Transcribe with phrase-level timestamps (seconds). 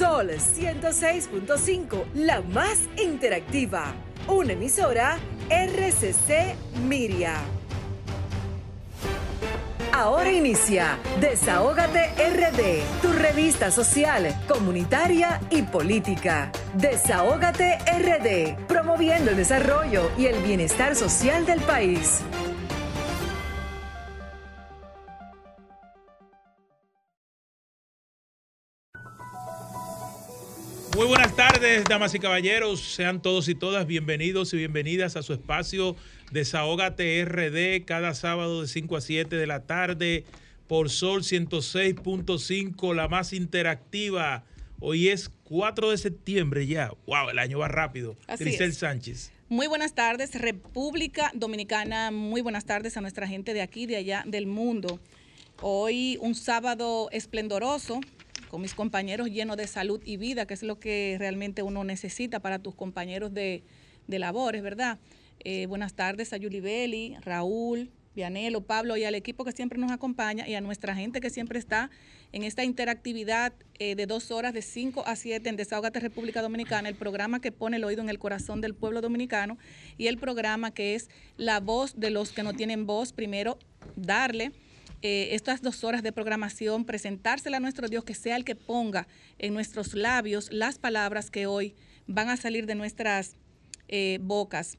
[0.00, 3.92] Sol 106.5, la más interactiva.
[4.28, 5.18] Una emisora
[5.50, 6.56] RCC
[6.88, 7.34] Miria.
[9.92, 16.50] Ahora inicia Desahógate RD, tu revista social, comunitaria y política.
[16.72, 22.22] Desahógate RD, promoviendo el desarrollo y el bienestar social del país.
[30.96, 32.80] Muy buenas tardes, damas y caballeros.
[32.80, 35.94] Sean todos y todas bienvenidos y bienvenidas a su espacio
[36.32, 40.24] Desahógate RD cada sábado de 5 a 7 de la tarde
[40.66, 44.44] por Sol 106.5, la más interactiva.
[44.80, 46.92] Hoy es 4 de septiembre ya.
[47.06, 47.30] ¡Wow!
[47.30, 48.16] El año va rápido.
[48.38, 49.32] Grisel Sánchez.
[49.48, 52.10] Muy buenas tardes, República Dominicana.
[52.10, 55.00] Muy buenas tardes a nuestra gente de aquí, de allá, del mundo.
[55.60, 58.00] Hoy un sábado esplendoroso,
[58.50, 62.40] con mis compañeros llenos de salud y vida, que es lo que realmente uno necesita
[62.40, 63.62] para tus compañeros de,
[64.08, 64.98] labores, ¿verdad?
[65.44, 69.92] Eh, buenas tardes a Yuli Belli, Raúl, Vianelo, Pablo y al equipo que siempre nos
[69.92, 71.90] acompaña y a nuestra gente que siempre está
[72.32, 76.88] en esta interactividad eh, de dos horas de 5 a 7 en Desahogate República Dominicana,
[76.88, 79.58] el programa que pone el oído en el corazón del pueblo dominicano
[79.96, 83.60] y el programa que es la voz de los que no tienen voz, primero
[83.94, 84.50] darle
[85.02, 89.08] eh, estas dos horas de programación, presentársela a nuestro Dios, que sea el que ponga
[89.38, 91.74] en nuestros labios las palabras que hoy
[92.06, 93.36] van a salir de nuestras
[93.88, 94.78] eh, bocas.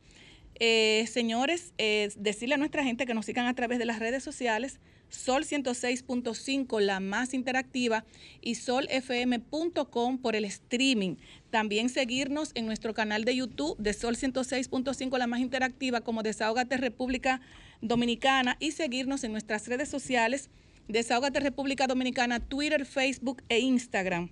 [0.60, 1.74] Eh, señores,
[2.18, 4.80] decirle a nuestra gente que nos sigan a través de las redes sociales,
[5.12, 8.06] Sol 106.5, la más interactiva,
[8.42, 11.18] y solfm.com por el streaming.
[11.50, 16.78] También seguirnos en nuestro canal de YouTube de Sol 106.5, la más interactiva, como Desahogate
[16.78, 17.42] República
[17.82, 20.50] Dominicana y seguirnos en nuestras redes sociales,
[20.88, 24.30] Desahogate República Dominicana, Twitter, Facebook e Instagram.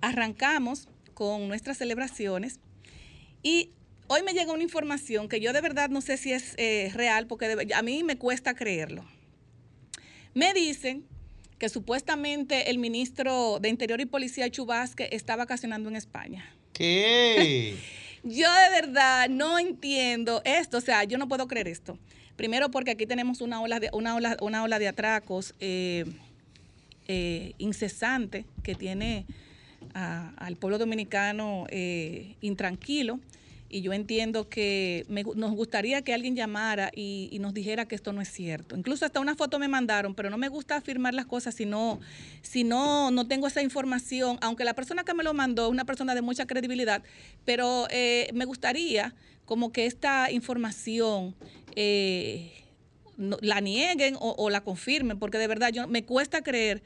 [0.00, 2.58] arrancamos con nuestras celebraciones
[3.42, 3.70] y
[4.06, 7.26] hoy me llega una información que yo de verdad no sé si es eh, real
[7.26, 9.04] porque a mí me cuesta creerlo.
[10.34, 11.04] Me dicen
[11.58, 16.44] que supuestamente el ministro de Interior y Policía Chubasque está vacacionando en España.
[16.72, 17.76] ¿Qué?
[18.24, 21.98] yo de verdad no entiendo esto, o sea, yo no puedo creer esto.
[22.36, 25.54] Primero porque aquí tenemos una ola de, una ola, una ola de atracos.
[25.60, 26.06] Eh,
[27.08, 29.26] eh, incesante que tiene
[29.94, 33.20] al pueblo dominicano eh, intranquilo.
[33.68, 38.20] Y yo entiendo que nos gustaría que alguien llamara y, nos dijera que esto no
[38.20, 38.76] es cierto.
[38.76, 41.98] Incluso hasta una foto me mandaron, pero no me gusta afirmar las cosas si no,
[42.42, 45.86] si no, no tengo esa información, aunque la persona que me lo mandó es una
[45.86, 47.02] persona de mucha credibilidad,
[47.46, 49.14] pero eh, me gustaría
[49.46, 51.34] como que esta información
[53.40, 56.82] la nieguen o, la confirmen, porque de verdad yo, me cuesta creer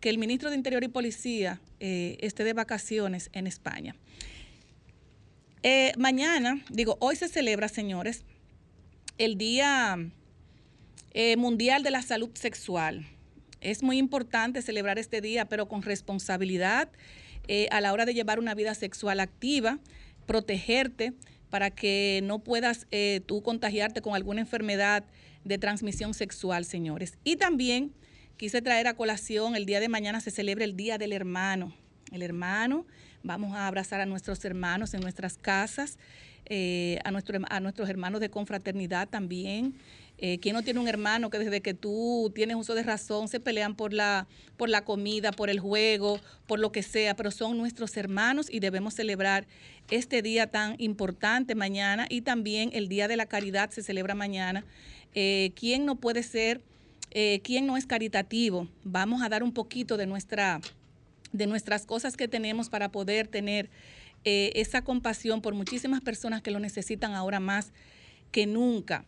[0.00, 3.94] que el ministro de Interior y Policía eh, esté de vacaciones en España.
[5.62, 8.24] Eh, mañana, digo, hoy se celebra, señores,
[9.18, 9.98] el Día
[11.12, 13.06] eh, Mundial de la Salud Sexual.
[13.60, 16.88] Es muy importante celebrar este día, pero con responsabilidad
[17.72, 19.80] a la hora de llevar una vida sexual activa,
[20.24, 21.14] protegerte
[21.50, 22.86] para que no puedas
[23.26, 25.04] tú contagiarte con alguna enfermedad
[25.44, 27.18] de transmisión sexual, señores.
[27.24, 27.92] Y también
[28.36, 31.74] quise traer a colación, el día de mañana se celebra el Día del Hermano.
[32.12, 32.86] El hermano,
[33.22, 35.98] vamos a abrazar a nuestros hermanos en nuestras casas,
[36.46, 39.74] eh, a, nuestro, a nuestros hermanos de confraternidad también.
[40.22, 43.40] Eh, ¿Quién no tiene un hermano que desde que tú tienes uso de razón se
[43.40, 47.16] pelean por la, por la comida, por el juego, por lo que sea?
[47.16, 49.46] Pero son nuestros hermanos y debemos celebrar
[49.90, 54.64] este día tan importante mañana y también el Día de la Caridad se celebra mañana.
[55.14, 56.60] Eh, ¿Quién no puede ser
[57.12, 58.68] eh, ¿quién no es caritativo?
[58.84, 60.60] Vamos a dar un poquito de, nuestra,
[61.32, 63.68] de nuestras cosas que tenemos para poder tener
[64.24, 67.72] eh, esa compasión por muchísimas personas que lo necesitan ahora más
[68.30, 69.04] que nunca.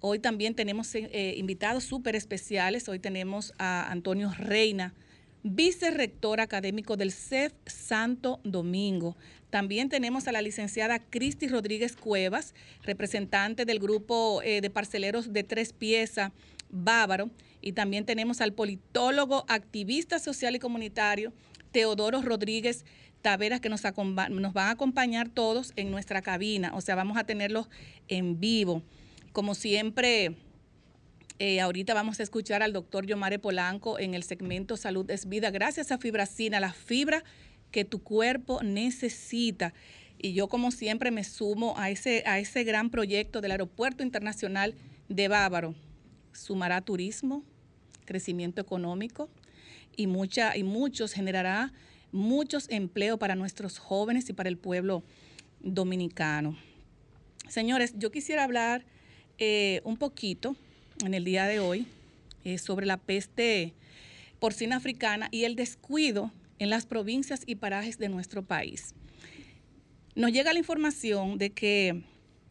[0.00, 2.88] Hoy también tenemos eh, invitados súper especiales.
[2.88, 4.94] Hoy tenemos a Antonio Reina,
[5.42, 9.16] vicerrector académico del CEF Santo Domingo.
[9.50, 15.72] También tenemos a la licenciada Cristi Rodríguez Cuevas, representante del grupo de parceleros de tres
[15.72, 16.32] piezas
[16.68, 17.30] Bávaro.
[17.60, 21.32] Y también tenemos al politólogo, activista social y comunitario,
[21.72, 22.84] Teodoro Rodríguez
[23.22, 27.24] Taveras que nos, nos van a acompañar todos en nuestra cabina, o sea, vamos a
[27.24, 27.68] tenerlos
[28.06, 28.82] en vivo.
[29.36, 30.34] Como siempre,
[31.38, 35.50] eh, ahorita vamos a escuchar al doctor Yomare Polanco en el segmento Salud es Vida.
[35.50, 37.22] Gracias a Fibracina, la fibra
[37.70, 39.74] que tu cuerpo necesita.
[40.16, 44.74] Y yo, como siempre, me sumo a ese, a ese gran proyecto del Aeropuerto Internacional
[45.10, 45.74] de Bávaro.
[46.32, 47.44] Sumará turismo,
[48.06, 49.28] crecimiento económico
[49.96, 51.74] y, mucha, y muchos generará
[52.10, 55.02] muchos empleos para nuestros jóvenes y para el pueblo
[55.60, 56.56] dominicano.
[57.50, 58.95] Señores, yo quisiera hablar
[59.38, 60.56] eh, un poquito
[61.04, 61.86] en el día de hoy
[62.44, 63.74] eh, sobre la peste
[64.38, 68.94] porcina africana y el descuido en las provincias y parajes de nuestro país.
[70.14, 72.02] Nos llega la información de que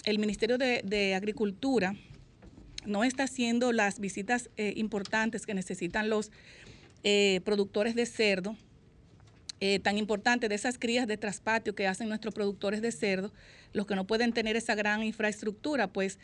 [0.04, 1.96] el Ministerio de, Agricultura
[2.86, 6.32] no está haciendo las visitas eh, importantes que necesitan los
[7.44, 8.56] productores de cerdo
[9.84, 13.32] tan importante de esas crías de traspatio que hacen nuestros productores de cerdo,
[13.74, 16.20] los que no pueden tener esa gran infraestructura, pues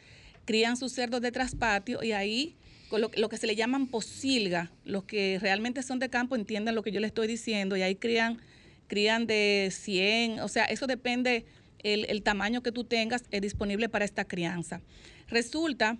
[0.45, 2.55] crían sus cerdos de traspatio y ahí
[2.89, 6.83] con lo, que se le llaman posilga, los que realmente son de campo entiendan lo
[6.83, 8.41] que yo les estoy diciendo y ahí crían,
[8.87, 11.45] crían de 100, o sea, eso depende
[11.83, 14.81] el, el tamaño que tú tengas es disponible para esta crianza.
[15.29, 15.97] Resulta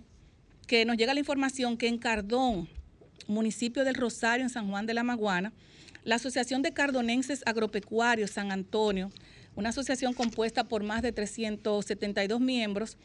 [0.66, 2.68] que nos llega la información que en Cardón,
[3.26, 5.52] municipio del Rosario, en San Juan de la Maguana,
[6.04, 9.10] la Asociación de Cardonenses Agropecuarios San Antonio,
[9.54, 12.96] una asociación compuesta por más de 372 miembros,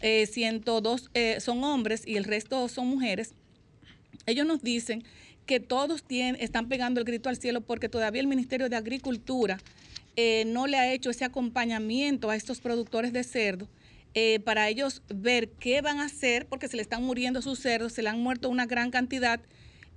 [0.00, 3.34] 102 eh, eh, son hombres y el resto son mujeres.
[4.26, 5.04] Ellos nos dicen
[5.46, 9.58] que todos tienen, están pegando el grito al cielo porque todavía el Ministerio de Agricultura
[10.16, 13.68] eh, no le ha hecho ese acompañamiento a estos productores de cerdo
[14.44, 18.00] para ellos ver qué van a hacer porque se le están muriendo sus cerdos, se
[18.00, 19.40] le han muerto una gran cantidad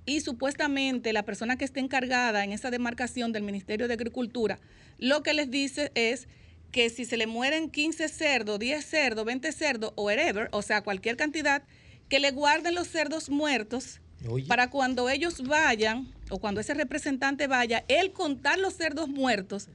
[0.06, 4.58] y supuestamente la persona que esté encargada en esa demarcación del Ministerio de Agricultura,
[4.98, 6.26] lo que les dice es
[6.70, 10.82] que si se le mueren 15 cerdos, 10 cerdos, 20 cerdos o whatever, o sea,
[10.82, 11.62] cualquier cantidad,
[12.08, 14.00] que le guarden los cerdos muertos
[14.48, 19.68] para cuando ellos vayan o cuando ese representante vaya, él contar los cerdos muertos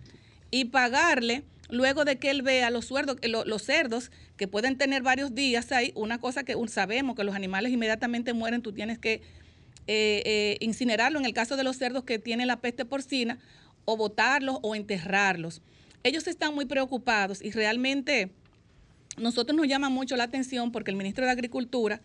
[0.52, 5.34] y pagarle luego de que él vea los, cerdos, los cerdos que pueden tener varios
[5.34, 9.22] días ahí, una cosa que sabemos que los animales inmediatamente mueren, tú tienes que
[9.88, 13.40] eh, eh, incinerarlo en el caso de los cerdos que tienen la peste porcina,
[13.86, 15.62] o botarlos o enterrarlos.
[16.04, 18.32] Ellos están muy preocupados y realmente
[19.18, 22.02] nosotros nos llama mucho la atención porque el ministro de Agricultura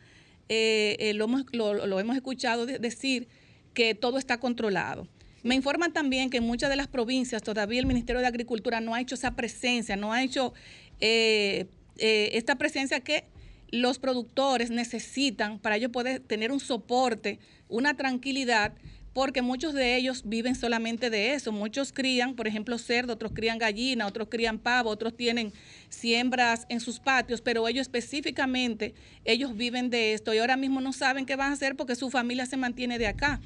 [0.49, 3.29] eh, lo, hemos, lo, hemos escuchado decir
[3.75, 5.09] que todo está controlado.
[5.43, 8.95] Me informan también que en muchas de las provincias todavía el Ministerio de Agricultura no
[8.95, 10.53] ha hecho esa presencia, no ha hecho
[11.01, 13.25] esta presencia que
[13.71, 18.75] los productores necesitan para ellos poder tener un soporte, una tranquilidad,
[19.19, 21.51] porque muchos de ellos viven solamente de eso.
[21.51, 25.53] Muchos crían, por ejemplo, cerdo, otros crían gallina, otros crían pavo, otros tienen
[25.89, 28.95] siembras en sus patios, pero ellos específicamente,
[29.25, 32.11] ellos viven de esto y ahora mismo no saben qué van a hacer porque su
[32.11, 33.41] familia se mantiene de acá.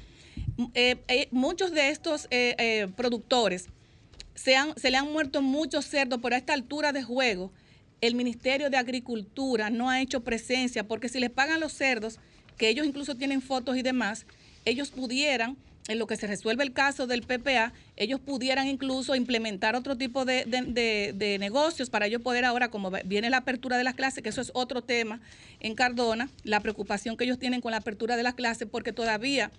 [0.75, 3.65] Eh, eh, muchos de estos eh, productores
[4.35, 7.51] se, se le han muerto muchos cerdos por esta altura de juego
[7.99, 12.19] el Ministerio de Agricultura no ha hecho presencia, porque si les pagan los cerdos,
[12.57, 14.27] que ellos incluso tienen fotos y demás,
[14.65, 15.57] ellos pudieran,
[15.87, 20.25] en lo que se resuelve el caso del PPA, ellos pudieran incluso implementar otro tipo
[20.25, 24.41] de, negocios para ellos poder ahora, como viene la apertura de las clases, que eso
[24.41, 25.19] es otro tema
[25.59, 29.51] en Cardona, la preocupación que ellos tienen con la apertura de las clases, porque todavía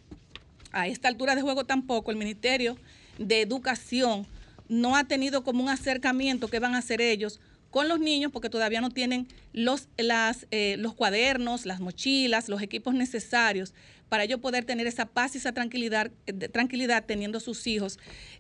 [0.73, 2.77] a esta altura de juego tampoco el Ministerio
[3.19, 4.27] de Educación
[4.69, 7.41] no ha tenido como un acercamiento que van a hacer ellos
[7.71, 12.63] con los niños porque todavía no tienen los, las, eh, los cuadernos, las mochilas, los
[12.63, 13.75] equipos necesarios
[14.09, 17.99] para ellos poder tener esa paz y esa tranquilidad, eh, tranquilidad teniendo sus hijos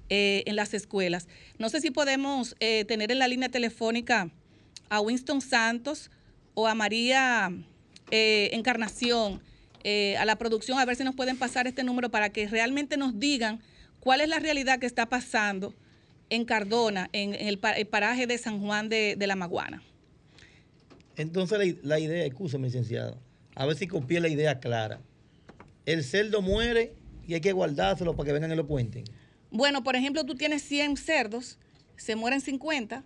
[0.09, 1.29] eh, en las escuelas.
[1.59, 4.31] No sé si podemos tener en la línea telefónica
[4.89, 6.11] a Winston Santos
[6.55, 7.53] o a María
[8.11, 9.43] Encarnación,
[10.19, 13.19] a la producción, a ver si nos pueden pasar este número para que realmente nos
[13.19, 13.61] digan
[14.01, 15.75] cuál es la realidad que está pasando
[16.31, 19.83] en Cardona, en, el, paraje de San Juan de, la Maguana.
[21.17, 23.19] Entonces la, idea, escúchame licenciado,
[23.55, 25.01] a ver si copié la idea clara.
[25.87, 26.95] El cerdo muere
[27.27, 29.05] y hay que guardárselo para que vengan y lo cuenten.
[29.51, 31.59] Bueno, por ejemplo, tú tienes 100 cerdos,
[31.97, 33.05] se mueren 50.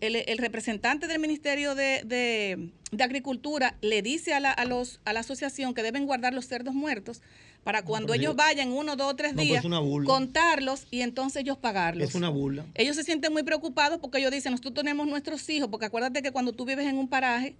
[0.00, 5.72] El, representante del Ministerio de, Agricultura le dice a la, a, los, a la asociación
[5.72, 7.22] que deben guardar los cerdos muertos
[7.64, 9.64] para cuando ellos vayan uno, dos, tres pues días,
[10.04, 12.10] contarlos y entonces ellos pagarlos.
[12.10, 12.66] Es una burla.
[12.74, 16.30] Ellos se sienten muy preocupados porque ellos dicen, nosotros tenemos nuestros hijos, porque acuérdate que
[16.30, 17.56] cuando tú vives en un paraje,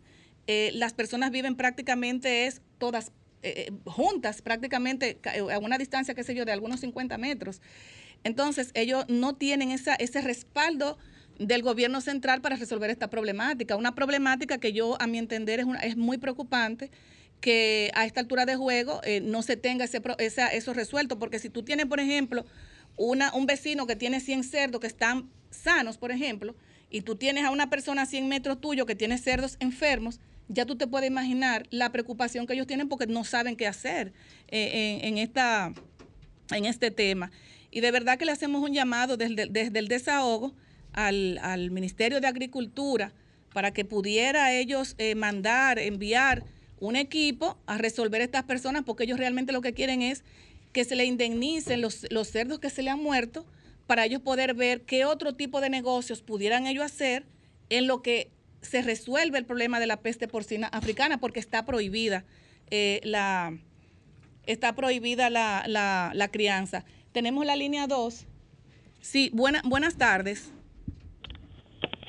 [0.46, 3.12] eh, las personas viven prácticamente es todas
[3.44, 5.18] eh, eh, juntas, prácticamente
[5.52, 7.60] a una distancia, qué sé yo, de algunos 50 metros.
[8.24, 10.98] Entonces, ellos no tienen esa, ese respaldo
[11.38, 13.76] del gobierno central para resolver esta problemática.
[13.76, 16.90] Una problemática que yo, a mi entender, es, es muy preocupante
[17.40, 20.00] que a esta altura de juego eh, no se tenga ese,
[20.52, 22.46] eso resuelto, porque si tú tienes, por ejemplo,
[22.96, 26.54] una, un vecino que tiene 100 cerdos que están sanos, por ejemplo,
[26.88, 30.66] y tú tienes a una persona a 100 metros tuyo que tiene cerdos enfermos, ya
[30.66, 34.12] tú te puedes imaginar la preocupación que ellos tienen porque no saben qué hacer
[34.48, 35.72] eh, en, esta,
[36.50, 37.30] en este tema.
[37.70, 40.54] Y de verdad que le hacemos un llamado desde, desde el desahogo
[40.92, 43.12] al, al, Ministerio de Agricultura
[43.52, 46.44] para que pudiera ellos eh, mandar, enviar
[46.78, 50.24] un equipo a resolver estas personas porque ellos realmente lo que quieren es
[50.72, 53.46] que se le indemnicen los, los cerdos que se le han muerto
[53.86, 57.24] para ellos poder ver qué otro tipo de negocios pudieran ellos hacer
[57.70, 58.30] en lo que
[58.64, 62.24] se resuelve el problema de la peste porcina africana porque está prohibida
[62.70, 63.52] eh, la
[64.46, 66.84] está prohibida la, la, crianza.
[67.12, 68.26] Tenemos la línea 2.
[69.00, 70.52] Sí, buena, buenas tardes.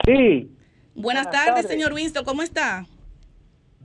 [0.05, 0.51] Sí.
[0.95, 2.85] Buenas, tardes, señor Winston, ¿cómo está?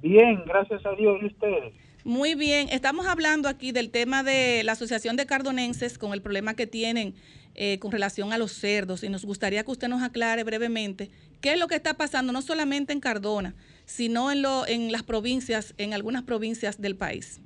[0.00, 1.74] Bien, gracias a Dios y ustedes.
[2.04, 6.54] Muy bien, estamos hablando aquí del tema de la Asociación de Cardonenses con el problema
[6.54, 7.14] que tienen
[7.62, 11.10] eh, con relación a los cerdos y nos gustaría que usted nos aclare brevemente
[11.42, 15.02] qué es lo que está pasando no solamente en Cardona, sino en, lo, en las
[15.02, 17.38] provincias, en algunas provincias del país.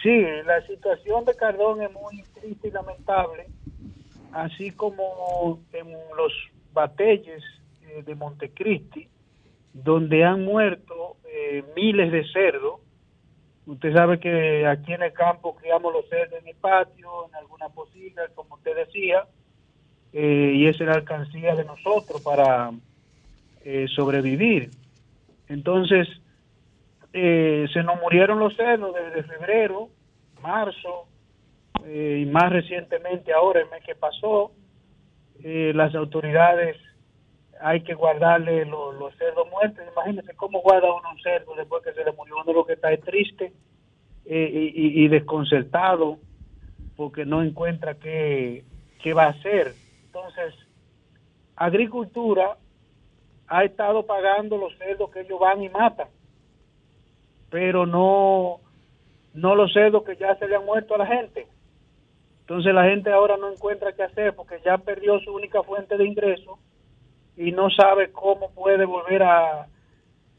[0.00, 3.46] Sí, la situación de Cardona es muy triste y lamentable,
[4.30, 6.32] así como en los
[6.72, 7.42] batalles
[7.88, 9.08] eh, de Montecristi,
[9.72, 12.78] donde han muerto eh, miles de cerdos.
[13.66, 17.68] Usted sabe que aquí en el campo criamos los cerdos en el patio, en alguna
[17.68, 19.26] posible, como usted decía,
[20.12, 22.70] eh, y es la alcancía de nosotros para
[23.64, 24.70] eh, sobrevivir.
[25.48, 26.08] Entonces,
[27.12, 29.88] se nos murieron los cerdos desde febrero,
[30.42, 31.06] marzo,
[31.88, 34.52] y más recientemente ahora, el mes que pasó,
[35.42, 36.76] las autoridades
[37.60, 39.84] hay que guardarle los, cerdos muertos.
[39.92, 42.36] Imagínense cómo guarda uno un cerdo después que se le murió.
[42.42, 43.52] Uno lo que está es triste
[44.24, 46.18] eh, y, desconcertado
[46.96, 48.64] porque no encuentra qué,
[49.02, 49.72] qué va a hacer.
[50.06, 50.54] Entonces,
[51.56, 52.56] agricultura
[53.48, 56.08] ha estado pagando los cerdos que ellos van y matan,
[57.50, 58.60] pero no,
[59.34, 61.46] no los cerdos que ya se le han muerto a la gente.
[62.40, 66.06] Entonces la gente ahora no encuentra qué hacer porque ya perdió su única fuente de
[66.06, 66.58] ingreso
[67.36, 69.66] y no sabe cómo puede volver a,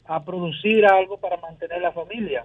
[0.04, 2.44] a producir algo para mantener la familia.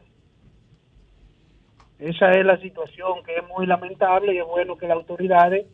[1.98, 5.66] Esa es la situación que es muy lamentable y es bueno que las autoridades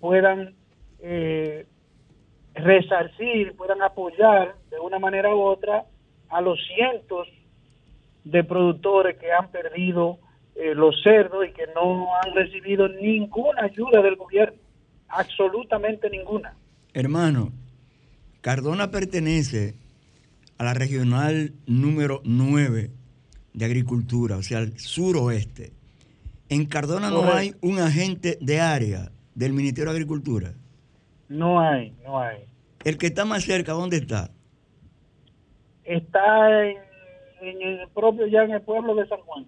[0.00, 0.54] puedan
[1.00, 1.66] eh,
[2.54, 5.84] resarcir, puedan apoyar de una manera u otra
[6.30, 7.28] a los cientos
[8.24, 10.18] de productores que han perdido
[10.54, 14.56] eh, los cerdos y que no han recibido ninguna ayuda del gobierno,
[15.08, 16.54] absolutamente ninguna.
[16.94, 17.50] Hermano,
[18.44, 19.74] Cardona pertenece
[20.58, 22.90] a la regional número 9
[23.54, 25.72] de agricultura, o sea, al suroeste.
[26.50, 30.52] En Cardona no hay un agente de área del Ministerio de Agricultura.
[31.30, 32.44] No hay, no hay.
[32.84, 34.30] El que está más cerca, ¿dónde está?
[35.84, 36.76] Está en,
[37.40, 39.46] el propio, ya en el pueblo de San Juan.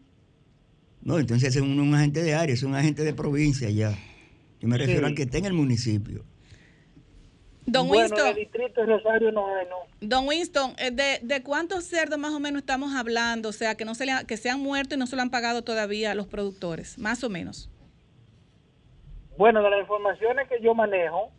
[1.03, 3.93] No, entonces es un, agente de área, es un agente de provincia ya.
[4.59, 6.25] Yo me refiero al que está en el municipio.
[7.67, 8.37] Don Winston.
[10.01, 13.49] Don Winston, eh, ¿de, ¿de, cuántos cerdos más o menos estamos hablando?
[13.49, 15.31] O sea, que, no se le que se han muerto y no se lo han
[15.31, 17.69] pagado todavía a los productores, más o menos.
[19.37, 21.31] Bueno, de las informaciones que yo manejo,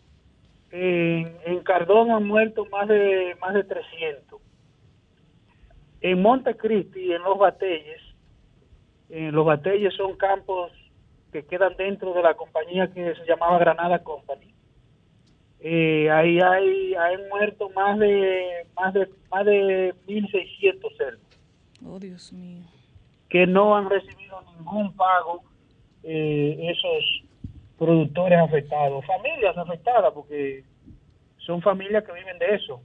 [0.71, 4.41] en, Cardón han muerto más de más de 300.
[6.01, 8.01] En Montecristi, en Los Batelles,
[9.09, 10.71] en Los Batelles son campos
[11.31, 14.56] que quedan dentro de la compañía que se llamaba Granada Company
[15.59, 21.21] eh, ahí hay, hay muerto más de más de más de 1600 cerdos.
[21.85, 22.63] Oh, Dios mío.
[23.29, 25.43] Que no han recibido ningún pago
[26.03, 27.23] eh, esos
[27.77, 30.63] productores afectados, familias afectadas, porque
[31.37, 32.81] son familias que viven de eso.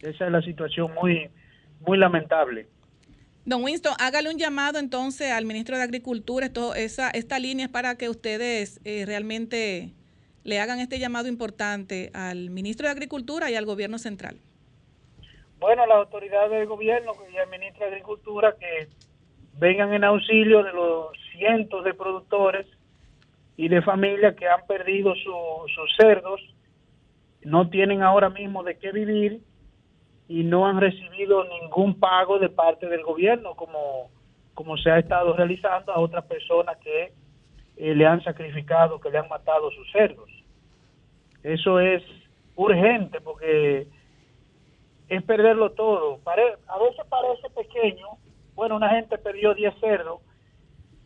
[0.00, 1.30] Esa es la situación muy,
[1.80, 2.68] muy lamentable.
[3.46, 6.46] Don Winston, hágale un llamado entonces al ministro de Agricultura.
[6.46, 9.92] Esto, esa, esta línea es para que ustedes eh, realmente
[10.44, 14.36] le hagan este llamado importante al ministro de Agricultura y al gobierno central?
[15.58, 18.88] Bueno, las autoridades del gobierno y al ministro de Agricultura que
[19.58, 22.66] vengan en auxilio de los cientos de productores
[23.56, 26.40] y de familias que han perdido sus cerdos,
[27.42, 29.40] no tienen ahora mismo de qué vivir
[30.28, 34.10] y no han recibido ningún pago de parte del gobierno como,
[34.54, 37.12] como se ha estado realizando a otras personas que
[37.76, 40.28] eh, le han sacrificado, que le han matado sus cerdos.
[41.44, 42.02] Eso es
[42.56, 43.86] urgente porque
[45.08, 46.18] es perderlo todo.
[46.24, 48.06] a veces parece pequeño.
[48.54, 50.20] Bueno, una gente perdió 10 cerdos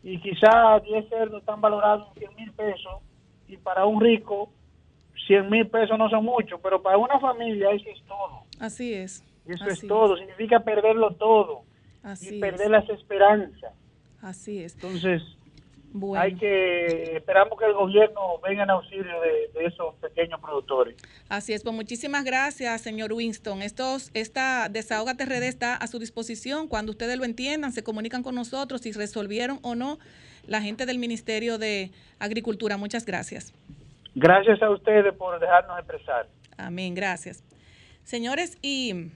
[0.01, 3.01] y quizás 10 cerdos están valorados en 100 mil pesos
[3.47, 4.49] y para un rico
[5.27, 8.43] 100 mil pesos no son mucho, pero para una familia eso es todo.
[8.59, 9.25] Así es.
[9.45, 11.63] Eso es todo, significa perderlo todo
[12.21, 13.73] y perder las esperanzas.
[14.21, 14.75] Así es.
[14.75, 15.21] Entonces,
[16.15, 20.95] hay que, esperamos que el gobierno venga en auxilio de, esos pequeños productores.
[21.29, 23.61] Así es, pues muchísimas gracias, señor Winston.
[23.61, 26.67] Estos, esta Desahogate RD está a su disposición.
[26.67, 29.99] Cuando ustedes lo entiendan, se comunican con nosotros si resolvieron o no
[30.45, 32.77] la gente del Ministerio de Agricultura.
[32.77, 33.53] Muchas gracias.
[34.15, 36.27] Gracias a ustedes por dejarnos expresar.
[36.57, 37.43] Amén, gracias.
[38.03, 39.11] Señores, y,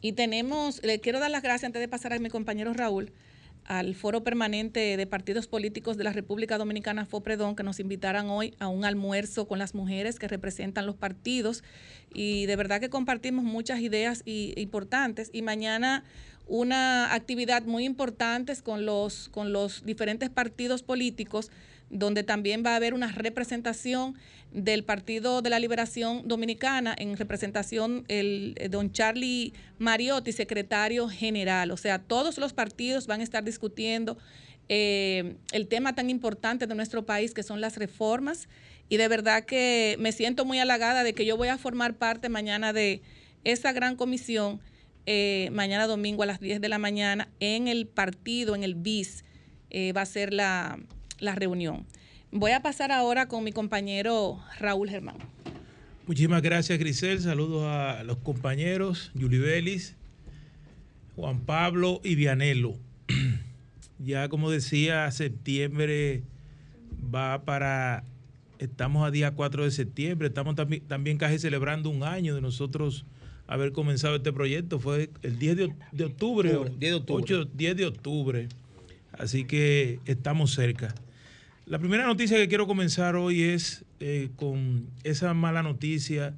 [0.00, 3.12] y tenemos, le quiero dar las gracias antes de pasar a mi compañero Raúl
[3.70, 8.52] al Foro Permanente de Partidos Políticos de la República Dominicana, FOPREDON, que nos invitaran hoy
[8.58, 11.62] a un almuerzo con las mujeres que representan los partidos.
[12.12, 15.30] Y de verdad que compartimos muchas ideas importantes.
[15.32, 16.02] Y mañana
[16.48, 21.52] una actividad muy importante con los, con los diferentes partidos políticos
[21.90, 24.16] donde también va a haber una representación
[24.52, 31.70] del Partido de la Liberación Dominicana, en representación el eh, don Charlie Mariotti, secretario general.
[31.70, 34.18] O sea, todos los partidos van a estar discutiendo
[34.68, 38.48] eh, el tema tan importante de nuestro país, que son las reformas.
[38.88, 42.28] Y de verdad que me siento muy halagada de que yo voy a formar parte
[42.28, 43.02] mañana de
[43.44, 44.60] esa gran comisión,
[45.06, 49.24] eh, mañana domingo a las 10 de la mañana, en el partido, en el BIS.
[49.94, 50.80] va a ser la
[51.20, 51.86] la reunión.
[52.32, 55.16] Voy a pasar ahora con mi compañero Raúl Germán.
[56.06, 57.20] Muchísimas gracias, Grisel.
[57.20, 59.96] Saludos a los compañeros, Yuli Belis,
[61.14, 62.76] Juan Pablo y Vianelo.
[63.98, 66.22] ya como decía, septiembre
[67.14, 68.04] va para,
[68.58, 73.04] estamos a día 4 de septiembre, estamos también, casi celebrando un año de nosotros
[73.46, 74.78] haber comenzado este proyecto.
[74.78, 75.64] Fue el 10 de,
[76.04, 76.48] octubre,
[76.78, 77.48] 10 de octubre.
[77.54, 78.48] 10 de octubre.
[79.12, 80.94] Así que estamos cerca.
[81.70, 86.34] La primera noticia que quiero comenzar hoy es eh, con esa mala noticia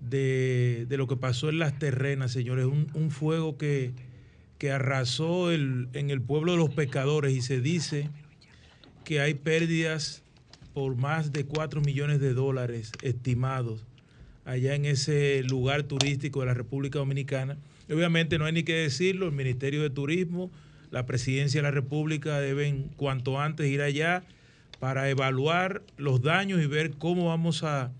[0.00, 2.66] de, lo que pasó en las terrenas, señores.
[2.66, 3.90] Un, fuego que,
[4.58, 8.08] que arrasó en el pueblo de los pescadores y se dice
[9.02, 10.22] que hay pérdidas
[10.74, 13.84] por más de 4 millones de dólares estimados
[14.44, 17.56] allá en ese lugar turístico de la República Dominicana.
[17.90, 20.52] Obviamente no hay ni que decirlo, el Ministerio de Turismo,
[20.92, 24.22] la Presidencia de la República deben cuanto antes ir allá
[24.82, 27.92] para evaluar los daños y ver cómo vamos a,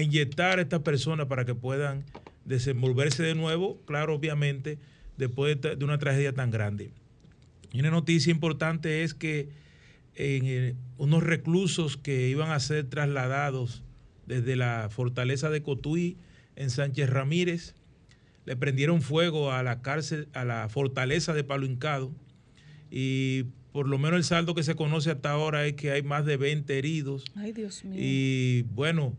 [0.00, 2.04] inyectar a estas personas para que puedan
[2.44, 4.78] desenvolverse de nuevo, claro, obviamente,
[5.16, 6.92] después de, una tragedia tan grande.
[7.74, 9.48] Una noticia importante es que
[10.14, 13.82] eh, unos reclusos que iban a ser trasladados
[14.24, 16.16] desde la fortaleza de Cotuí
[16.54, 17.74] en Sánchez Ramírez,
[18.44, 22.12] le prendieron fuego a la cárcel, a la fortaleza de Palo Hincado,
[22.88, 26.24] y por lo menos el saldo que se conoce hasta ahora es que hay más
[26.24, 27.26] de 20 heridos.
[27.34, 28.00] Ay, Dios mío.
[28.02, 29.14] Y bueno,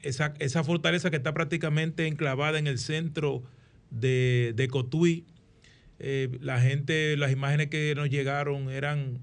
[0.00, 3.42] esa, fortaleza que está prácticamente enclavada en el centro
[3.90, 5.24] de, de Cotuí,
[5.98, 9.18] eh, la gente, las imágenes que nos llegaron eran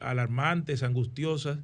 [0.00, 1.60] alarmantes, angustiosas.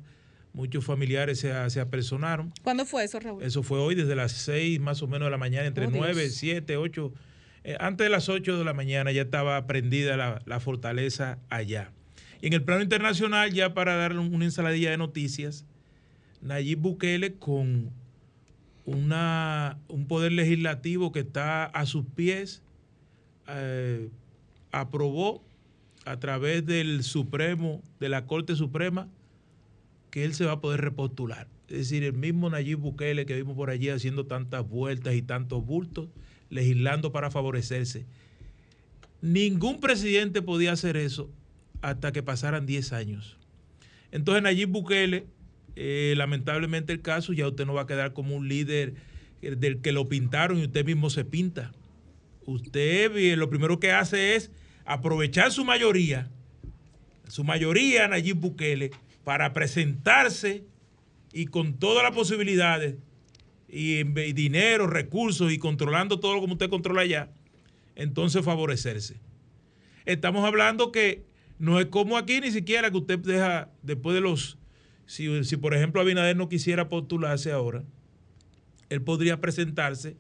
[0.52, 2.52] Muchos familiares se, se, apersonaron.
[2.62, 3.42] ¿Cuándo fue eso, Raúl?
[3.42, 6.76] Eso fue hoy, desde las 6 más o menos de la mañana, entre 9, 7,
[6.76, 7.12] 8.
[7.80, 11.90] antes de las 8 de la mañana ya estaba prendida la, la fortaleza allá.
[12.40, 15.66] Y en el plano internacional, ya para darle una ensaladilla de noticias,
[16.40, 17.90] Nayib Bukele con
[18.86, 22.62] una, un poder legislativo que está a sus pies,
[23.46, 24.08] eh,
[24.72, 25.42] aprobó
[26.06, 29.08] a través del Supremo, de la Corte Suprema,
[30.10, 31.46] que él se va a poder repostular.
[31.68, 35.64] Es decir, el mismo Nayib Bukele que vimos por allí haciendo tantas vueltas y tantos
[35.64, 36.08] bultos,
[36.48, 38.06] legislando para favorecerse.
[39.20, 41.30] Ningún presidente podía hacer eso
[41.82, 43.38] hasta que pasaran 10 años.
[44.12, 45.26] Entonces Nayib Bukele,
[45.76, 48.94] eh, lamentablemente el caso, ya usted no va a quedar como un líder
[49.40, 51.72] del que lo pintaron y usted mismo se pinta.
[52.44, 54.50] Usted eh, lo primero que hace es
[54.84, 56.28] aprovechar su mayoría,
[57.28, 58.90] su mayoría Nayib Bukele,
[59.24, 60.64] para presentarse
[61.32, 62.96] y con todas las posibilidades
[63.68, 67.30] y, dinero, recursos y controlando todo como usted controla allá,
[67.94, 69.20] entonces favorecerse.
[70.06, 71.24] Estamos hablando que
[71.60, 74.56] no es como aquí ni siquiera que usted deja, después de los,
[75.04, 77.84] si, por ejemplo Abinader no quisiera postularse ahora,
[78.88, 80.16] él podría presentarse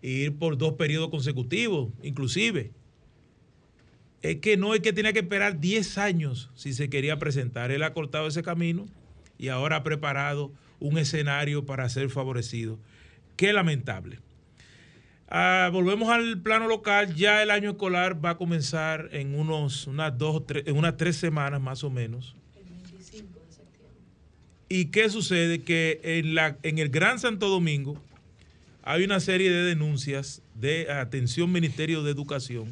[0.00, 2.72] e ir por dos periodos consecutivos, inclusive.
[4.22, 7.70] es que no es que tenía que esperar 10 años si se quería presentar.
[7.70, 8.86] Él ha cortado ese camino
[9.36, 12.78] y ahora ha preparado un escenario para ser favorecido.
[13.36, 14.20] Qué lamentable.
[15.30, 17.14] Ah, volvemos al plano local.
[17.14, 21.16] Ya el año escolar va a comenzar en unos, unas dos, tres, en unas tres
[21.16, 22.34] semanas más o menos.
[24.68, 25.62] ¿Y qué sucede?
[25.62, 28.00] Que en, la, en el Gran Santo Domingo
[28.82, 32.66] hay una serie de denuncias de atención Ministerio de Educación.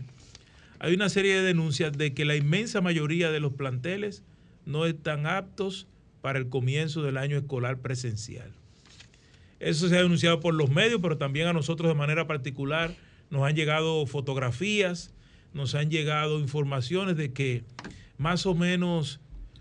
[0.80, 4.22] Hay una serie de denuncias de que la inmensa mayoría de los planteles
[4.64, 5.86] no están aptos
[6.20, 8.50] para el comienzo del año escolar presencial.
[9.60, 12.94] Eso se ha denunciado por los medios, pero también a nosotros de manera particular
[13.30, 15.12] nos han llegado fotografías,
[15.52, 17.64] nos han llegado informaciones de que
[18.16, 19.20] más o menos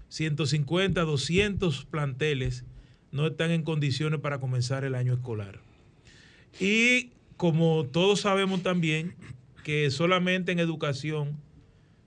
[0.09, 2.65] 150, 200 planteles
[3.11, 5.59] no están en condiciones para comenzar el año escolar.
[6.59, 9.15] Y como todos sabemos también
[9.63, 11.37] que solamente en educación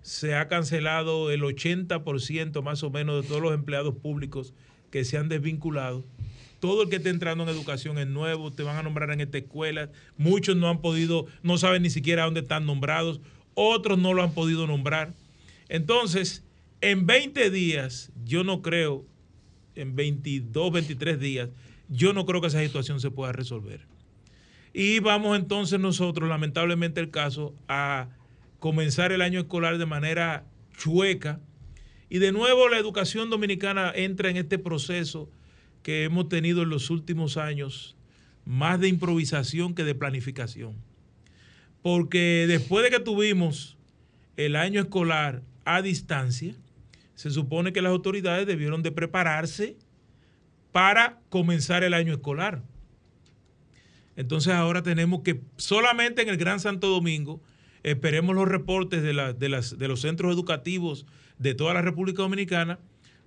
[0.03, 4.55] se ha cancelado el 80% más o menos de todos los empleados públicos
[4.91, 6.05] que se han desvinculado.
[6.61, 9.39] Todo el que esté entrando en educación es nuevo, te van a nombrar en esta
[9.39, 9.91] escuela.
[10.19, 13.21] Muchos no han podido, no saben ni siquiera dónde están nombrados,
[13.55, 15.15] otros no lo han podido nombrar.
[15.69, 16.45] Entonces,
[16.83, 19.07] en 20 días, yo no creo,
[19.75, 21.49] en 22, 23 días,
[21.89, 23.87] yo no creo que esa situación se pueda resolver.
[24.73, 28.09] Y vamos entonces nosotros, lamentablemente el caso, a
[28.59, 30.45] comenzar el año escolar de manera
[30.77, 31.41] chueca.
[32.09, 35.29] Y de nuevo la educación dominicana entra en este proceso
[35.83, 37.97] que hemos tenido en los últimos años,
[38.45, 40.75] más de improvisación que de planificación.
[41.83, 43.77] Porque después de que tuvimos
[44.37, 46.55] el año escolar a distancia,
[47.15, 49.77] se supone que las autoridades debieron de prepararse
[50.73, 52.63] para comenzar el año escolar.
[54.17, 57.41] Entonces ahora tenemos que solamente en el Gran Santo Domingo,
[57.83, 61.07] esperemos los reportes de, de, las, de los centros educativos
[61.39, 62.79] de toda la República Dominicana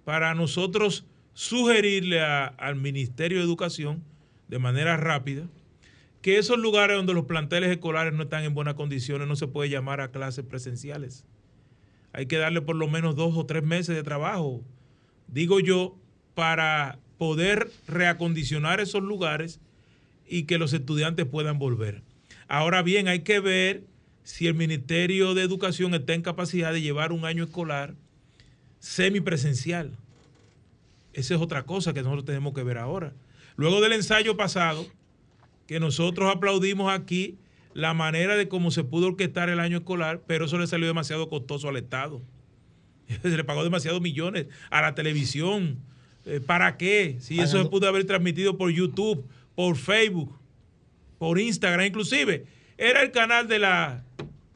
[0.06, 4.04] para nosotros sugerirle al Ministerio de Educación
[4.48, 5.48] de manera rápida
[6.22, 9.70] que esos lugares donde los planteles escolares no están en buenas condiciones no se puede
[9.70, 11.26] llamar a clases presenciales.
[12.14, 14.64] Hay que darle por lo menos dos o tres meses de trabajo,
[15.28, 15.98] digo yo,
[16.34, 19.60] para poder reacondicionar esos lugares
[20.28, 22.04] y que los estudiantes puedan volver.
[22.48, 23.84] Ahora bien, hay que ver
[24.24, 27.96] si el Ministerio de Educación está en capacidad de llevar un año escolar
[28.80, 29.98] semipresencial.
[31.14, 33.14] Esa es otra cosa que nosotros tenemos que ver ahora.
[33.56, 34.86] Luego del ensayo pasado,
[35.68, 37.38] que nosotros aplaudimos aquí
[37.74, 41.30] la manera de cómo se pudo orquestar el año escolar, pero eso le salió demasiado
[41.30, 42.22] costoso al Estado.
[43.22, 45.80] Se le pagó demasiados millones a la televisión.
[46.26, 47.18] Eh, ¿Para qué?
[47.20, 50.38] Si eso se pudo haber transmitido por YouTube, por Facebook,
[51.18, 52.46] por Instagram, inclusive.
[52.78, 54.04] Era el canal de la,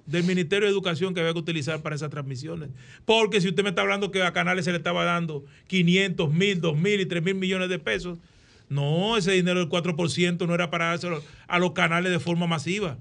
[0.08, 2.70] del Ministerio de Educación que había que utilizar para esas transmisiones.
[3.06, 6.62] Porque si usted me está hablando que a canales se le estaba dando 500, 1000,
[6.62, 8.18] 2000 y 3000 millones de pesos,
[8.70, 12.98] no, ese dinero del 4% no era para dárselo a los canales de forma masiva.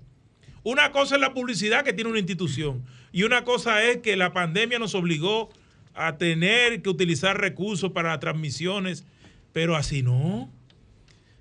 [0.63, 4.33] Una cosa es la publicidad que tiene una institución y una cosa es que la
[4.33, 5.49] pandemia nos obligó
[5.95, 9.05] a tener que utilizar recursos para transmisiones,
[9.53, 10.51] pero así no.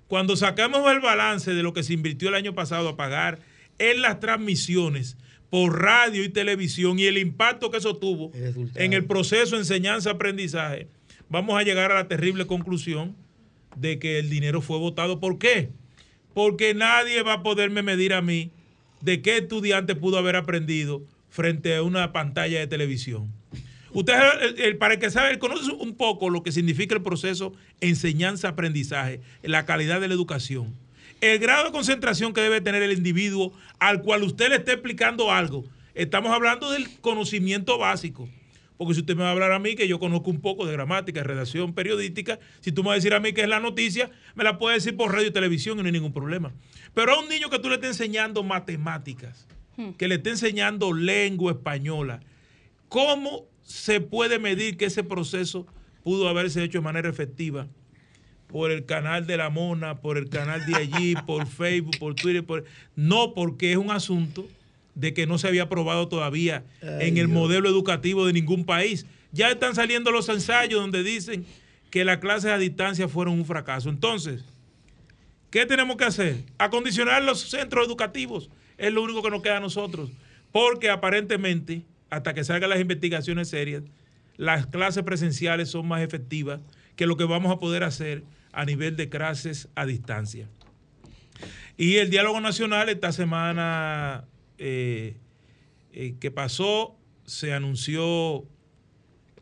[0.06, 3.40] Cuando sacamos el balance de lo que se invirtió el año pasado a pagar
[3.78, 5.16] en las transmisiones
[5.50, 8.32] por radio y televisión y el impacto que eso tuvo
[8.74, 10.88] en el proceso de enseñanza-aprendizaje,
[11.28, 13.14] vamos a llegar a la terrible conclusión
[13.76, 15.20] de que el dinero fue votado.
[15.20, 15.70] ¿Por qué?
[16.34, 18.50] Porque nadie va a poderme medir a mí
[19.00, 23.32] de qué estudiante pudo haber aprendido frente a una pantalla de televisión.
[23.92, 24.14] Usted,
[24.78, 30.00] para el que sabe, conoce un poco lo que significa el proceso enseñanza-aprendizaje, la calidad
[30.00, 30.74] de la educación.
[31.20, 35.32] El grado de concentración que debe tener el individuo al cual usted le esté explicando
[35.32, 35.64] algo.
[35.94, 38.28] Estamos hablando del conocimiento básico.
[38.76, 40.72] Porque si usted me va a hablar a mí, que yo conozco un poco de
[40.72, 44.10] gramática, redacción periodística, si tú me vas a decir a mí que es la noticia,
[44.34, 46.52] me la puede decir por radio y televisión y no hay ningún problema.
[46.92, 49.92] Pero a un niño que tú le estés enseñando matemáticas, hmm.
[49.92, 52.20] que le esté enseñando lengua española,
[52.90, 55.66] ¿cómo se puede medir que ese proceso
[56.04, 57.66] pudo haberse hecho de manera efectiva
[58.56, 62.42] por el canal de la Mona, por el canal de allí, por Facebook, por Twitter,
[62.94, 64.48] no porque es un asunto
[64.94, 69.04] de que no se había aprobado todavía en el modelo educativo de ningún país.
[69.30, 71.44] Ya están saliendo los ensayos donde dicen
[71.90, 73.90] que las clases a distancia fueron un fracaso.
[73.90, 74.42] Entonces,
[75.50, 76.36] ¿qué tenemos que hacer?
[76.56, 78.48] Acondicionar los centros educativos.
[78.78, 80.08] Es lo único que nos queda a nosotros.
[80.50, 83.82] Porque aparentemente hasta que salgan las investigaciones serias,
[84.38, 86.60] las clases presenciales son más efectivas
[86.96, 88.22] que lo que vamos a poder hacer
[88.56, 90.48] a nivel de clases a distancia.
[91.76, 94.24] Y el diálogo nacional esta semana
[94.56, 95.18] eh,
[95.92, 98.46] eh, que pasó se anunció,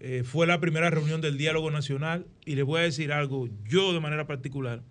[0.00, 3.92] eh, fue la primera reunión del diálogo nacional y les voy a decir algo, yo
[3.92, 4.82] de manera particular,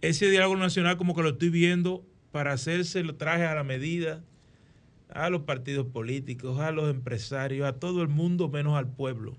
[0.00, 4.24] ese diálogo nacional como que lo estoy viendo para hacerse los trajes a la medida
[5.10, 9.36] a los partidos políticos, a los empresarios, a todo el mundo menos al pueblo.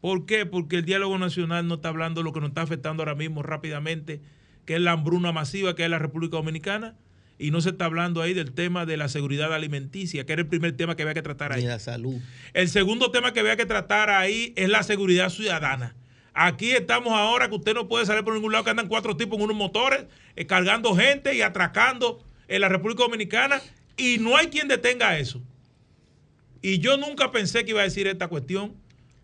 [0.00, 0.46] ¿Por qué?
[0.46, 3.42] Porque el diálogo nacional no está hablando de lo que nos está afectando ahora mismo
[3.42, 4.20] rápidamente,
[4.64, 6.96] que es la hambruna masiva que es la República Dominicana,
[7.38, 10.48] y no se está hablando ahí del tema de la seguridad alimenticia, que era el
[10.48, 11.62] primer tema que había que tratar ahí.
[11.62, 12.16] Y la salud.
[12.52, 15.96] El segundo tema que había que tratar ahí es la seguridad ciudadana.
[16.34, 19.38] Aquí estamos ahora que usted no puede salir por ningún lado, que andan cuatro tipos
[19.38, 20.06] en unos motores,
[20.36, 23.60] eh, cargando gente y atracando en la República Dominicana,
[23.96, 25.42] y no hay quien detenga eso.
[26.62, 28.74] Y yo nunca pensé que iba a decir esta cuestión,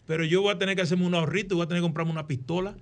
[0.06, 2.12] pero yo voy a tener que hacerme un ahorrito y voy a tener que comprarme
[2.12, 2.76] una pistola,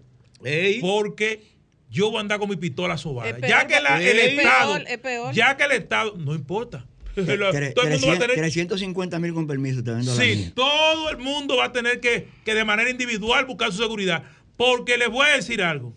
[0.44, 1.42] Ey, porque
[1.90, 3.34] yo voy a andar con mi pistola sobada.
[3.36, 5.34] Peor, ya que la- el es peor, Estado, es peor.
[5.34, 6.86] ya que el Estado, no importa.
[7.16, 10.22] Tre- Todo el mundo va a 300 tener 350 mil con permiso, está viendo la
[10.22, 14.24] Sí, todo el mundo va a tener que, que de manera individual buscar su seguridad.
[14.56, 15.94] Porque les voy a decir algo.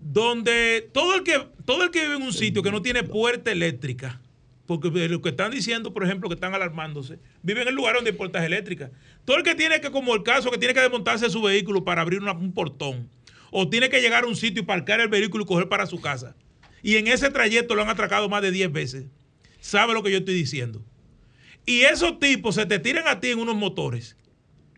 [0.00, 3.52] Donde todo el que, todo el que vive en un sitio que no tiene puerta
[3.52, 4.20] eléctrica,
[4.80, 7.94] porque de lo que están diciendo, por ejemplo, que están alarmándose, vive en el lugar
[7.94, 8.90] donde hay puertas eléctricas.
[9.26, 12.00] Todo el que tiene que, como el caso, que tiene que desmontarse su vehículo para
[12.00, 13.10] abrir un portón,
[13.50, 16.00] o tiene que llegar a un sitio y parcar el vehículo y coger para su
[16.00, 16.34] casa,
[16.82, 19.04] y en ese trayecto lo han atracado más de 10 veces,
[19.60, 20.82] sabe lo que yo estoy diciendo.
[21.66, 24.16] Y esos tipos se te tiran a ti en unos motores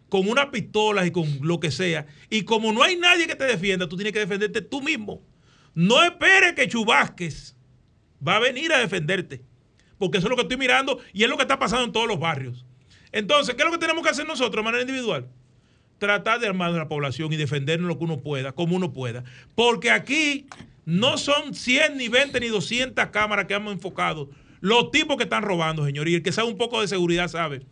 [0.08, 2.06] con unas pistolas y con lo que sea.
[2.30, 5.22] Y como no hay nadie que te defienda, tú tienes que defenderte tú mismo.
[5.74, 7.56] No esperes que Chubásquez
[8.26, 9.42] va a venir a defenderte.
[9.98, 12.08] Porque eso es lo que estoy mirando y es lo que está pasando en todos
[12.08, 12.64] los barrios.
[13.12, 15.28] Entonces, ¿qué es lo que tenemos que hacer nosotros de manera individual?
[15.98, 19.22] Tratar de armar a la población y defendernos lo que uno pueda, como uno pueda.
[19.54, 20.46] Porque aquí
[20.84, 24.30] no son 100, ni 20, ni 200 cámaras que hemos enfocado.
[24.60, 26.08] Los tipos que están robando, señor.
[26.08, 27.62] Y el que sabe un poco de seguridad sabe.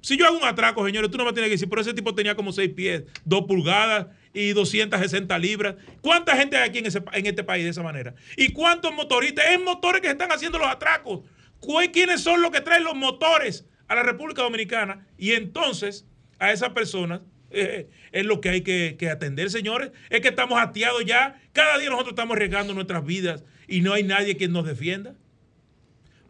[0.00, 2.14] Si yo hago un atraco, señores, tú no me tienes que decir, pero ese tipo
[2.14, 5.74] tenía como 6 pies, 2 pulgadas y 260 libras.
[6.00, 8.14] ¿Cuánta gente hay aquí en, ese, en este país de esa manera?
[8.36, 9.44] ¿Y cuántos motoristas?
[9.50, 11.20] Es motores que están haciendo los atracos.
[11.60, 15.06] ¿Cu- ¿Quiénes son los que traen los motores a la República Dominicana?
[15.18, 16.06] Y entonces
[16.38, 19.90] a esas personas eh, es lo que hay que, que atender, señores.
[20.10, 21.40] Es que estamos hastiados ya.
[21.52, 25.14] Cada día nosotros estamos arriesgando nuestras vidas y no hay nadie que nos defienda.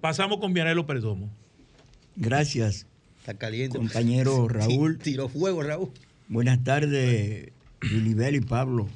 [0.01, 1.31] Pasamos con Vianelo Perdomo.
[2.17, 2.87] Gracias,
[3.19, 3.77] está caliente.
[3.79, 4.99] compañero Raúl.
[4.99, 5.91] Tiro fuego, Raúl.
[6.29, 7.51] Buenas tardes,
[7.83, 8.89] Yulibel y Pablo.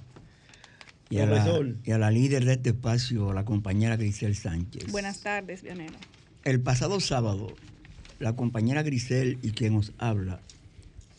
[1.11, 1.45] Y a, la,
[1.85, 4.93] y a la líder de este espacio, la compañera Grisel Sánchez.
[4.93, 5.95] Buenas tardes, Vianero.
[6.43, 7.55] El pasado sábado,
[8.19, 10.41] la compañera Grisel y quien nos habla,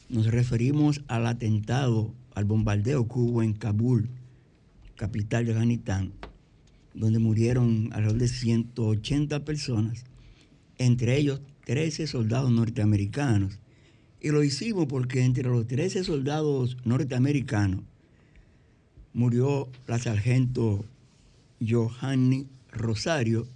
[0.10, 4.10] nos referimos al atentado, al bombardeo que hubo en Kabul,
[4.96, 6.12] capital de Afganistán,
[6.96, 10.06] donde murieron alrededor de 180 personas,
[10.80, 13.60] entre ellos 13 soldados norteamericanos.
[14.22, 17.82] Y lo hicimos porque entre los 13 soldados norteamericanos
[19.14, 20.84] murió la sargento
[21.64, 23.48] Johanny Rosario,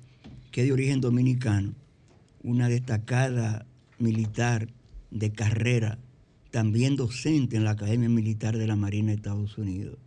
[0.55, 1.73] que es de origen dominicano,
[2.41, 3.65] una destacada
[3.99, 4.69] militar
[5.11, 5.99] de carrera,
[6.49, 9.97] también docente en la Academia Militar de la Marina de Estados Unidos.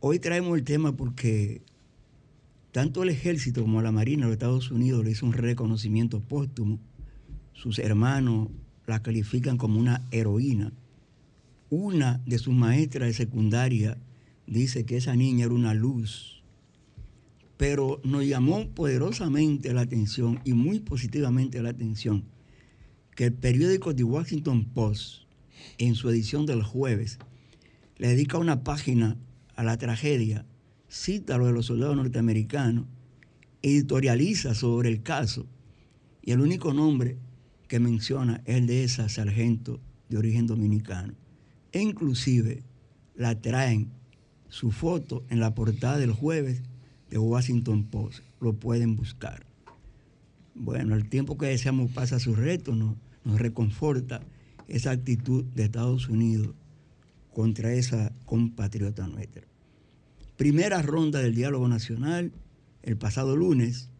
[0.00, 1.62] Hoy traemos el tema porque
[2.72, 6.78] tanto el ejército como la Marina de los Estados Unidos le hizo un reconocimiento póstumo.
[7.54, 8.50] Sus hermanos
[8.86, 10.74] la califican como una heroína.
[11.70, 13.96] Una de sus maestras de secundaria
[14.46, 16.41] dice que esa niña era una luz.
[17.62, 22.24] Pero nos llamó poderosamente la atención y muy positivamente la atención
[23.14, 25.26] que el periódico The Washington Post,
[25.78, 27.20] en su edición del jueves,
[27.98, 29.16] le dedica una página
[29.54, 30.44] a la tragedia,
[30.88, 32.86] cita lo de los soldados norteamericanos,
[33.62, 35.46] editorializa sobre el caso
[36.20, 37.16] y el único nombre
[37.68, 41.14] que menciona es el de esa sargento de origen dominicano.
[41.70, 42.64] E inclusive
[43.14, 43.92] la traen
[44.48, 46.60] su foto en la portada del jueves
[47.12, 48.20] de Washington Post.
[48.40, 49.44] Lo pueden buscar.
[50.54, 54.22] Bueno, el tiempo que deseamos pasa su reto, nos, reconforta
[54.66, 56.54] esa actitud de Estados Unidos
[57.34, 59.42] contra esa compatriota nuestra.
[60.38, 62.32] Primera ronda del diálogo nacional,
[62.82, 63.90] el pasado lunes,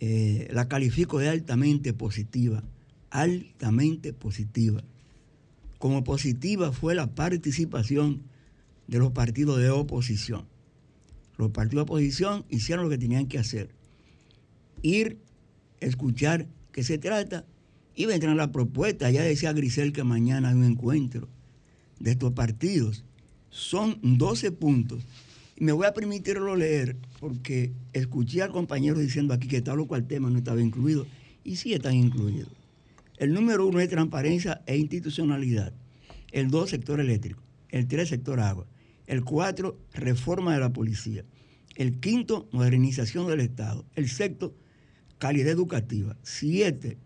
[0.00, 2.64] eh, la califico de altamente positiva,
[3.10, 4.82] altamente positiva.
[5.78, 8.22] Como positiva fue la participación
[8.88, 10.49] de los partidos de oposición.
[11.40, 13.70] Los partidos de oposición hicieron lo que tenían que hacer.
[14.82, 15.16] Ir,
[15.80, 17.46] escuchar qué se trata
[17.94, 19.10] y vendrán las propuestas.
[19.10, 21.28] Ya decía Grisel que mañana hay un encuentro
[21.98, 23.04] de estos partidos.
[23.48, 25.02] Son 12 puntos.
[25.56, 29.86] Y me voy a permitirlo leer porque escuché al compañero diciendo aquí que tal o
[29.86, 31.06] cual tema no estaba incluido.
[31.42, 32.50] Y sí están incluidos.
[33.16, 35.72] El número uno es transparencia e institucionalidad.
[36.32, 37.42] El dos, sector eléctrico.
[37.70, 38.66] El tres, sector agua.
[39.10, 41.24] El cuatro, reforma de la policía.
[41.74, 43.84] El quinto, modernización del Estado.
[43.96, 44.54] El sexto,
[45.18, 46.16] calidad educativa.
[46.22, 46.96] Siete,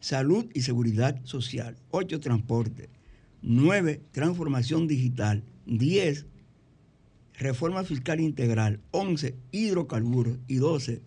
[0.00, 1.76] salud y seguridad social.
[1.90, 2.90] Ocho, transporte.
[3.40, 5.42] Nueve, transformación digital.
[5.64, 6.26] Diez,
[7.38, 8.80] reforma fiscal integral.
[8.90, 10.36] Once, hidrocarburos.
[10.46, 11.00] Y doce,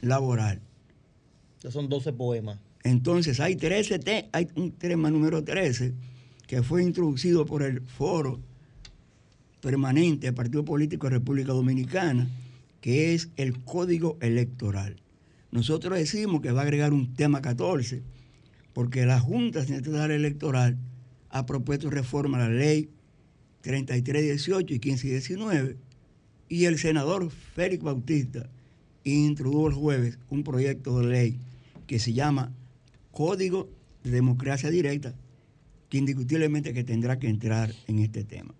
[0.00, 0.60] laboral.
[1.58, 2.60] Esos son 12 poemas.
[2.84, 5.92] Entonces hay 13, te- hay un tema número 13
[6.46, 8.40] que fue introducido por el foro
[9.62, 12.28] permanente del Partido Político de República Dominicana,
[12.82, 14.96] que es el código electoral.
[15.52, 18.02] Nosotros decimos que va a agregar un tema 14,
[18.74, 20.76] porque la Junta Central Electoral
[21.30, 22.90] ha propuesto reforma a la ley
[23.60, 25.76] 3318 y 1519,
[26.48, 28.50] y el senador Félix Bautista
[29.04, 31.38] introdujo el jueves un proyecto de ley
[31.86, 32.52] que se llama
[33.12, 33.70] Código
[34.02, 35.14] de Democracia Directa,
[35.88, 38.54] que indiscutiblemente que tendrá que entrar en este tema.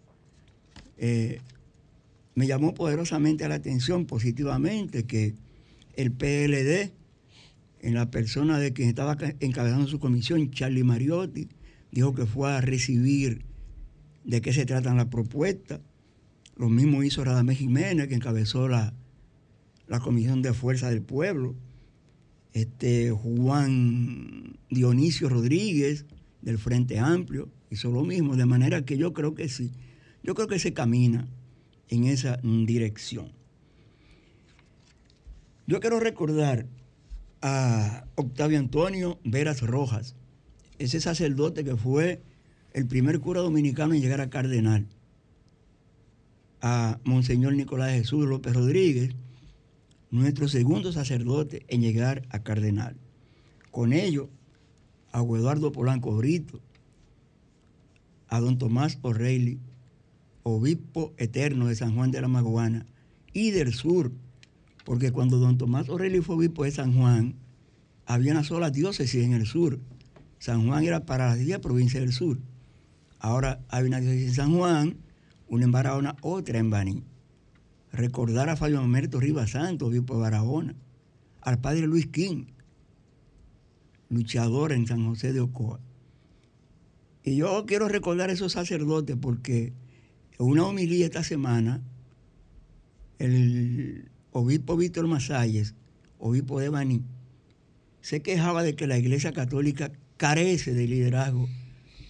[0.98, 1.40] Eh,
[2.34, 5.34] me llamó poderosamente la atención positivamente que
[5.94, 6.92] el PLD,
[7.80, 11.48] en la persona de quien estaba ca- encabezando su comisión, Charlie Mariotti,
[11.90, 13.44] dijo que fue a recibir
[14.24, 15.80] de qué se tratan las propuestas.
[16.56, 18.94] Lo mismo hizo Radamés Jiménez, que encabezó la,
[19.88, 21.54] la Comisión de Fuerza del Pueblo.
[22.52, 26.04] Este Juan Dionisio Rodríguez,
[26.42, 28.36] del Frente Amplio, hizo lo mismo.
[28.36, 29.70] De manera que yo creo que sí.
[30.22, 31.28] Yo creo que se camina
[31.88, 33.32] en esa dirección.
[35.66, 36.66] Yo quiero recordar
[37.40, 40.14] a Octavio Antonio Veras Rojas,
[40.78, 42.22] ese sacerdote que fue
[42.72, 44.86] el primer cura dominicano en llegar a cardenal,
[46.60, 49.14] a Monseñor Nicolás Jesús López Rodríguez,
[50.10, 52.96] nuestro segundo sacerdote en llegar a cardenal.
[53.70, 54.28] Con ello,
[55.10, 56.60] a Eduardo Polanco Brito,
[58.28, 59.58] a don Tomás O'Reilly,
[60.42, 62.86] obispo eterno de San Juan de la Maguana
[63.32, 64.12] y del sur,
[64.84, 67.36] porque cuando don Tomás O'Reilly fue obispo de San Juan,
[68.06, 69.78] había una sola diócesis en el sur.
[70.38, 72.38] San Juan era para las 10 provincias del sur.
[73.18, 74.96] Ahora hay una diócesis en San Juan,
[75.48, 77.04] una en Barahona, otra en Baní.
[77.92, 80.74] Recordar a Fabio Mamerto Rivas Santos, obispo de Barahona,
[81.40, 82.46] al padre Luis King,
[84.08, 85.80] luchador en San José de Ocoa.
[87.22, 89.72] Y yo quiero recordar a esos sacerdotes porque
[90.42, 91.80] en una homilía esta semana,
[93.20, 95.74] el obispo Víctor Masalles,
[96.18, 97.02] obispo de Baní,
[98.00, 101.48] se quejaba de que la Iglesia Católica carece de liderazgo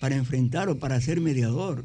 [0.01, 1.85] para enfrentar o para ser mediador.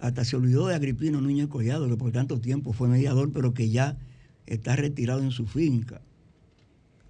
[0.00, 3.68] Hasta se olvidó de Agripino Núñez Collado, que por tanto tiempo fue mediador, pero que
[3.68, 3.98] ya
[4.46, 6.00] está retirado en su finca.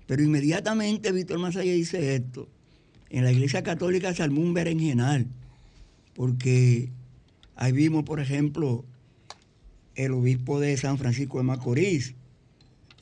[0.06, 2.48] Pero inmediatamente Víctor Masalles dice esto.
[3.10, 5.28] En la Iglesia Católica se armó un berenjenal,
[6.14, 6.90] porque
[7.62, 8.84] ahí vimos, por ejemplo,
[9.94, 12.16] el obispo de San Francisco de Macorís,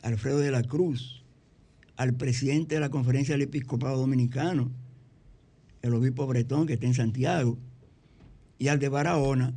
[0.03, 1.25] Alfredo de la Cruz,
[1.97, 4.71] al presidente de la Conferencia del Episcopado Dominicano,
[5.81, 7.57] el obispo Bretón, que está en Santiago,
[8.59, 9.55] y al de Barahona,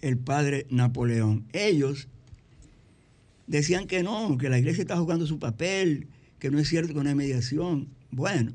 [0.00, 1.44] el padre Napoleón.
[1.52, 2.08] Ellos
[3.46, 6.06] decían que no, que la iglesia está jugando su papel,
[6.38, 7.88] que no es cierto que no hay mediación.
[8.10, 8.52] Bueno,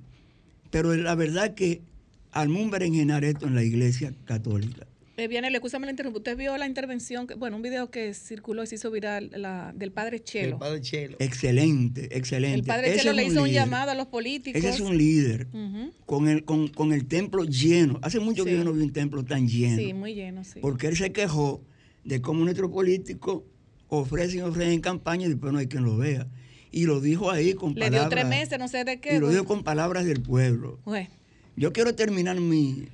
[0.71, 1.83] pero la verdad que
[2.31, 4.87] armó un berenjenar esto en la iglesia católica.
[5.19, 6.19] Eh, Vianello, escúchame la interrumpo.
[6.19, 9.73] Usted vio la intervención, que, bueno, un video que circuló y se hizo viral la,
[9.75, 10.53] del padre Chelo.
[10.53, 11.17] El padre Chelo.
[11.19, 12.59] Excelente, excelente.
[12.59, 13.61] El padre Ese Chelo le un hizo un líder.
[13.63, 14.59] llamado a los políticos.
[14.59, 15.47] Ese es un líder.
[15.51, 15.91] Ujú.
[16.05, 17.99] Con el, con, con el templo lleno.
[18.03, 19.77] Hace mucho que yo no vi un templo tan lleno.
[19.77, 20.59] Sí, muy lleno, sí.
[20.61, 21.63] Porque él se quejó
[22.03, 23.41] de cómo nuestros políticos
[23.87, 26.27] ofrecen y ofrecen campaña y después no hay quien lo vea.
[26.71, 28.01] Y lo dijo ahí con Le palabras.
[28.01, 29.15] dio tres meses, no sé de qué.
[29.15, 30.79] Y lo dijo con palabras del pueblo.
[30.85, 31.09] Bueno,
[31.55, 32.87] Yo quiero terminar mi,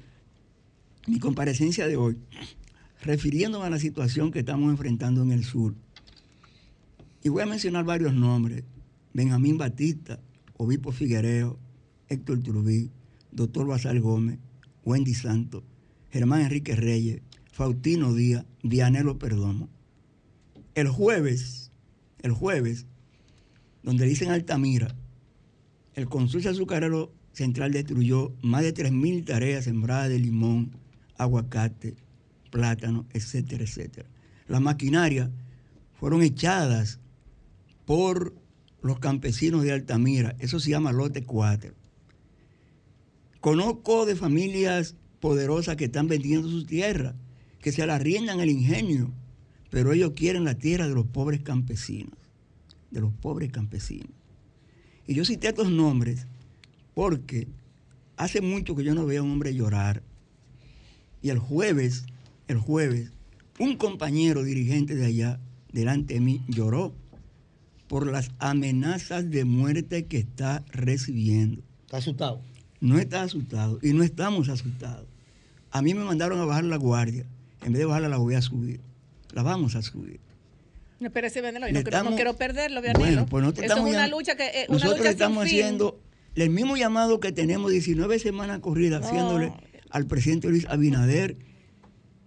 [1.08, 2.18] mi comparecencia de hoy
[3.02, 5.76] refiriéndome a la situación que estamos enfrentando en el sur.
[7.22, 8.63] Y voy a mencionar varios nombres.
[9.13, 10.20] Benjamín Batista,
[10.58, 11.60] Obispo Figuereo,
[12.08, 12.89] Héctor Turbí,
[13.32, 14.39] Doctor Basal Gómez,
[14.86, 15.63] Wendy Santos,
[16.12, 19.70] Germán Enrique Reyes, Faustino Díaz, Vianelo Perdomo.
[20.76, 21.72] El jueves,
[22.22, 22.86] el jueves,
[23.84, 24.95] donde dicen Altamira,
[25.93, 30.72] el consulcio azucarero central destruyó más de 3.000 tareas sembradas de limón,
[31.24, 31.95] aguacate,
[32.51, 34.07] plátano, etcétera, etcétera.
[34.47, 35.30] Las maquinarias
[35.99, 36.99] fueron echadas
[37.86, 38.36] por
[38.82, 40.36] los campesinos de Altamira.
[40.39, 41.74] Eso se llama lote 4.
[43.39, 47.15] Conozco de familias poderosas que están vendiendo sus tierras,
[47.59, 49.11] que se la riendan el ingenio,
[49.69, 52.17] pero ellos quieren la tierra de los pobres campesinos,
[52.91, 54.11] de los pobres campesinos.
[55.07, 56.28] Y yo cité estos nombres
[56.93, 57.47] porque
[58.17, 60.03] hace mucho que yo no veo a un hombre llorar.
[61.24, 62.05] Y el jueves,
[62.47, 63.11] el jueves,
[63.57, 65.39] un compañero dirigente de allá,
[65.71, 66.93] delante de mí, lloró
[67.88, 71.63] por las amenazas de muerte que está recibiendo.
[71.86, 72.41] Está asustado.
[72.82, 75.07] No está asustado y no estamos asustados.
[75.71, 77.26] A mí me mandaron a bajar la guardia.
[77.63, 78.82] En vez de bajarla, la voy a subir.
[79.32, 80.19] La vamos a subir.
[80.99, 82.99] No, espérese, Venelo, Le no, quiero- no estamos- quiero perderlo, Vianelo.
[83.05, 85.43] Bueno, pues no te Eso es estamos una lucha que eh, una Nosotros lucha estamos
[85.45, 85.59] sin fin.
[85.63, 85.99] haciendo
[86.36, 89.07] el mismo llamado que tenemos 19 semanas corridas No.
[89.07, 89.53] haciéndole
[89.94, 91.38] al presidente Luis Abinader.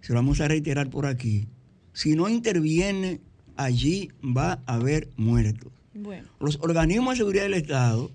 [0.00, 1.48] Se lo vamos a reiterar por aquí.
[1.92, 3.20] Si no interviene,
[3.56, 5.72] allí va a haber muertos.
[5.92, 8.10] Bueno, Los organismos de seguridad del Estado,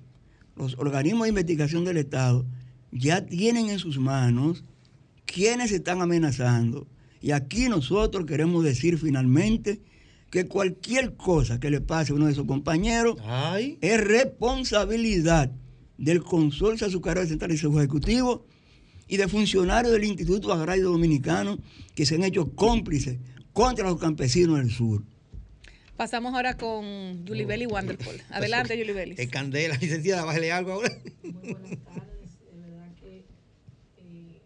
[0.56, 2.46] los organismos de investigación del Estado,
[2.92, 4.64] ya tienen en sus manos
[5.26, 6.88] quienes están amenazando.
[7.22, 9.82] Y aquí nosotros queremos decir finalmente
[10.30, 13.78] que cualquier cosa que le pase a uno de esos compañeros Ay.
[13.82, 15.52] es responsabilidad
[15.98, 18.46] del Consorcio Azucarero Central y Seguro Ejecutivo
[19.12, 21.60] y de funcionarios del Instituto Agrario Dominicano
[21.96, 23.18] que se han hecho cómplices
[23.52, 25.04] contra los campesinos del sur.
[25.98, 28.16] pasamos ahora con Yulibeli Wanderpol.
[28.32, 29.16] Adelante, Yulibeli.
[29.18, 30.90] Es candela, licenciada, bájale algo ahora.
[31.24, 33.26] Muy buenas tardes, de verdad que
[33.98, 34.42] eh,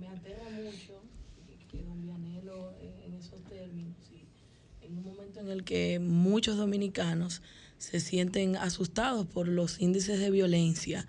[0.00, 1.00] me- aterra mucho
[1.46, 6.00] que, que don Vianelo eh, en esos términos, y en un momento en el que
[6.00, 7.42] muchos dominicanos
[7.78, 11.06] se sienten asustados por los índices de violencia.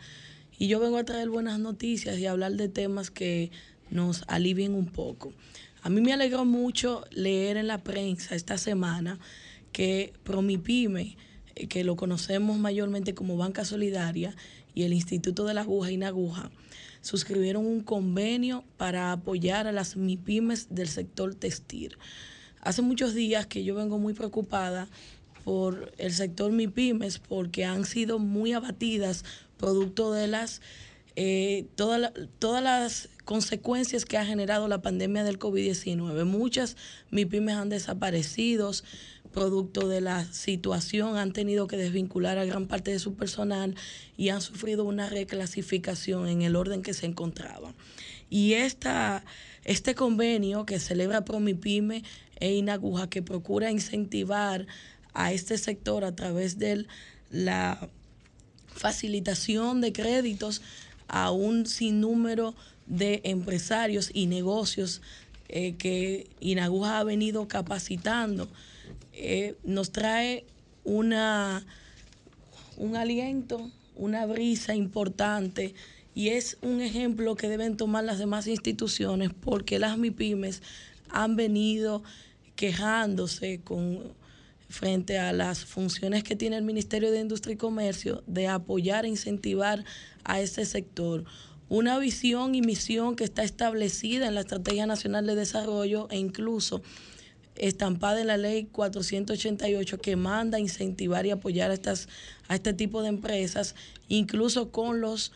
[0.58, 3.52] Y yo vengo a traer buenas noticias y hablar de temas que
[3.90, 5.34] nos alivien un poco.
[5.82, 9.20] A mí me alegró mucho leer en la prensa esta semana
[9.72, 11.18] que Promipyme,
[11.56, 14.36] eh, que lo conocemos mayormente como Banca Solidaria,
[14.74, 16.52] y el Instituto de la Aguja, Inaguja,
[17.02, 21.98] suscribieron un convenio para apoyar a las MIPIMES del sector textil.
[22.62, 24.90] Hace muchos días que yo vengo muy preocupada
[25.44, 29.24] por el sector MIPIMES porque han sido muy abatidas
[29.58, 30.62] producto de las
[31.18, 36.26] eh, toda la- todas las consecuencias que ha generado la pandemia del COVID-19.
[36.26, 36.76] Muchas
[37.12, 38.72] MIPIMES han desaparecido,
[39.32, 43.76] producto de la situación, han tenido que desvincular a gran parte de su personal
[44.18, 47.76] y han sufrido una reclasificación en el orden que se encontraban.
[48.30, 49.24] Y esta,
[49.64, 52.04] este convenio que celebra Promipyme
[52.40, 54.68] e Inaguja, que procura incentivar
[55.14, 56.86] a este sector a través de
[57.30, 57.90] la
[58.76, 60.62] facilitación de créditos
[61.08, 62.54] a un sinnúmero
[62.86, 65.02] de empresarios y negocios
[65.48, 68.48] eh, que Inaguja ha venido capacitando,
[69.14, 70.44] eh, nos trae
[70.84, 71.66] una,
[72.78, 75.74] un aliento, una brisa importante
[76.14, 80.62] y es un ejemplo que deben tomar las demás instituciones porque las MIPIMES
[81.10, 82.04] han venido
[82.56, 84.14] quejándose con
[84.70, 89.10] frente a las funciones que tiene el Ministerio de Industria y Comercio de apoyar e
[89.10, 89.84] incentivar
[90.24, 91.26] a este sector.
[91.70, 96.82] Una visión y misión que está establecida en la Estrategia Nacional de Desarrollo e incluso
[97.56, 102.10] estampada en la ley 488 que manda incentivar y apoyar a, estas,
[102.48, 103.76] a este tipo de empresas,
[104.08, 105.32] incluso con los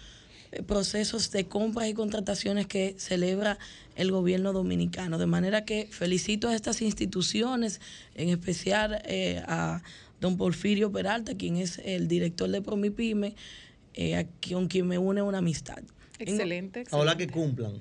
[0.65, 3.57] procesos de compras y contrataciones que celebra
[3.95, 5.17] el gobierno dominicano.
[5.17, 7.81] De manera que felicito a estas instituciones,
[8.15, 9.81] en especial eh, a
[10.21, 13.35] don Porfirio Peralta, quien es el director de Promipyme,
[13.93, 15.79] eh, a- con quien me une una amistad.
[16.17, 16.83] Excelente.
[16.91, 17.33] Ojalá excelente.
[17.33, 17.73] que cumplan.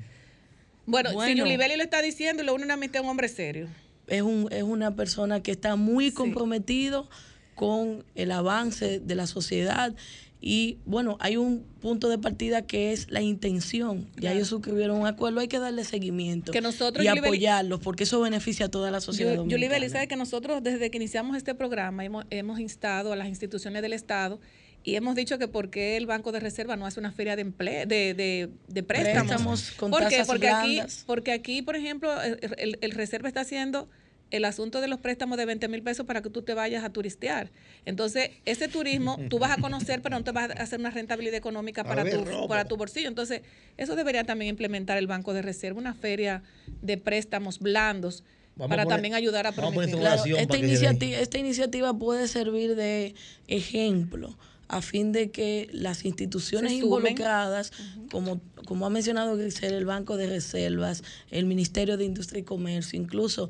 [0.87, 1.45] Bueno, si Bueno.
[1.45, 3.69] Yulibeli lo está diciendo y lo une una amistad a un hombre serio.
[4.07, 7.11] es, un, es una persona que está muy comprometido
[7.55, 9.95] con el avance de la sociedad
[10.41, 14.07] y bueno, hay un punto de partida que es la intención.
[14.15, 14.37] Ya Claro.
[14.37, 18.67] ellos suscribieron un acuerdo, hay que darle seguimiento Que nosotros, y apoyarlos porque eso beneficia
[18.67, 19.33] a toda la sociedad.
[19.35, 19.93] Yu- Yulibeli, dominicana.
[19.93, 23.93] sabe que nosotros desde que iniciamos este programa hemos, hemos instado a las instituciones del
[23.93, 24.39] Estado
[24.85, 27.43] y hemos dicho que por qué el Banco de Reserva no hace una feria de
[27.43, 29.27] empleo, de, de, de préstamos.
[29.29, 30.23] Préstamos con ¿Por qué?
[30.25, 33.89] Porque aquí, porque aquí, por ejemplo, el, el- el Reserva está haciendo
[34.31, 36.91] el asunto de los préstamos de 20 mil pesos para que tú te vayas a
[36.91, 37.51] turistear.
[37.85, 41.37] Entonces, ese turismo tú vas a conocer, pero no te vas a hacer una rentabilidad
[41.37, 42.49] económica para ver, tu, robo.
[42.49, 43.09] para tu bolsillo.
[43.09, 43.43] Entonces,
[43.77, 46.43] eso debería también implementar el Banco de Reserva, una feria
[46.83, 48.25] de préstamos blandos
[48.57, 53.15] Vamos para poner- también ayudar a su Claro, esta, iniciativa, esta iniciativa puede servir de
[53.47, 54.37] ejemplo
[54.69, 57.73] a fin de que las instituciones involucradas,
[58.11, 63.01] como, como ha mencionado Grisel, el Banco de Reservas, el Ministerio de Industria y Comercio,
[63.01, 63.49] incluso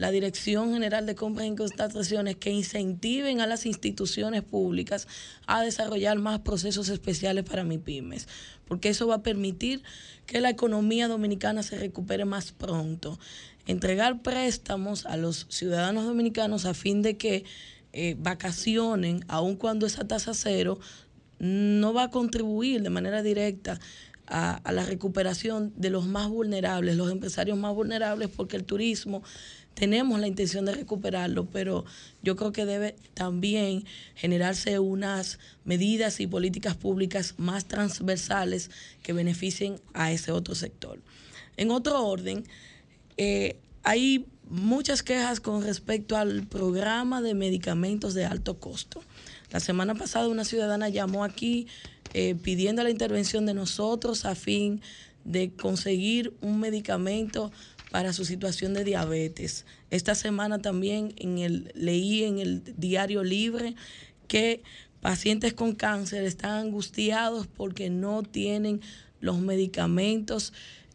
[0.00, 5.06] la Dirección General de Compras y Contrataciones, que incentiven a las instituciones públicas
[5.46, 8.26] a desarrollar más procesos especiales para MIPIMES,
[8.66, 9.82] porque eso va a permitir
[10.24, 13.18] que la economía dominicana se recupere más pronto.
[13.66, 17.44] Entregar préstamos a los ciudadanos dominicanos a fin de que
[17.92, 20.80] eh, vacacionen, aun cuando esa tasa cero
[21.38, 23.78] no va a contribuir de manera directa
[24.32, 29.24] a la recuperación de los más vulnerables, los empresarios más vulnerables, porque el turismo
[29.74, 31.84] tenemos la intención de recuperarlo, pero
[32.22, 38.70] yo creo que debe también generarse unas medidas y políticas públicas más transversales
[39.02, 41.00] que beneficien a ese otro sector.
[41.56, 42.44] En otro orden,
[43.16, 49.02] eh, hay muchas quejas con respecto al programa de medicamentos de alto costo.
[49.50, 51.66] La semana pasada una ciudadana llamó aquí
[52.12, 54.82] eh, pidiendo la intervención de nosotros a fin
[55.24, 57.52] de conseguir un medicamento
[57.90, 59.66] para su situación de diabetes.
[59.90, 61.14] Esta semana también
[61.74, 63.74] leí en el diario Libre
[64.28, 64.62] que
[65.00, 68.80] pacientes con cáncer están angustiados porque no tienen
[69.20, 70.52] los medicamentos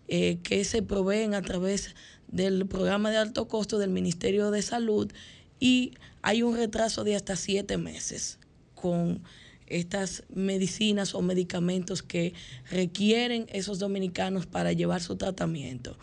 [0.07, 1.95] eh, que se proveen a través
[2.27, 5.11] del programa de alto costo del Ministerio de Salud
[5.59, 8.39] y hay un retraso de hasta siete meses
[8.73, 9.21] con
[9.67, 12.33] estas medicinas o medicamentos que
[12.69, 15.97] requieren esos dominicanos para llevar su tratamiento.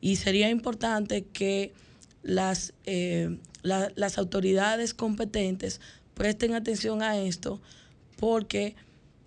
[0.00, 1.72] Y sería importante que
[2.22, 5.80] las, eh, la- las autoridades competentes
[6.14, 7.60] presten atención a esto
[8.18, 8.74] porque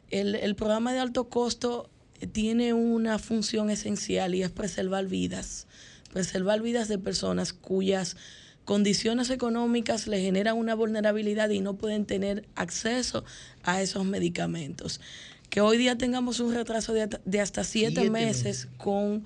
[0.09, 1.89] el, el programa de alto costo
[2.33, 5.67] tiene una función esencial y es preservar vidas,
[6.13, 8.17] preservar vidas de personas cuyas
[8.65, 13.23] condiciones económicas le generan una vulnerabilidad y no pueden tener acceso
[13.63, 15.01] a esos medicamentos.
[15.49, 18.67] Que hoy día tengamos un retraso de, hasta- de hasta siete, Siete meses meses.
[18.77, 19.23] con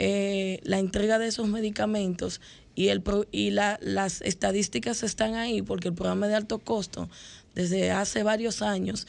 [0.00, 2.40] eh, la entrega de esos medicamentos
[2.76, 7.10] y, el, y la- las estadísticas están ahí porque el programa de alto costo
[7.56, 9.08] desde hace varios años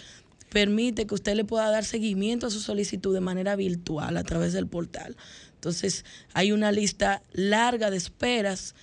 [0.50, 4.52] permite que usted le pueda dar seguimiento a su solicitud de manera virtual a través
[4.54, 5.16] del portal.
[5.54, 8.74] Entonces, hay una lista larga de esperas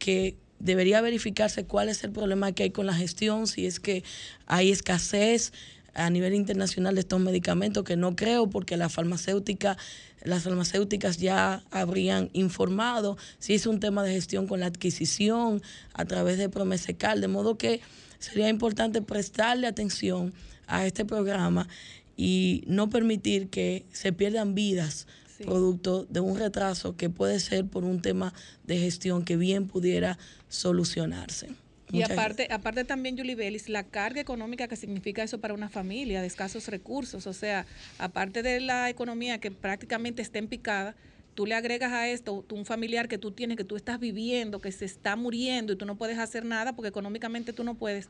[0.00, 4.02] que debería verificarse cuál es el problema que hay con la gestión, si es que
[4.46, 5.52] hay escasez
[5.94, 9.76] a nivel internacional de estos medicamentos, que no creo porque la farmacéutica,
[10.22, 15.62] las farmacéuticas ya habrían informado si es un tema de gestión con la adquisición
[15.94, 17.80] a través de Promesecal, de modo que
[18.18, 20.32] sería importante prestarle atención
[20.66, 21.68] a este programa
[22.16, 25.06] y no permitir que se pierdan vidas
[25.38, 25.44] Sí.
[25.44, 28.34] producto de un retraso que puede ser por un tema
[28.64, 30.18] de gestión que bien pudiera
[30.48, 31.48] solucionarse.
[31.92, 36.22] Y aparte, aparte también, Julie Bellis, la carga económica que significa eso para una familia
[36.22, 37.26] de escasos recursos.
[37.26, 37.66] O sea,
[37.98, 40.96] aparte de la economía que prácticamente está en picada,
[41.34, 44.60] tú le agregas a esto tú, un familiar que tú tienes, que tú estás viviendo,
[44.60, 48.08] que se está muriendo y tú no puedes hacer nada porque económicamente tú no puedes.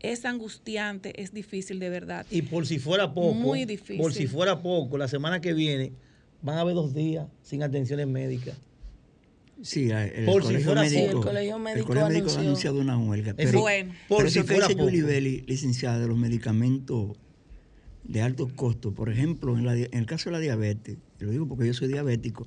[0.00, 2.26] Es angustiante, es difícil de verdad.
[2.30, 3.96] Y por si fuera poco, Muy difícil.
[3.96, 5.92] por si fuera poco, la semana que viene
[6.42, 8.56] van a haber dos días sin atenciones médicas.
[9.62, 10.98] Sí, el, Por si colegio fuera médico.
[11.00, 13.30] Sí, el colegio médico médico ha anunciado una huelga.
[13.30, 13.94] Es Pero, Bueno.
[14.08, 14.88] Por pero si eso que fuera dice poco.
[14.90, 17.16] Julie Belli, licenciada, de los medicamentos
[18.04, 21.30] de alto costo, por ejemplo, en, la en el caso de la diabetes, y lo
[21.30, 22.46] digo porque yo soy diabético,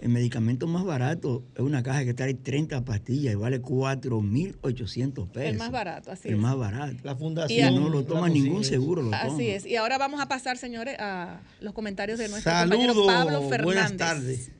[0.00, 5.50] el medicamento más barato es una caja que trae 30 pastillas y vale 4.800 pesos.
[5.50, 6.40] El más barato, así El es.
[6.40, 6.96] más barato.
[7.02, 7.72] La fundación.
[7.74, 9.22] Y no lo toma ningún seguro, lo toma.
[9.34, 9.66] Así es.
[9.66, 13.64] Y ahora vamos a pasar, señores, a los comentarios de nuestro compañero Saludos, Pablo Fernández.
[13.64, 14.50] buenas tardes.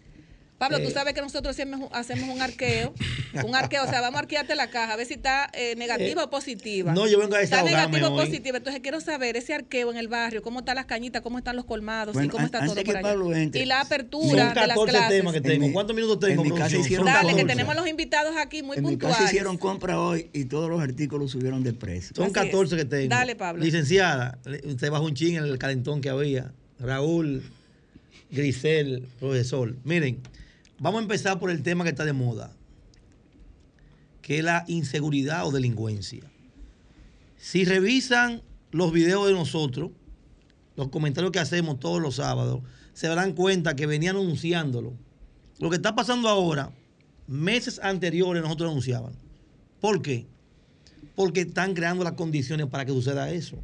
[0.59, 2.95] Pablo, tú Eh, sabes que nosotros hacemos, hacemos un arqueo.
[3.45, 6.23] Un arqueo, o sea, vamos a arquearte la caja, a ver si está eh, negativa
[6.23, 6.95] Eh, o positiva.
[6.95, 8.57] no, yo vengo a Está desahogarme negativa o positiva.
[8.57, 11.67] Entonces quiero saber ese arqueo en el barrio, cómo están las cañitas, cómo están los
[11.67, 13.03] colmados y cómo está an- todo por allá.
[13.03, 15.09] Pablo entre, y la Son apertura de las 14 clases.
[15.19, 15.67] temas que En tengo.
[15.67, 16.43] mi- ¿Cuántos minutos tengo?
[16.43, 16.81] en mi casa producción?
[16.87, 17.53] hicieron Son Dale, que 14.
[17.55, 19.19] tenemos los invitados aquí muy En mi puntuales.
[19.19, 22.17] casa hicieron compra hoy y todos los artículos subieron de precio.
[22.17, 22.83] Son Así 14 es.
[22.83, 23.09] que tengo.
[23.11, 23.63] Dale, Pablo.
[23.63, 26.51] Licenciada, usted bajó un ching en el calentón que había.
[26.81, 27.43] Raúl,
[28.31, 29.77] Grisel, profesor.
[29.85, 30.19] Miren,
[30.79, 32.53] vamos a empezar por el tema que está de moda,
[34.23, 36.25] que es la inseguridad o delincuencia.
[37.37, 39.91] Si revisan los videos de nosotros,
[40.77, 42.63] los comentarios que hacemos todos los sábados,
[42.93, 44.95] se darán cuenta que venían anunciándolo.
[45.59, 46.73] Lo que está pasando ahora,
[47.27, 49.13] meses anteriores nosotros anunciaban.
[49.81, 50.27] ¿Por qué?
[51.17, 53.57] porque están creando las condiciones para que suceda eso.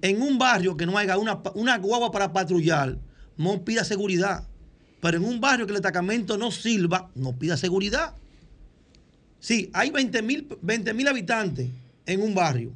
[0.00, 2.96] En un barrio que no haya una, una guagua para patrullar,
[3.36, 4.46] no pida seguridad.
[5.02, 8.14] Pero en un barrio que el destacamento no sirva, no pida seguridad.
[9.40, 11.68] Sí, hay 20 mil habitantes
[12.06, 12.72] en un barrio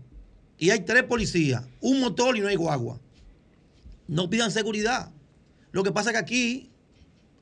[0.59, 2.99] y hay tres policías, un motor y no hay guagua.
[4.09, 5.13] No pidan seguridad.
[5.71, 6.71] Lo que pasa es que aquí,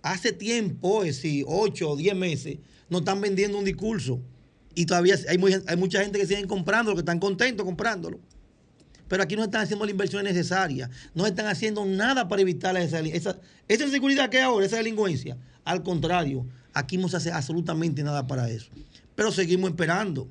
[0.02, 2.58] hace tiempo, es decir, 8 o 10 meses,
[2.90, 4.20] nos están vendiendo un discurso.
[4.74, 8.20] Y todavía hay, hay mucha gente que siguen comprando, que están contentos comprándolo.
[9.08, 10.90] Pero aquí no están haciendo las inversiones necesarias.
[11.14, 13.38] No están haciendo nada para evitar esa, esa,
[13.68, 15.36] esa inseguridad que hay ahora, esa delincuencia.
[15.64, 18.70] Al contrario, aquí no se hace absolutamente nada para eso.
[19.14, 20.28] Pero seguimos esperando.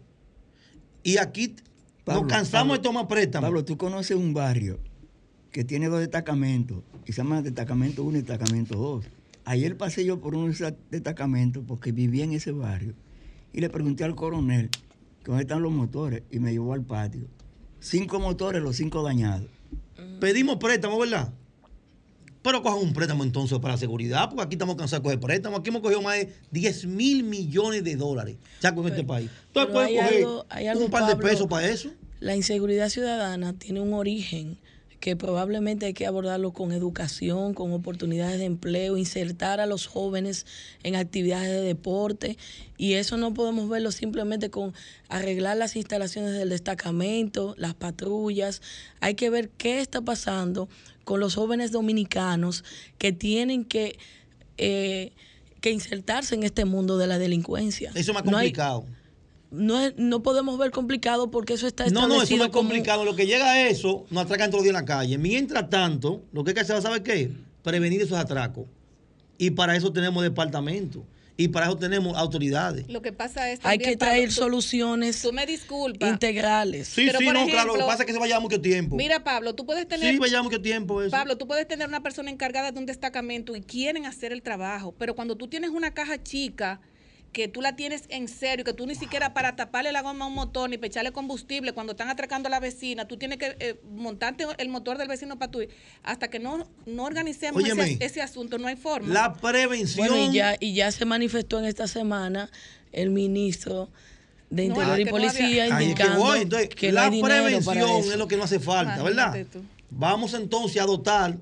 [1.03, 1.55] Y aquí
[2.03, 3.47] Pablo, nos cansamos Pablo, de tomar préstamos.
[3.47, 4.79] Pablo, tú conoces un barrio
[5.51, 9.05] que tiene dos destacamentos, y se llama destacamento 1 y destacamento 2.
[9.45, 12.93] Ayer pasé yo por uno de esos destacamentos porque vivía en ese barrio
[13.51, 14.69] y le pregunté al coronel
[15.25, 17.27] dónde están los motores y me llevó al patio.
[17.83, 19.47] Cinco motores, los cinco dañados.
[20.19, 21.33] Pedimos préstamo, ¿verdad?
[22.41, 25.57] Pero cojan un préstamo entonces para seguridad, porque aquí estamos cansados de coger préstamo.
[25.57, 29.29] Aquí hemos cogido más de 10 mil millones de dólares, chaco, en este país.
[29.47, 31.89] Entonces hay coger algo- algo, un par de pesos para eso.
[32.19, 34.57] La inseguridad ciudadana tiene un origen
[35.03, 40.45] que probablemente hay que abordarlo con educación, con oportunidades de empleo, insertar a los jóvenes
[40.81, 42.37] en actividades de deporte
[42.77, 44.73] y eso no podemos verlo simplemente con
[45.09, 48.61] arreglar las instalaciones del destacamento, las patrullas.
[49.01, 50.69] Hay que ver qué está pasando
[51.03, 52.63] con los jóvenes dominicanos
[52.97, 53.97] que tienen que,
[54.57, 55.11] eh,
[55.59, 57.89] que insertarse en este mundo de la delincuencia.
[57.93, 58.85] Eso es más No hay- complicado.
[59.53, 62.49] No, es- no podemos ver complicado porque eso está No, establecido no, eso no es
[62.49, 63.05] como- complicado.
[63.05, 65.17] Lo que llega a eso, nos atracan todos los días en la calle.
[65.17, 67.31] Mientras tanto, lo que hay que hacer, ¿sabe qué?
[67.63, 68.65] Prevenir esos atracos.
[69.37, 71.03] Y para eso tenemos departamentos.
[71.35, 72.87] Y para eso tenemos autoridades.
[72.89, 76.07] Lo que pasa es Hay también, que traer Pablo, tú- soluciones Tú me disculpas.
[76.07, 76.87] integrales.
[76.89, 77.73] Sí, Pero, sí, por no, claro.
[77.73, 78.95] Lo que pasa es que se va a llevar mucho tiempo.
[78.95, 81.09] Mira, Pablo, tú puedes tener sí, va a llevar mucho tiempo eso.
[81.09, 84.93] Pablo, tú puedes tener una persona encargada de un destacamento y quieren hacer el trabajo,
[84.99, 86.81] pero cuando tú tienes una caja chica
[87.33, 90.27] que tú la tienes en serio, que tú ni siquiera para taparle la goma a
[90.27, 93.57] un motor ni para echarle combustible cuando están atracando a la vecina, tú tienes que
[93.59, 95.59] eh, montarte el motor del vecino para tu
[96.03, 99.11] hasta que no, no organicemos Óyeme, ese, ese asunto, no hay forma.
[99.11, 100.07] La prevención.
[100.07, 102.49] Bueno, y ya, y ya se manifestó en esta semana
[102.91, 103.89] el ministro
[104.51, 106.41] de No, Interior y no Policía había- que indicando voy.
[106.41, 109.45] Entonces, que no la prevención es lo que no hace falta, ¿verdad?
[109.51, 109.63] Tú.
[109.89, 111.37] Vamos entonces a dotar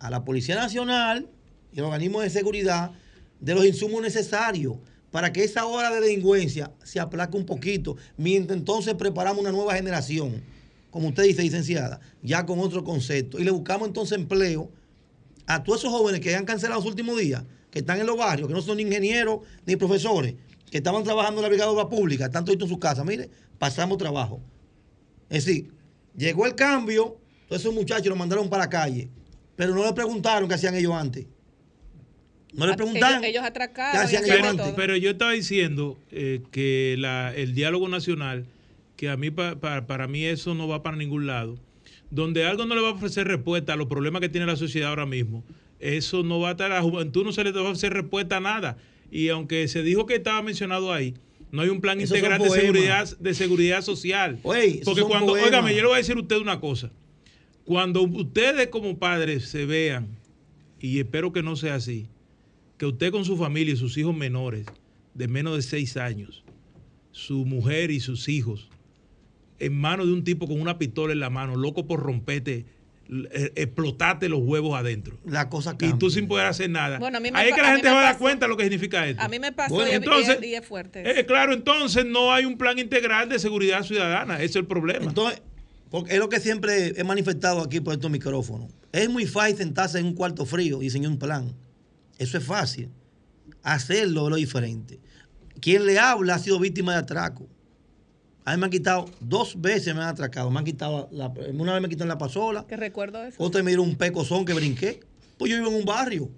[0.00, 1.28] a la Policía Nacional
[1.72, 2.90] y al organismo de seguridad
[3.40, 4.76] de los insumos necesarios
[5.14, 9.76] para que esa hora de delincuencia se aplaque un poquito, mientras entonces preparamos una nueva
[9.76, 10.42] generación,
[10.90, 13.38] como usted dice, licenciada, ya con otro concepto.
[13.38, 14.72] Y le buscamos entonces empleo
[15.46, 18.48] a todos esos jóvenes que han cancelado los últimos días, que están en los barrios,
[18.48, 20.34] que no son ni ingenieros ni profesores,
[20.68, 23.04] que estaban trabajando en la Brigada Obra Pública, están todos en su casa.
[23.04, 24.40] Mire, pasamos trabajo.
[25.30, 25.70] Es decir,
[26.16, 29.08] llegó el cambio, todos esos muchachos los mandaron para la calle,
[29.54, 31.24] pero no le preguntaron qué hacían ellos antes.
[32.56, 33.24] No le Ah, preguntaron.
[34.12, 34.28] Ellos,
[34.60, 34.72] ellos.
[34.76, 38.46] Pero yo estaba diciendo eh, que la- el diálogo nacional,
[38.96, 41.58] que a mí pa- pa- para mí eso no va para ningún lado,
[42.10, 44.90] donde algo no le va a ofrecer respuesta a los problemas que tiene la sociedad
[44.90, 45.42] ahora mismo,
[45.80, 48.36] eso no va a estar a la juventud, no se le va a ofrecer respuesta
[48.36, 48.76] a nada.
[49.10, 51.14] Y aunque se dijo que estaba mencionado ahí,
[51.50, 54.38] no hay un plan Esos integral de seguridad, de seguridad social.
[54.44, 55.48] Oye, Porque cuando, poemas.
[55.48, 56.90] óigame, yo le voy a decir a usted una cosa.
[57.64, 60.08] Cuando ustedes como padres se vean,
[60.80, 62.06] y espero que no sea así,
[62.84, 64.66] que usted con su familia y sus hijos menores
[65.14, 66.44] de menos de seis años,
[67.12, 68.68] su mujer y sus hijos,
[69.58, 72.66] en manos de un tipo con una pistola en la mano, loco por romperte,
[73.32, 75.18] eh, explotarte los huevos adentro.
[75.24, 75.98] La cosa Y cambia.
[75.98, 76.98] tú sin poder hacer nada.
[76.98, 78.44] Bueno, a mí me Ahí es que a la gente me va a dar cuenta
[78.44, 79.22] de lo que significa esto.
[79.22, 81.08] A mí me pasó Bueno, y, entonces, y- y es fuerte.
[81.08, 81.20] eso.
[81.20, 84.36] Eh, claro, entonces no hay un plan integral de seguridad ciudadana.
[84.36, 85.06] Ese es el problema.
[85.06, 85.40] Entonces,
[85.90, 88.70] porque es lo que siempre he manifestado aquí por estos micrófonos.
[88.92, 91.54] Es muy fácil sentarse en un cuarto frío y diseñar un plan.
[92.18, 92.90] Eso es fácil.
[93.62, 95.00] Hacerlo es lo diferente.
[95.60, 97.46] Quien le habla ha sido víctima de atraco.
[98.44, 100.50] A mí me han quitado, dos veces me han atracado.
[100.50, 103.42] Me han quitado, la- una vez me quitaron la pasola, que recuerdo eso.
[103.42, 105.00] otra me dieron un pecozón que brinqué.
[105.38, 106.30] Pues yo vivo en un barrio.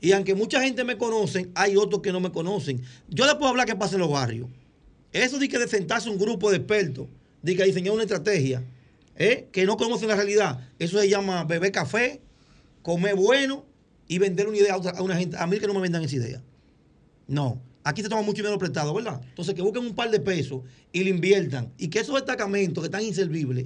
[0.00, 2.82] Y aunque mucha gente me conoce, hay otros que no me conocen.
[3.08, 4.48] Yo le puedo hablar que pasa en los barrios.
[5.12, 7.06] Eso de que de sentarse un grupo de expertos,
[7.42, 8.64] de que diseñar una estrategia,
[9.16, 9.48] ¿eh?
[9.52, 12.20] que no conocen la realidad, eso se llama beber café,
[12.82, 13.64] comer bueno
[14.12, 15.38] y vender una idea a, una gente.
[15.38, 16.42] A mí que no me vendan esa idea.
[17.26, 17.62] No.
[17.82, 19.22] Aquí se toma mucho dinero prestado, ¿verdad?
[19.26, 20.60] Entonces que busquen un par de pesos
[20.92, 21.72] y le inviertan.
[21.78, 23.64] Y que esos destacamentos que están inservibles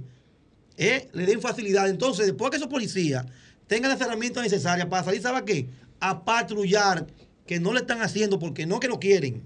[0.77, 1.09] ¿eh?
[1.13, 1.89] le den facilidad.
[1.89, 3.27] Entonces, después que esos policías
[3.67, 5.69] tengan las herramientas necesarias para salir, ¿sabe qué?
[5.99, 7.09] A patrullar,
[7.45, 9.43] que no le están haciendo porque no que no quieren,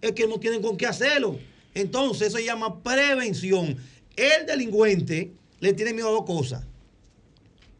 [0.00, 1.38] es que no tienen con qué hacerlo.
[1.74, 3.76] Entonces, eso se llama prevención.
[4.16, 6.64] El delincuente le tiene miedo a dos cosas.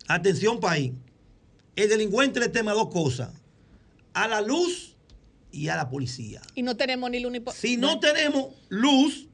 [0.09, 0.93] Atención, país.
[1.77, 3.31] El delincuente le teme a dos cosas.
[4.13, 4.97] A la luz
[5.53, 6.41] y a la policía.
[6.55, 9.29] Y no tenemos ni luz ni po- Si no tenemos luz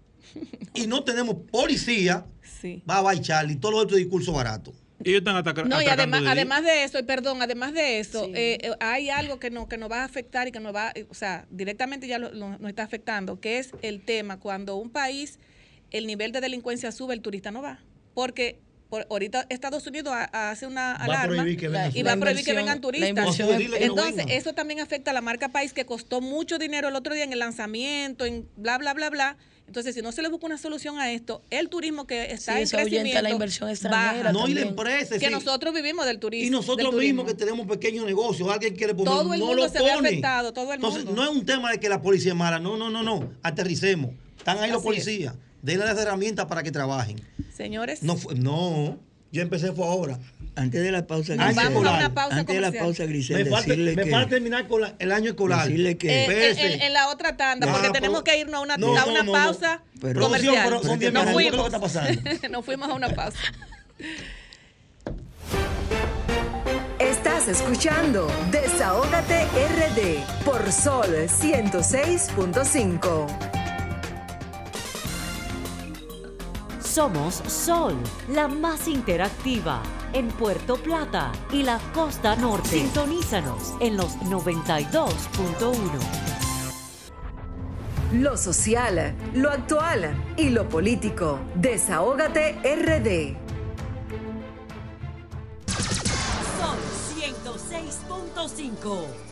[0.74, 2.26] y no tenemos policía,
[2.61, 2.82] Sí.
[2.89, 4.72] va a bailar y todo lo otro discurso barato.
[5.05, 7.99] Ellos están ataca- No, y atacando además, de además de eso, y perdón, además de
[8.01, 8.32] eso, Sí.
[8.34, 10.91] eh, eh, hay algo que, no, que nos va a afectar y que nos va,
[10.95, 14.76] eh, o sea, directamente ya lo, lo- nos está afectando, que es el tema cuando
[14.76, 15.39] un país,
[15.91, 17.80] el nivel de delincuencia sube, el turista no va.
[18.14, 18.59] Porque
[18.89, 21.45] por- ahorita Estados Unidos ha- hace una alarma
[21.93, 23.14] y va a prohibir que vengan turistas.
[23.39, 27.14] no Entonces, eso también afecta a la marca país que costó mucho dinero el otro
[27.14, 29.37] día en el lanzamiento, en bla, bla, bla, bla.
[29.66, 32.62] Entonces, si no se le busca una solución a esto, el turismo que está Sí,
[32.62, 33.72] en crecimiento la inversión baja.
[33.72, 35.18] extranjera No, y la empresa.
[35.18, 35.32] que sí.
[35.32, 36.47] nosotros vivimos del turismo.
[36.47, 39.68] Y nosotros mismos que tenemos pequeños negocios, alguien quiere poner, Todo el no mundo lo
[39.68, 41.20] se ve afectado, todo el Entonces, mundo.
[41.24, 44.12] no es un tema de que la policía es mala, no, no, no, no, aterricemos.
[44.39, 45.34] Están ahí los es.
[45.66, 47.20] Denle las herramientas para que trabajen.
[47.54, 48.98] Señores, No, no,
[49.32, 50.18] yo empecé fue ahora.
[50.54, 52.82] Antes de la pausa, Vamos Grisel, a una antes pausa de la comercial.
[52.84, 55.64] pausa, Grisel, Me falta, decirle me que, falta terminar con la- el año escolar.
[55.66, 56.74] decirle que eh, en, Espérese.
[56.76, 59.00] en- en la otra tanda, Ah, porque pero- tenemos que irnos a una, No, a
[59.04, 59.32] no, una no, no.
[59.32, 60.54] pausa Pero- comercial.
[60.64, 61.56] pero Nos minutos, ¿qué es fuimos.
[61.56, 62.22] lo que está pasando?
[62.50, 63.38] Nos fuimos a una pausa.
[66.98, 73.26] Estás escuchando Desahógate RD por Sol 106.5.
[76.97, 77.94] Somos Sol,
[78.26, 79.82] la más interactiva
[80.14, 82.70] en Puerto Plata y la costa norte.
[82.70, 85.76] Sintonízanos en los 92.1.
[88.14, 91.38] Lo social, lo actual y lo político.
[91.55, 93.36] Desahógate RD.
[96.59, 96.78] Sol
[97.14, 99.25] 106.5.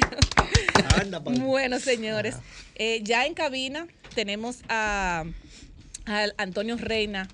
[1.00, 2.36] Anda, Bueno, señores,
[2.74, 5.24] eh, ya en cabina tenemos a,
[6.06, 7.28] a Antonio Reina,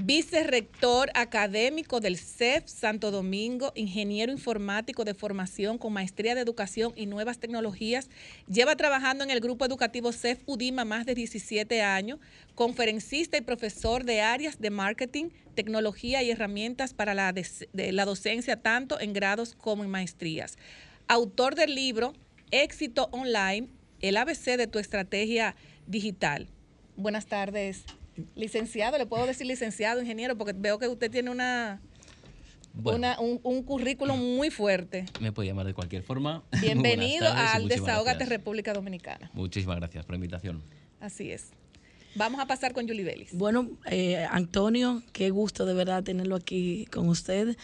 [0.00, 7.06] vicerrector académico del CEF Santo Domingo, ingeniero informático de formación con maestría de educación y
[7.06, 8.08] nuevas tecnologías.
[8.46, 12.20] Lleva trabajando en el grupo educativo CEF UDIMA más de 17 años,
[12.54, 18.54] conferencista y profesor de áreas de marketing, tecnología y herramientas para la, de la docencia
[18.62, 20.56] tanto en grados como en maestrías.
[21.08, 22.12] Autor del libro
[22.50, 23.68] Éxito Online,
[24.00, 25.56] el ABC de tu estrategia
[25.86, 26.48] digital.
[26.96, 27.84] Buenas tardes,
[28.34, 28.98] licenciado.
[28.98, 31.80] Le puedo decir licenciado, ingeniero, porque veo que usted tiene una,
[32.74, 35.06] Bueno, una- un, un currículum muy fuerte.
[35.20, 36.42] me puede llamar de cualquier forma.
[36.60, 38.28] Bienvenido al gracias.
[38.28, 39.30] República Dominicana.
[39.32, 40.62] Muchísimas gracias por la invitación.
[41.00, 41.50] Así es.
[42.14, 43.28] Vamos a pasar con Julie Vélez.
[43.32, 47.56] Bueno, eh, Antonio, qué gusto de verdad tenerlo aquí con usted.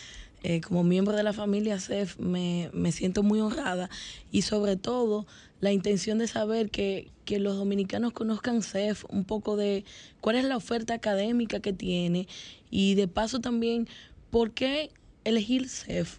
[0.47, 3.89] Eh, como miembro de la familia CEF me, siento muy honrada
[4.31, 5.27] y sobre todo
[5.61, 9.87] la intención de saber que, los dominicanos conozcan CEF, un poco de
[10.21, 12.29] cuál es la oferta académica que tiene
[12.71, 13.89] y de paso también
[14.31, 14.91] por qué
[15.25, 16.19] elegir CEF.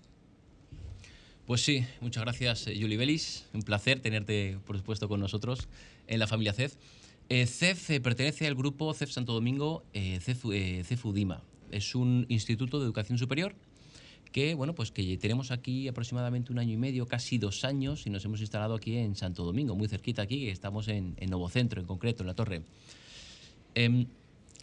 [1.45, 3.45] Pues sí, muchas gracias, eh, Yuli Belis.
[3.53, 5.67] Un placer tenerte, por supuesto, con nosotros
[6.07, 6.73] en la familia CEF.
[7.30, 11.43] Eh, CEF eh, pertenece al grupo CEF Santo Domingo, eh, CEF, eh, CEF UDIMA.
[11.69, 13.55] Es un instituto de educación superior
[14.36, 18.09] que, bueno, pues que tenemos aquí aproximadamente un año y medio, casi dos años, y
[18.09, 21.88] nos hemos instalado aquí en Santo Domingo, muy cerquita aquí, estamos en, en Novocentro, en
[21.88, 22.61] concreto, en la torre.
[23.75, 24.07] Em,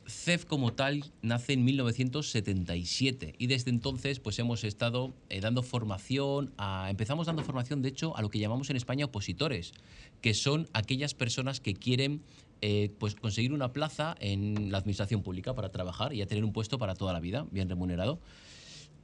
[0.06, 6.52] CEF como tal nace en 1977 y desde entonces pues hemos estado eh, dando formación,
[6.58, 9.72] a, empezamos dando formación de hecho a lo que llamamos en España opositores,
[10.20, 12.20] que son aquellas personas que quieren
[12.60, 16.52] eh, pues conseguir una plaza en la administración pública para trabajar y ya tener un
[16.52, 18.18] puesto para toda la vida, bien remunerado.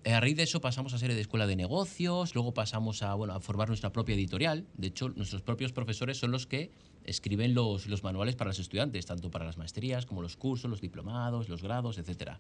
[0.05, 3.14] Eh, A raíz de eso pasamos a ser de escuela de negocios, luego pasamos a,
[3.14, 4.64] bueno, a formar nuestra propia editorial.
[4.76, 6.70] De hecho, nuestros propios profesores son los que
[7.05, 10.80] escriben los, los manuales para los estudiantes, tanto para las maestrías como los cursos, los
[10.80, 12.32] diplomados, los grados, etc.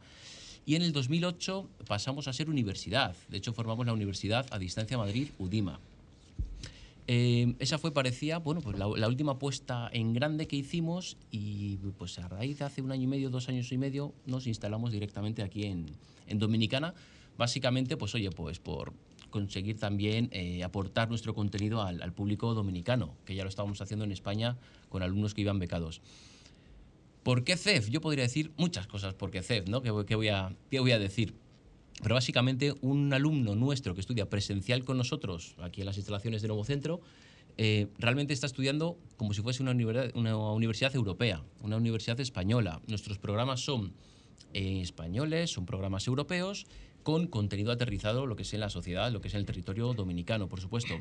[0.66, 3.16] Y en el 2008 pasamos a ser universidad.
[3.28, 5.80] De hecho, formamos la Universidad a Distancia Madrid, UDIMA.
[7.10, 11.76] Eh, esa fue, parecía, bueno, pues la, la última apuesta en grande que hicimos y
[11.96, 14.92] pues a raíz de hace un año y medio, dos años y medio, nos instalamos
[14.92, 15.86] directamente aquí en,
[16.26, 16.92] en Dominicana.
[17.38, 18.92] Básicamente, pues oye, pues por
[19.30, 24.04] conseguir también eh, aportar nuestro contenido al, al público dominicano, que ya lo estábamos haciendo
[24.04, 24.58] en España
[24.88, 26.02] con alumnos que iban becados.
[27.22, 27.90] ¿Por qué CEF?
[27.90, 29.82] Yo podría decir muchas cosas por qué CEF, ¿no?
[29.82, 31.34] ¿Qué, voy, a, qué voy a decir?
[32.02, 36.48] Pero básicamente un alumno nuestro que estudia presencial con nosotros aquí en las instalaciones de
[36.48, 37.00] Nuevo Centro,
[37.56, 42.80] eh, realmente está estudiando como si fuese una universidad, una universidad europea, una universidad española.
[42.86, 43.92] Nuestros programas son
[44.54, 46.66] eh, españoles, son programas europeos,
[47.08, 49.94] con contenido aterrizado, lo que es en la sociedad, lo que es en el territorio
[49.94, 50.92] dominicano, por supuesto.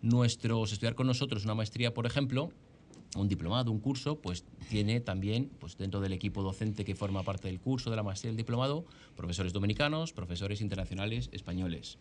[0.00, 2.52] Nuestros estudiar con nosotros una maestría, por ejemplo,
[3.16, 7.48] un diplomado, un curso, pues tiene también, pues dentro del equipo docente que forma parte
[7.48, 8.84] del curso, de la maestría y del diplomado,
[9.16, 11.98] profesores dominicanos, profesores internacionales españoles,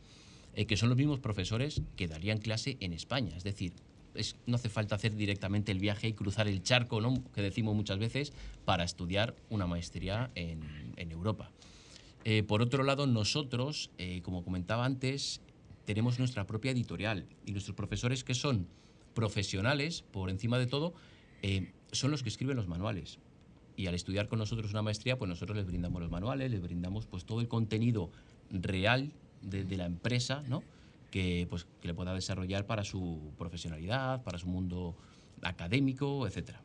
[0.53, 3.35] eh, que son los mismos profesores que darían clase en España.
[3.35, 3.73] Es decir,
[4.13, 7.15] es- no hace falta hacer directamente el viaje y cruzar el charco, ¿no?
[7.33, 8.31] que decimos muchas veces,
[8.65, 11.49] para estudiar una maestría en, en Europa.
[12.25, 15.41] Eh, por otro lado, nosotros, eh, como comentaba antes,
[15.85, 18.67] tenemos nuestra propia editorial y nuestros profesores que son
[19.13, 20.93] profesionales, por encima de todo,
[21.41, 23.19] eh, son los que escriben los manuales.
[23.75, 27.05] Y al estudiar con nosotros una maestría, pues nosotros les brindamos los manuales, les brindamos
[27.05, 28.11] pues todo el contenido
[28.51, 29.11] real
[29.41, 30.63] de, la empresa, ¿no?
[31.11, 34.95] Que, pues, que le pueda desarrollar para su profesionalidad, para su mundo
[35.41, 36.61] académico, etcétera.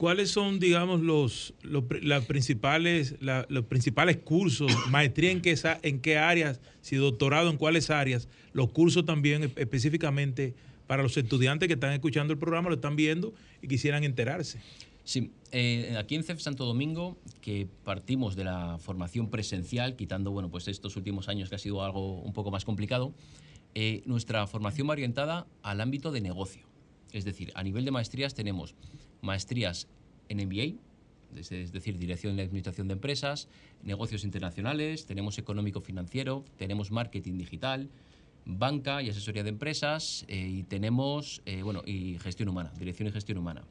[0.00, 6.16] ¿Cuáles son, digamos, los, los, las principales, los principales cursos, maestría en qué, en qué
[6.16, 10.54] áreas, si doctorado en cuáles áreas, los cursos también específicamente
[10.86, 14.58] para los estudiantes que están escuchando el programa, lo están viendo y quisieran enterarse?
[15.04, 20.50] Sí, eh, aquí en CEF Santo Domingo, que partimos de la formación presencial, quitando bueno,
[20.50, 23.12] pues estos últimos años que ha sido algo un poco más complicado,
[23.74, 26.69] eh, nuestra formación va orientada al ámbito de negocio.
[27.12, 28.74] Es decir, a nivel de maestrías tenemos
[29.20, 29.88] maestrías
[30.28, 30.78] en MBA,
[31.36, 33.48] es decir, Dirección la Administración de Empresas,
[33.82, 37.88] negocios internacionales, tenemos económico-financiero, tenemos marketing digital,
[38.44, 43.12] banca y asesoría de empresas eh, y tenemos eh, bueno, y gestión humana, dirección y
[43.12, 43.64] gestión humana.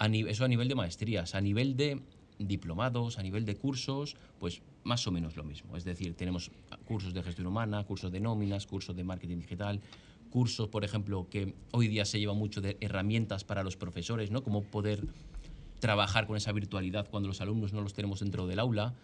[0.00, 2.00] Eso a nivel de maestrías, a nivel de
[2.38, 5.76] diplomados, a nivel de cursos, pues más o menos lo mismo.
[5.76, 6.52] Es decir, tenemos
[6.84, 9.80] cursos de gestión humana, cursos de nóminas, cursos de marketing digital,
[10.30, 14.42] cursos, por ejemplo, que hoy día se lleva mucho de herramientas para los profesores, ¿no?
[14.42, 15.04] Cómo poder
[15.80, 18.94] trabajar con esa virtualidad cuando los alumnos no los tenemos dentro del aula,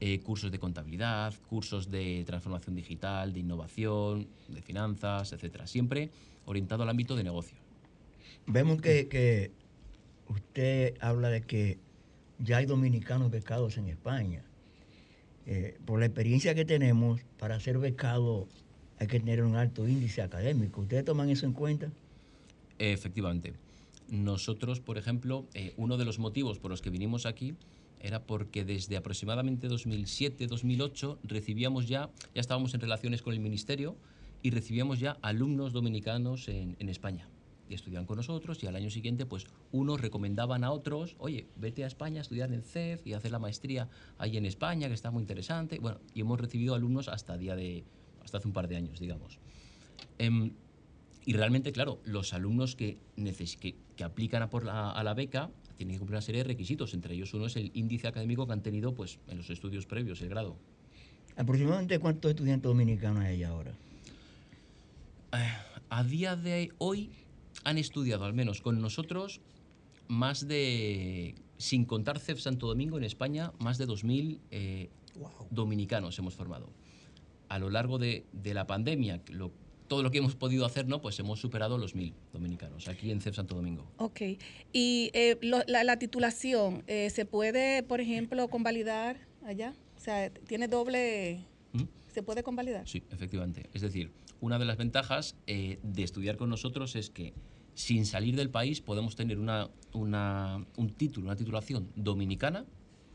[0.00, 5.66] eh, cursos de contabilidad, cursos de transformación digital, de innovación, de finanzas, etcétera.
[5.66, 6.10] Siempre
[6.46, 7.56] orientado al ámbito de negocio.
[8.46, 9.52] Vemos que, que
[10.28, 11.78] usted habla de que
[12.38, 14.42] ya hay dominicanos becados en España.
[15.46, 18.48] Eh, por la experiencia que tenemos, para ser becado
[18.98, 20.82] hay que tener un alto índice académico.
[20.82, 21.90] ¿Ustedes toman eso en cuenta?
[22.78, 23.54] Efectivamente.
[24.08, 27.54] Nosotros, por ejemplo, eh, uno de los motivos por los que vinimos aquí
[28.00, 33.96] era porque desde aproximadamente 2007-2008 recibíamos ya, ya estábamos en relaciones con el ministerio
[34.42, 37.28] y recibíamos ya alumnos dominicanos en, en España.
[37.66, 41.82] Y estudiaban con nosotros y al año siguiente, pues unos recomendaban a otros, oye, vete
[41.82, 43.88] a España a estudiar en CEF y hacer la maestría
[44.18, 45.78] ahí en España, que está muy interesante.
[45.78, 47.84] Bueno, y hemos recibido alumnos hasta día de,
[48.24, 49.38] hasta hace un par de años, digamos.
[50.18, 50.52] Em,
[51.26, 55.14] y realmente, claro, los alumnos que, neces- que, que aplican a, por la, a la
[55.14, 56.94] beca tienen que cumplir una serie de requisitos.
[56.94, 60.20] Entre ellos uno es el índice académico que han tenido pues, en los estudios previos,
[60.22, 60.56] el grado.
[61.36, 63.72] ¿Aproximadamente cuántos estudiantes dominicanos hay ahora?
[65.32, 65.48] Eh,
[65.88, 67.10] A día de hoy
[67.64, 69.40] han estudiado, al menos con nosotros,
[70.06, 74.90] más de, sin contar CEF Santo Domingo en España, más de 2.000 eh,
[75.50, 76.68] dominicanos hemos formado.
[77.48, 79.52] A lo largo de, de la pandemia, lo-
[79.88, 81.00] todo lo que hemos podido hacer, ¿no?
[81.02, 83.86] pues hemos superado los 1.000 dominicanos aquí en CEF Santo Domingo.
[83.98, 84.20] Ok.
[84.72, 89.74] Y eh, lo- la, la titulación, eh, ¿se puede, por ejemplo, convalidar allá?
[89.96, 91.44] O sea, ¿tiene doble...
[91.72, 91.82] ¿Mm?
[92.12, 92.88] ¿Se puede convalidar?
[92.88, 93.68] Sí, efectivamente.
[93.74, 97.34] Es decir, una de las ventajas eh, de estudiar con nosotros es que
[97.74, 102.64] sin salir del país podemos tener una, una- un título, una titulación dominicana,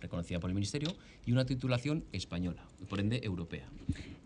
[0.01, 0.89] reconocida por el Ministerio,
[1.25, 3.67] y una titulación española, por ende europea.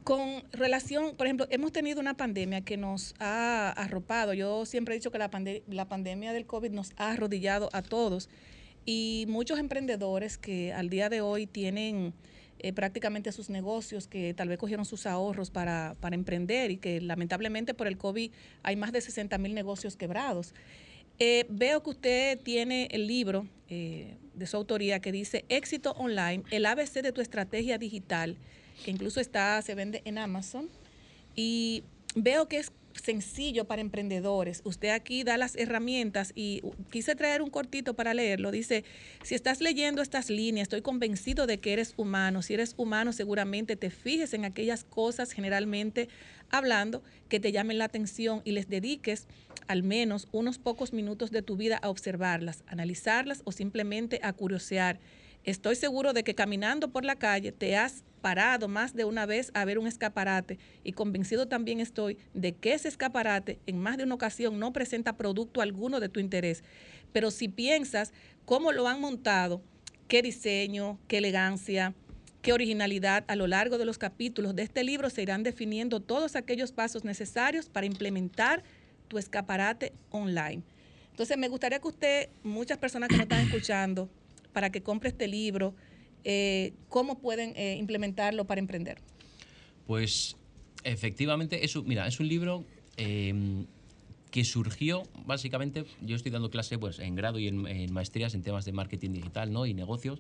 [0.04, 4.34] Con relación, por ejemplo, hemos tenido una pandemia que nos ha arropado.
[4.34, 7.82] Yo siempre he dicho que la, pande- la pandemia del COVID nos ha arrodillado a
[7.82, 8.30] todos
[8.86, 12.14] y muchos emprendedores que al día de hoy tienen
[12.60, 17.00] eh, prácticamente sus negocios, que tal vez cogieron sus ahorros para, para emprender y que
[17.00, 18.30] lamentablemente por el COVID
[18.64, 20.54] hay más de 60 mil negocios quebrados.
[21.20, 26.44] Eh, veo que usted tiene el libro eh, de su autoría que dice Éxito Online,
[26.52, 28.36] el ABC de tu estrategia digital,
[28.84, 30.70] que incluso está, se vende en Amazon.
[31.36, 31.84] Y
[32.16, 32.72] veo que es
[33.02, 34.62] sencillo para emprendedores.
[34.64, 36.62] Usted aquí da las herramientas y
[36.92, 38.52] quise traer un cortito para leerlo.
[38.52, 38.84] Dice,
[39.24, 42.42] si estás leyendo estas líneas, estoy convencido de que eres humano.
[42.42, 46.10] Si eres humano, seguramente te fijes en aquellas cosas, generalmente
[46.50, 49.28] hablando, que te llamen la atención y les dediques
[49.68, 55.00] al menos unos pocos minutos de tu vida a observarlas, analizarlas o simplemente a curiosear.
[55.46, 59.52] Estoy seguro de que caminando por la calle te has parado más de una vez
[59.54, 64.06] a ver un escaparate y convencido también estoy de que ese escaparate en más de
[64.06, 66.64] una ocasión no presenta producto alguno de tu interés.
[67.12, 68.14] Pero si piensas
[68.46, 69.62] cómo lo han montado,
[70.08, 71.94] qué diseño, qué elegancia,
[72.42, 76.38] qué originalidad, a lo largo de los capítulos de este libro se irán definiendo todos
[76.38, 78.64] aquellos pasos necesarios para implementar
[79.10, 80.64] tu escaparate online.
[81.12, 84.10] Entonces me gustaría que usted, muchas personas que nos están escuchando,
[84.54, 85.76] para que compre este libro,
[86.24, 89.00] eh, ¿cómo pueden eh, implementarlo para emprender?
[89.88, 90.36] Pues
[90.84, 92.64] efectivamente, es un, mira, es un libro
[92.98, 93.66] eh,
[94.32, 98.42] que surgió básicamente, yo estoy dando clase pues, en grado y en, en maestrías en
[98.44, 99.66] temas de marketing digital ¿no?
[99.66, 100.20] y negocios,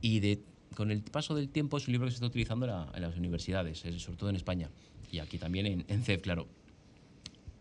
[0.00, 0.40] y de,
[0.76, 3.02] con el paso del tiempo es un libro que se está utilizando en, la- en
[3.02, 4.70] las universidades, eh, sobre todo en España,
[5.10, 6.46] y aquí también en, en CEF, claro.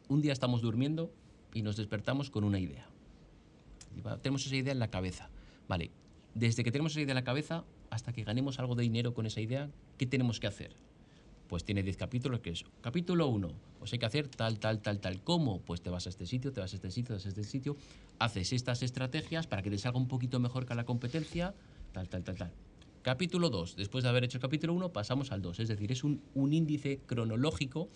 [0.10, 1.12] un día estamos durmiendo
[1.54, 2.88] y nos despertamos con una idea.
[4.22, 5.30] Tenemos esa idea en la cabeza.
[5.68, 5.92] Vale,
[6.34, 9.26] desde que tenemos esa idea en la cabeza hasta que ganemos algo de dinero con
[9.26, 10.76] esa idea, ¿qué tenemos que hacer?
[11.48, 15.00] Pues tiene 10 capítulos, que es capítulo 1, pues hay que hacer tal, tal, tal,
[15.00, 15.22] tal.
[15.22, 15.60] ¿Cómo?
[15.60, 17.44] Pues te vas a este sitio, te vas a este sitio, te vas a este
[17.44, 17.76] sitio,
[18.20, 21.54] haces estas estrategias para que te salga un poquito mejor que la competencia,
[21.92, 22.52] tal, tal, tal, tal.
[23.02, 25.60] Capítulo 2, después de haber hecho el capítulo 1, pasamos al 2.
[25.60, 27.90] Es decir, es un, un índice cronológico,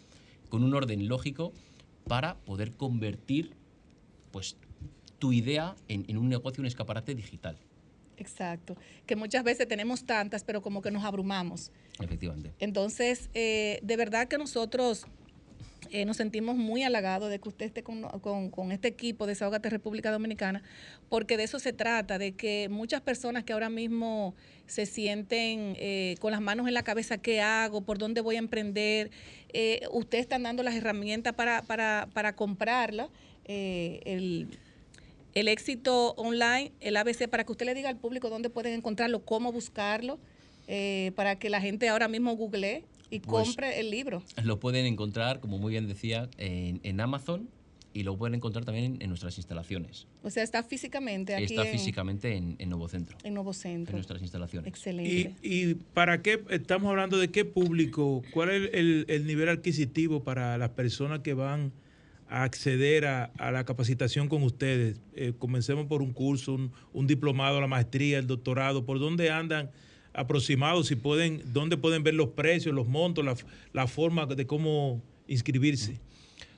[0.49, 1.53] con un orden lógico,
[2.07, 3.53] para poder convertir
[4.31, 4.57] pues,
[5.19, 7.57] tu idea en, en un negocio, un escaparate digital.
[8.17, 8.75] Exacto.
[9.05, 11.71] Que muchas veces tenemos tantas, pero como que nos abrumamos.
[12.01, 12.53] Efectivamente.
[12.59, 15.05] Entonces, eh, de verdad que nosotros
[15.91, 19.33] eh, nos sentimos muy halagados de que usted esté con, con- con este equipo de
[19.33, 20.63] Desahogate República Dominicana,
[21.09, 24.33] porque de eso se trata, de que muchas personas que ahora mismo
[24.65, 27.81] se sienten eh, con las manos en la cabeza, ¿qué hago?
[27.81, 29.11] ¿Por dónde voy a emprender?
[29.53, 33.09] Eh, ustedes están dando las herramientas para, para, para comprarla.
[33.47, 34.47] eh, el,
[35.35, 39.23] el éxito online, el ABC, para que usted le diga al público dónde pueden encontrarlo,
[39.25, 40.17] cómo buscarlo,
[40.67, 44.23] eh, para que la gente ahora mismo googlee y Pues- compre el libro.
[44.43, 47.49] Lo pueden encontrar, como muy bien decía, en, en Amazon
[47.93, 50.07] y lo pueden encontrar también en, en nuestras instalaciones.
[50.23, 53.55] O sea, está físicamente aquí Está en, físicamente en, en Nuevo Centro, en Nuevo en
[53.55, 53.93] Centro.
[53.95, 54.67] nuestras instalaciones.
[54.67, 55.33] Excelente.
[55.41, 58.21] ¿Y, y para qué estamos hablando de qué público?
[58.33, 61.71] ¿Cuál es el, el nivel adquisitivo para las personas que van
[62.27, 64.99] a acceder a, a la capacitación con ustedes?
[65.15, 68.85] Eh, comencemos por un curso, un, un diplomado, la maestría, el doctorado.
[68.85, 69.71] ¿Por dónde andan
[70.13, 70.87] aproximados?
[70.87, 73.35] Si pueden, ¿Dónde pueden ver los precios, los montos, la,
[73.73, 75.99] la forma de cómo inscribirse?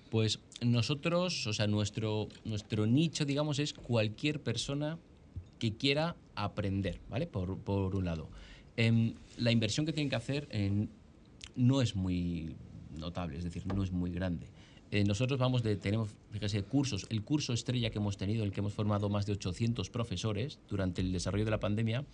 [0.09, 4.97] Pues nosotros, o sea, nuestro, nuestro nicho, digamos, es cualquier persona
[5.59, 7.28] que quiera aprender, ¿vale?
[7.28, 8.30] Por, por un lado.
[8.78, 10.47] Em, la inversión que tienen que hacer
[11.55, 12.55] no es muy
[12.95, 14.47] notable, es decir, no es muy grande.
[14.91, 17.05] Eh, nosotros vamos de, tenemos, fíjese, cursos.
[17.09, 21.01] El curso estrella que hemos tenido, el que hemos formado más de 800 profesores durante
[21.01, 22.05] el desarrollo de la pandemia,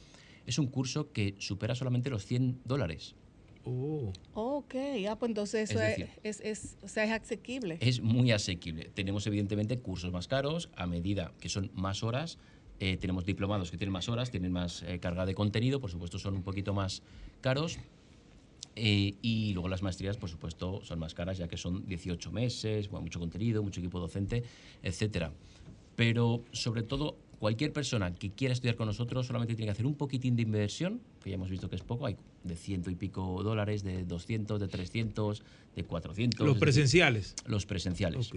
[0.47, 3.15] es un curso que supera solamente los 100 dólares.
[3.65, 4.11] Oh.
[4.33, 4.75] Ok,
[5.09, 7.77] ah, pues entonces eso Es es, decir- es, es- o sea, es asequible.
[7.79, 8.89] Es muy asequible.
[8.93, 12.39] Tenemos evidentemente cursos más caros a medida que son más horas.
[12.79, 16.19] Eh, tenemos diplomados que tienen más horas, tienen más eh, carga de contenido, por supuesto
[16.19, 17.03] son un poquito más
[17.39, 17.77] caros.
[18.75, 22.89] Eh, y luego las maestrías, por supuesto, son más caras ya que son 18 meses,
[22.89, 24.43] bueno, mucho contenido, mucho equipo docente,
[24.81, 25.31] etcétera.
[25.95, 29.95] Pero sobre todo, cualquier persona que quiera estudiar con nosotros solamente tiene que hacer un
[29.95, 33.43] poquitín de inversión, que ya hemos visto que es poco, hay de ciento y pico
[33.43, 35.43] dólares, de 200, de 300,
[35.75, 36.39] de 400.
[36.39, 37.35] Los decir, presenciales.
[37.45, 38.31] los presenciales.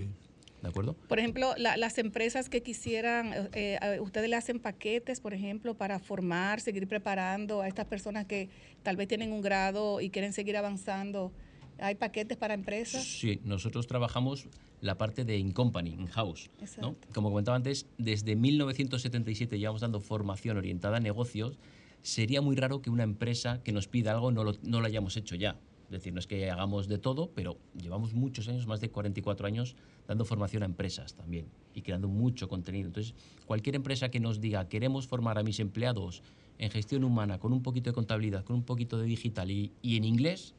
[0.62, 0.94] ¿De acuerdo?
[1.09, 5.74] Por ejemplo, la- las empresas que quisieran, eh, eh, ustedes le hacen paquetes, por ejemplo,
[5.74, 8.48] para formar, seguir preparando a estas personas que
[8.82, 11.32] tal vez tienen un grado y quieren seguir avanzando.
[11.78, 13.04] ¿Hay paquetes para empresas?
[13.04, 14.48] Sí, nosotros trabajamos
[14.80, 16.50] la parte de in-company, in-house.
[16.80, 16.96] ¿no?
[17.14, 21.59] Como comentaba antes, desde 1977 llevamos dando formación orientada a negocios.
[22.02, 25.16] Sería muy raro que una empresa que nos pida algo no lo, no lo hayamos
[25.16, 25.57] hecho ya.
[25.87, 29.47] Es decir, no es que hagamos de todo, pero llevamos muchos años, más de 44
[29.47, 29.76] años,
[30.09, 32.89] dando formación a empresas también y creando mucho contenido.
[32.89, 33.14] Entonces,
[33.47, 36.22] cualquier empresa que nos diga, queremos formar a mis empleados
[36.59, 39.97] en gestión humana, con un poquito de contabilidad, con un poquito de digital y, y
[39.97, 40.55] en inglés,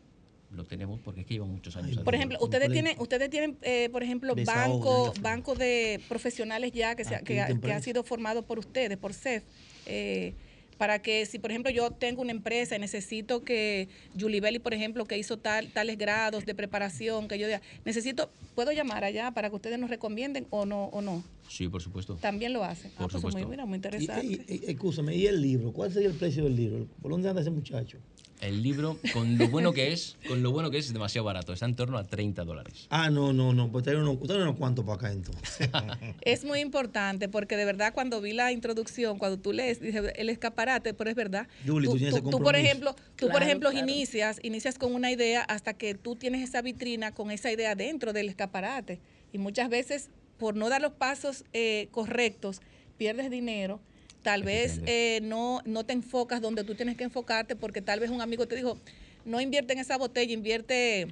[0.51, 1.97] lo tenemos porque es que llevan muchos años.
[1.97, 7.03] Por ejemplo, ustedes tienen, ustedes tienen, eh, por ejemplo, Desahogo, banco, de profesionales ya que,
[7.03, 7.81] se que, ha- te que ha empresa.
[7.81, 9.43] sido formado por ustedes, por CEF,
[9.87, 10.35] eh,
[10.77, 13.87] para que si, por ejemplo, yo tengo una empresa y necesito que
[14.19, 18.29] Julie Belli, por ejemplo, que hizo tal, tales grados de preparación, que yo diga, necesito,
[18.55, 20.85] ¿puedo llamar allá para que ustedes nos recomienden o no?
[20.85, 21.23] o no?
[21.49, 22.15] Sí, por supuesto.
[22.15, 22.91] También lo hacen.
[22.91, 23.49] Por ah, pues muy, supuesto.
[23.49, 24.25] mira, muy Y, interesante.
[24.25, 25.71] y- y- escúchame, ¿y el libro?
[25.71, 26.87] ¿Cuál sería el precio del libro?
[27.01, 27.97] ¿Por dónde anda ese muchacho?
[28.39, 31.53] El libro, con lo bueno que es, con lo bueno que es, es demasiado barato.
[31.53, 32.85] Está en torno a 30 dólares.
[32.91, 33.71] Ah, no, no, no.
[33.71, 34.17] Pues trae unos,
[34.57, 35.69] cuantos para acá entonces.
[36.21, 40.29] Es muy importante porque de verdad cuando vi la introducción, cuando tú lees, dije el
[40.29, 41.47] escaparate, pero es verdad.
[41.65, 42.63] Julie, tú tienes ese por compromiso.
[42.63, 43.83] ejemplo, tú por ejemplo claro.
[43.87, 48.13] inicias, inicias con una idea hasta que tú tienes esa vitrina con esa idea dentro
[48.13, 48.99] del escaparate
[49.33, 52.61] y muchas veces por no dar los pasos eh, correctos
[52.97, 53.79] pierdes dinero.
[54.23, 58.09] Tal vez eh, no, no te enfocas donde tú tienes que enfocarte porque tal vez
[58.09, 58.77] un amigo te dijo,
[59.25, 61.07] no invierte en esa botella, invierte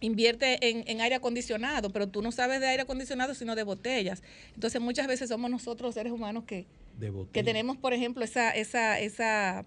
[0.00, 4.22] invierte en, en aire acondicionado, pero tú no sabes de aire acondicionado sino de botellas.
[4.54, 6.66] Entonces muchas veces somos nosotros los seres humanos que,
[7.32, 9.64] que tenemos, por ejemplo, esa, esa, esa,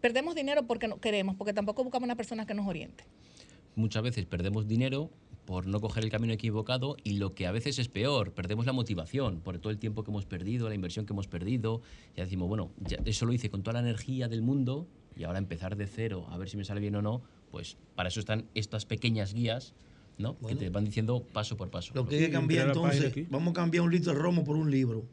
[0.00, 3.04] perdemos dinero porque no queremos, porque tampoco buscamos una persona que nos oriente.
[3.74, 5.10] Muchas veces perdemos dinero
[5.48, 8.74] por no coger el camino equivocado y lo que a veces es peor, perdemos la
[8.74, 11.80] motivación por todo el tiempo que hemos perdido, la inversión que hemos perdido.
[12.14, 14.86] Ya decimos, bueno, ya eso lo hice con toda la energía del mundo
[15.16, 18.10] y ahora empezar de cero, a ver si me sale bien o no, pues para
[18.10, 19.72] eso están estas pequeñas guías
[20.18, 20.36] ¿no?
[20.36, 21.92] Que te van diciendo paso por paso.
[21.94, 24.70] Lo que hay que cambiar entonces, vamos a cambiar un litro de romo por un
[24.70, 25.06] libro.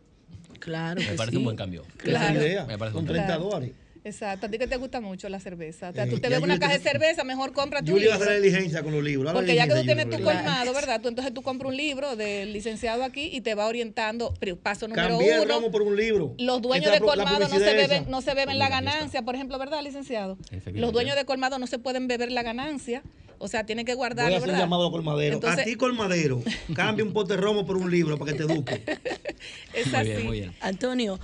[0.60, 1.38] Claro Me que parece sí.
[1.38, 1.84] un buen cambio.
[2.04, 2.66] Esa idea.
[2.66, 3.44] Me parece Con un 30 Claro.
[3.44, 3.72] dólares.
[4.06, 5.90] Exacto, a ti que te gusta mucho la cerveza.
[5.90, 8.14] O sea, Eh, tú te ves una caja de cerveza, mejor compra tu a libro.
[8.14, 9.34] hacer la diligencia con los libros.
[9.34, 11.02] Porque ya que tú tienes tu colmado, ¿verdad?
[11.02, 14.34] Tú entonces tú compras un libro del licenciado aquí y te va orientando.
[14.62, 15.56] Paso número Cambié el uno.
[15.56, 16.36] romo por un libro.
[16.38, 18.10] Los dueños de colmado no se beben, esa.
[18.10, 20.38] no se beben la ganancia, por ejemplo, ¿verdad, licenciado?
[20.74, 23.02] Los dueños de colmado no se pueden beber la ganancia,
[23.40, 24.60] o sea, tienen que Voy a hacer un ¿verdad?
[24.60, 25.36] llamado a los colmaderos.
[25.38, 26.44] Entonces- a ti, colmadero,
[26.76, 28.84] cambia un pote de romo por un libro para que te eduque.
[29.74, 30.10] Es Muy así.
[30.10, 30.54] bien, muy bien.
[30.62, 31.20] Antonio,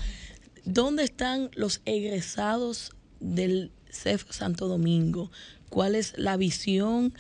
[0.66, 5.32] ¿dónde están los egresados del CEF Santo Domingo?
[5.70, 7.14] ¿Cuál es la visión?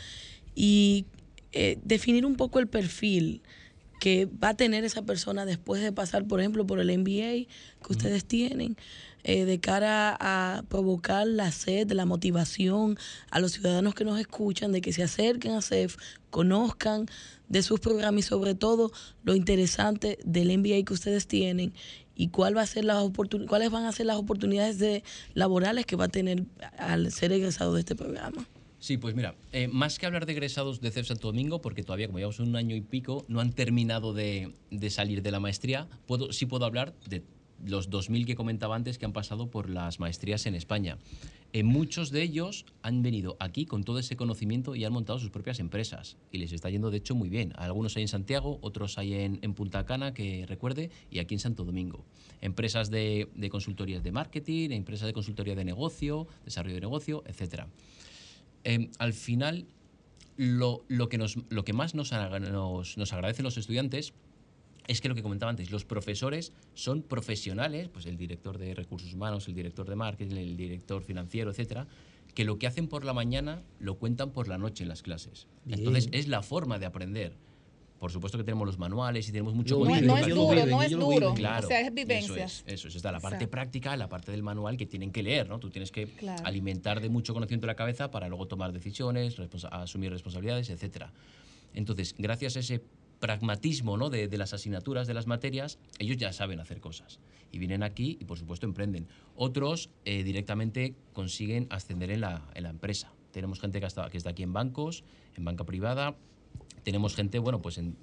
[0.56, 1.06] Y
[1.52, 3.42] eh, definir un poco el perfil
[4.00, 7.48] que va a tener esa persona después de pasar, por ejemplo, por el MBA
[7.86, 8.76] que ustedes tienen,
[9.24, 12.98] eh, de cara a provocar la sed, la motivación
[13.30, 15.98] a los ciudadanos que nos escuchan, de que se acerquen a CEF,
[16.30, 17.08] conozcan
[17.50, 18.92] de sus programas y sobre todo
[19.24, 21.74] lo interesante del MBA que ustedes tienen
[22.16, 23.04] y cuál va a ser las
[23.48, 25.04] cuáles van a ser las oportunidades de
[25.34, 26.46] laborales que va a tener
[26.78, 28.48] al ser egresado de este programa.
[28.80, 32.08] Sí, pues mira, eh, más que hablar de egresados de CEF Santo Domingo, porque todavía,
[32.08, 35.88] como llevamos un año y pico, no han terminado de, de salir de la maestría,
[36.08, 37.24] puedo, sí puedo hablar de
[37.66, 40.98] los 2.000 que comentaba antes que han pasado por las maestrías en España.
[41.54, 45.30] Eh, muchos de ellos han venido aquí con todo ese conocimiento y han montado sus
[45.30, 46.18] propias empresas.
[46.32, 47.54] Y les está yendo, de hecho, muy bien.
[47.58, 51.66] Algunos hay en Santiago, otros hay en, Punta Cana, que recuerde, y aquí en Santo
[51.66, 52.06] Domingo.
[52.40, 57.68] Empresas de, consultorías de marketing, empresas de consultoría de negocio, desarrollo de negocio, etcétera.
[58.64, 59.66] Eh, al final,
[60.38, 64.14] lo, lo que nos, lo que más nos, nos, nos agradecen los estudiantes
[64.92, 69.14] es que lo que comentaba antes, los profesores son profesionales, pues el director de recursos
[69.14, 71.88] humanos, el director de marketing, el director financiero, etcétera,
[72.36, 75.48] que lo que hacen por la mañana lo cuentan por la noche en las clases.
[75.66, 75.80] Bien.
[75.80, 77.34] Entonces, es la forma de aprender.
[78.00, 80.38] Por supuesto que tenemos los manuales y tenemos mucho No, es- contenido no es ellos
[80.38, 81.34] lo duro, viven, no es duro.
[81.36, 82.64] Claro, o sea, es Eso vivencias.
[82.66, 82.96] es, eso es.
[82.96, 83.52] Está la parte Exacto.
[83.52, 85.60] práctica, la parte del manual que tienen que leer, ¿no?
[85.60, 86.44] Tú tienes que Claro.
[86.46, 91.14] alimentar de mucho conocimiento la cabeza para luego tomar decisiones, responsa- asumir responsabilidades, etcétera.
[91.76, 92.82] Entonces, gracias a ese
[93.22, 94.10] pragmatismo ¿no?
[94.10, 97.20] de, de las asignaturas, de las materias, ellos ya saben hacer cosas.
[97.52, 99.08] Y vienen aquí y, por supuesto, emprenden.
[99.36, 103.14] Otros eh, directamente consiguen ascender en la, empresa.
[103.32, 105.04] Tenemos gente que que está aquí en bancos,
[105.38, 106.16] en banca privada.
[106.84, 107.96] Tenemos gente, bueno, pues en,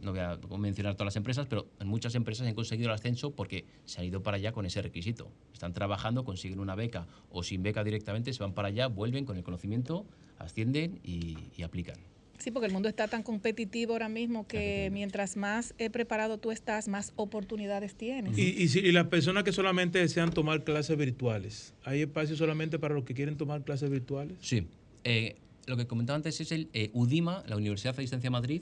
[0.00, 3.30] no voy a mencionar todas las empresas, pero en muchas empresas han conseguido el ascenso
[3.30, 5.30] porque se han ido para allá con ese requisito.
[5.52, 9.36] Están trabajando, consiguen una beca o sin beca directamente, se van para allá, vuelven con
[9.36, 10.04] el conocimiento,
[10.38, 12.13] ascienden y aplican.
[12.44, 16.50] Sí, porque el mundo está tan competitivo ahora mismo que mientras más eh, preparado tú
[16.50, 18.36] estás, más oportunidades tienes.
[18.36, 22.78] Y, y, si- y las personas que solamente desean tomar clases virtuales, ¿hay espacio solamente
[22.78, 24.36] para los que quieren tomar clases virtuales?
[24.42, 24.66] Sí.
[25.04, 28.60] Eh, lo que comentaba antes es el eh, UDIMA, la Universidad de Distancia Madrid,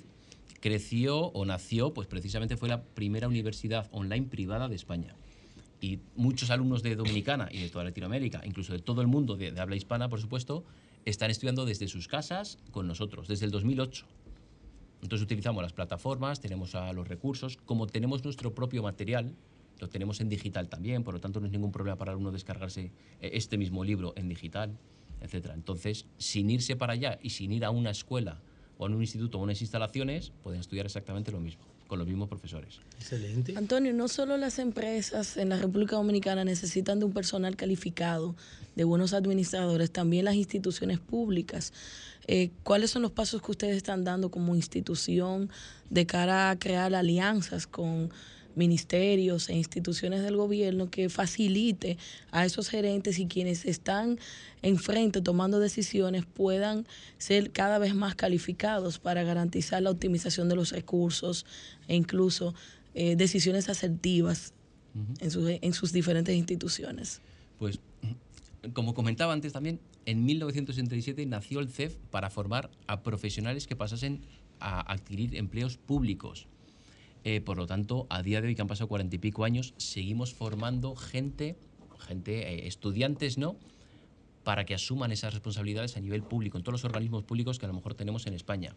[0.61, 5.17] creció o nació, pues precisamente fue la primera universidad online privada de España.
[5.81, 9.51] Y muchos alumnos de Dominicana y de toda Latinoamérica, incluso de todo el mundo de,
[9.51, 10.63] de habla hispana, por supuesto,
[11.05, 14.07] están estudiando desde sus casas con nosotros, desde el 2008.
[15.03, 19.35] Entonces utilizamos las plataformas, tenemos a los recursos, como tenemos nuestro propio material,
[19.81, 22.93] lo tenemos en digital también, por lo tanto no es ningún problema para alumno descargarse
[23.21, 24.79] eh, este mismo libro en digital,
[25.21, 25.55] etcétera.
[25.55, 28.41] Entonces, sin irse para allá y sin ir a una escuela
[28.79, 32.31] o a un instituto o unas instalaciones, pueden estudiar exactamente lo mismo, con los mismos
[32.31, 32.81] profesores.
[32.99, 33.53] Excelente.
[33.55, 38.35] Antonio, no solo las empresas en la República Dominicana necesitan de un personal calificado,
[38.77, 41.75] de buenos administradores, también las instituciones públicas.
[42.29, 45.51] Eh, ¿Cuáles son los pasos que ustedes están dando como institución
[45.91, 48.11] de cara a crear alianzas con
[48.55, 51.99] ministerios e instituciones del gobierno que facilite
[52.31, 54.19] a esos gerentes y quienes están
[54.63, 56.87] enfrente tomando decisiones puedan
[57.19, 61.47] ser cada vez más calificados para garantizar la optimización de los recursos
[61.89, 62.55] e incluso
[62.95, 64.55] eh, decisiones asertivas
[65.21, 67.21] en, sus, en sus diferentes instituciones.
[67.59, 67.81] Pues,
[68.73, 74.21] como comentaba antes también, en 1967 nació el CEF para formar a profesionales que pasasen
[74.61, 76.47] a adquirir empleos públicos.
[77.25, 79.75] Eh, por lo tanto, a día de hoy, que han pasado cuarenta y pico años,
[79.77, 81.57] seguimos formando gente,
[82.01, 83.57] gente eh, estudiantes, ¿no?
[84.43, 87.69] Para que asuman esas responsabilidades a nivel público, en todos los organismos públicos que a
[87.69, 88.75] lo mejor tenemos en España.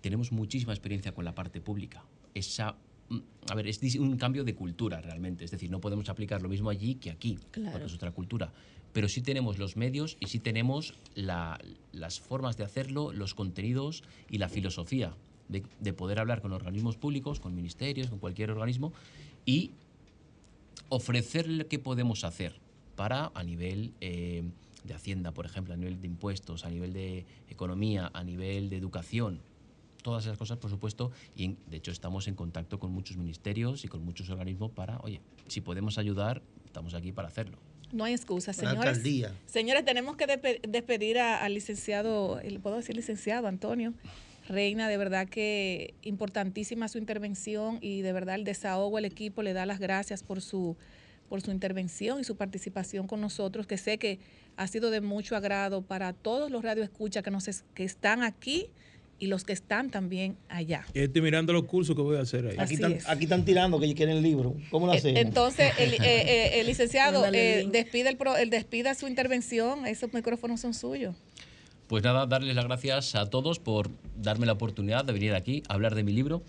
[0.00, 2.02] Tenemos muchísima experiencia con la parte pública.
[2.34, 2.74] Esa,
[3.10, 3.18] mm,
[3.50, 5.44] a ver, es un cambio de cultura realmente.
[5.44, 7.72] Es decir, no podemos aplicar lo mismo allí que aquí, Claro.
[7.72, 8.50] porque es otra cultura.
[8.94, 11.58] Pero sí tenemos los medios y sí tenemos la-
[11.92, 15.14] las formas de hacerlo, los contenidos y la filosofía
[15.52, 18.92] de, de poder hablar con organismos públicos, con ministerios, con cualquier organismo
[19.46, 19.70] y
[20.88, 22.54] ofrecerle qué podemos hacer
[22.96, 24.42] para a nivel eh,
[24.84, 28.76] de Hacienda, por ejemplo, a nivel de impuestos, a nivel de economía, a nivel de
[28.76, 29.40] educación,
[30.02, 33.88] todas esas cosas, por supuesto, y de hecho estamos en contacto con muchos ministerios y
[33.88, 37.56] con muchos organismos para, oye, si podemos ayudar, estamos aquí para hacerlo.
[37.92, 38.78] No hay excusa, La señores.
[38.88, 39.32] alcaldía.
[39.46, 43.92] Señores, tenemos que despe- despedir al licenciado, puedo decir licenciado Antonio
[44.52, 49.54] Reina, de verdad que importantísima su intervención y de verdad el desahogo, el equipo le
[49.54, 50.76] da las gracias por su
[51.30, 54.18] por su intervención y su participación con nosotros, que sé que
[54.58, 58.66] ha sido de mucho agrado para todos los radioescuchas que nos es- que están aquí
[59.18, 60.84] y los que están también allá.
[60.92, 62.56] Estoy mirando los cursos que voy a hacer ahí.
[62.58, 63.08] Aquí están, es.
[63.08, 64.56] aquí están tirando que quieren el libro.
[64.70, 65.20] ¿Cómo lo Eh, hacemos?
[65.22, 67.72] Entonces, el, eh, eh, el licenciado, eh, link.
[67.72, 71.14] despide, el, pro- el despida su intervención, esos micrófonos son suyos.
[71.88, 75.74] Pues nada, darles las gracias a todos por darme la oportunidad de venir aquí a
[75.74, 76.42] hablar de mi libro,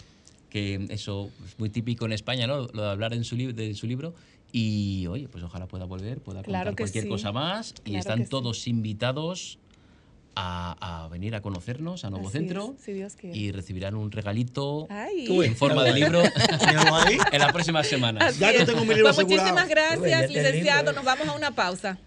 [0.49, 2.67] que eso es muy típico en España, ¿no?
[2.67, 4.13] Lo de hablar en su de su libro.
[4.55, 7.09] Y oye, pues ojalá pueda volver, pueda contar cualquier sí.
[7.09, 7.71] cosa más.
[7.83, 8.29] y Claro están sí.
[8.29, 9.57] todos invitados
[10.35, 12.75] a, a venir a conocernos a Nuevo Así Centro.
[12.77, 13.35] es, si Dios quiere.
[13.37, 15.25] Y recibirán un regalito Ay.
[15.43, 16.21] En forma de libro
[17.31, 18.23] en las próximas semanas.
[18.23, 18.65] Así Ya es.
[18.65, 20.91] tengo mi libro Pues muchísimas gracias, licenciado.
[20.91, 20.93] eh.
[20.93, 21.97] Nos vamos a una pausa.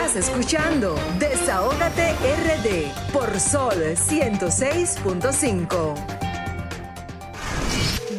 [0.00, 5.94] Estás escuchando Desahógate RD por Sol 106.5.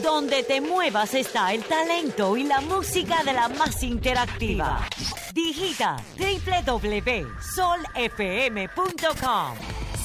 [0.04, 4.88] Donde te muevas está el talento y la música de la más interactiva.
[5.34, 7.32] Digita www.solfm.com.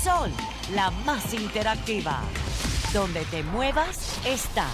[0.02, 0.30] Sol,
[0.74, 2.22] la más interactiva.
[2.94, 4.64] Donde te muevas está.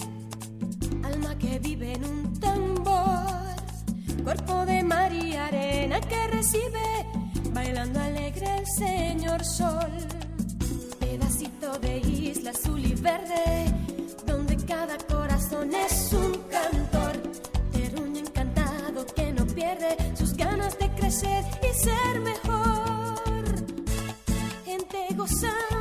[1.04, 3.28] alma que vive en un tambor,
[4.24, 7.06] cuerpo de mar y arena que recibe,
[7.52, 9.92] bailando alegre el señor sol,
[10.98, 13.66] pedacito de isla azul y verde,
[14.26, 16.07] donde cada corazón es
[21.08, 23.16] crecer y ser mejor.
[24.66, 25.77] Gente gozando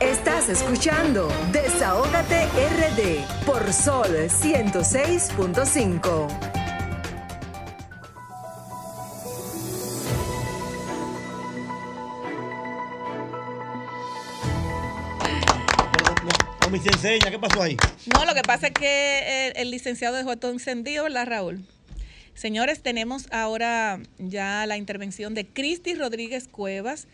[0.01, 6.29] Estás escuchando Desahógate RD por Sol 106.5.
[16.61, 17.77] Con mi enseña, ¿qué pasó ahí?
[18.13, 21.65] No, lo que pasa es que el, el licenciado dejó todo encendido, ¿verdad, Raúl?
[22.35, 27.07] Señores, tenemos ahora ya la intervención de Cristi Rodríguez Cuevas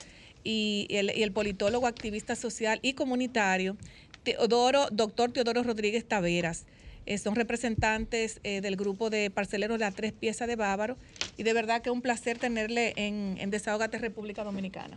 [0.44, 3.76] y el, y el politólogo, activista social y comunitario,
[4.22, 6.64] Teodoro, doctor Teodoro Rodríguez Taveras.
[7.06, 10.96] Eh, son representantes eh, del grupo de parceleros de las tres piezas de Bávaro
[11.36, 14.96] y de verdad que es un placer tenerle en, en Desahogate República Dominicana.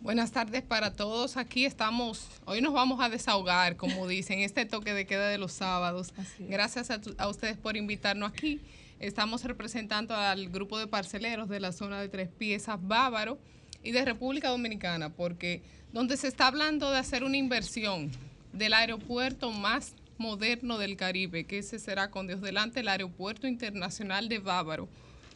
[0.00, 1.36] Buenas tardes para todos.
[1.38, 5.52] Aquí estamos, hoy nos vamos a desahogar, como dicen, este toque de queda de los
[5.52, 6.12] sábados.
[6.38, 8.60] Gracias a, tu- a ustedes por invitarnos aquí.
[9.00, 13.38] Estamos representando al grupo de parceleros de la zona de Tres Piezas Bávaro
[13.82, 15.62] y de República Dominicana, porque
[15.92, 18.10] donde se está hablando de hacer una inversión
[18.52, 24.28] del aeropuerto más moderno del Caribe, que ese será con Dios delante, el Aeropuerto Internacional
[24.28, 24.88] de Bávaro.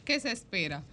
[0.05, 0.83] ¿Qué se espera?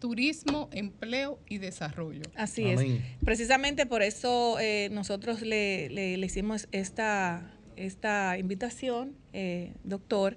[0.00, 2.22] Turismo, empleo y desarrollo.
[2.36, 2.80] Así es.
[3.24, 10.36] Precisamente por eso eh, nosotros le, le- le hicimos esta, esta invitación, eh, doctor,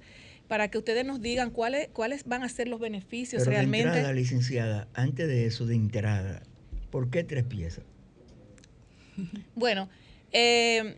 [0.52, 3.88] para que ustedes nos digan cuáles, cuáles van a ser los beneficios Pero de realmente.
[3.88, 6.44] entrada, licenciada, antes de eso, de entrada,
[6.90, 7.86] ¿por qué tres piezas?
[9.56, 9.88] Bueno,
[10.34, 10.98] eh,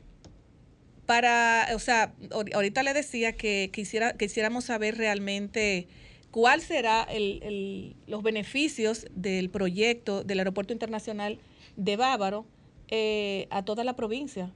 [1.06, 5.88] para, o sea, ahor- ahorita le decía que quisiera, quisiéramos saber realmente
[6.32, 11.38] cuál será el, el- los beneficios del proyecto del Aeropuerto Internacional
[11.78, 12.48] de Bávaro
[12.88, 14.52] eh, a toda la provincia.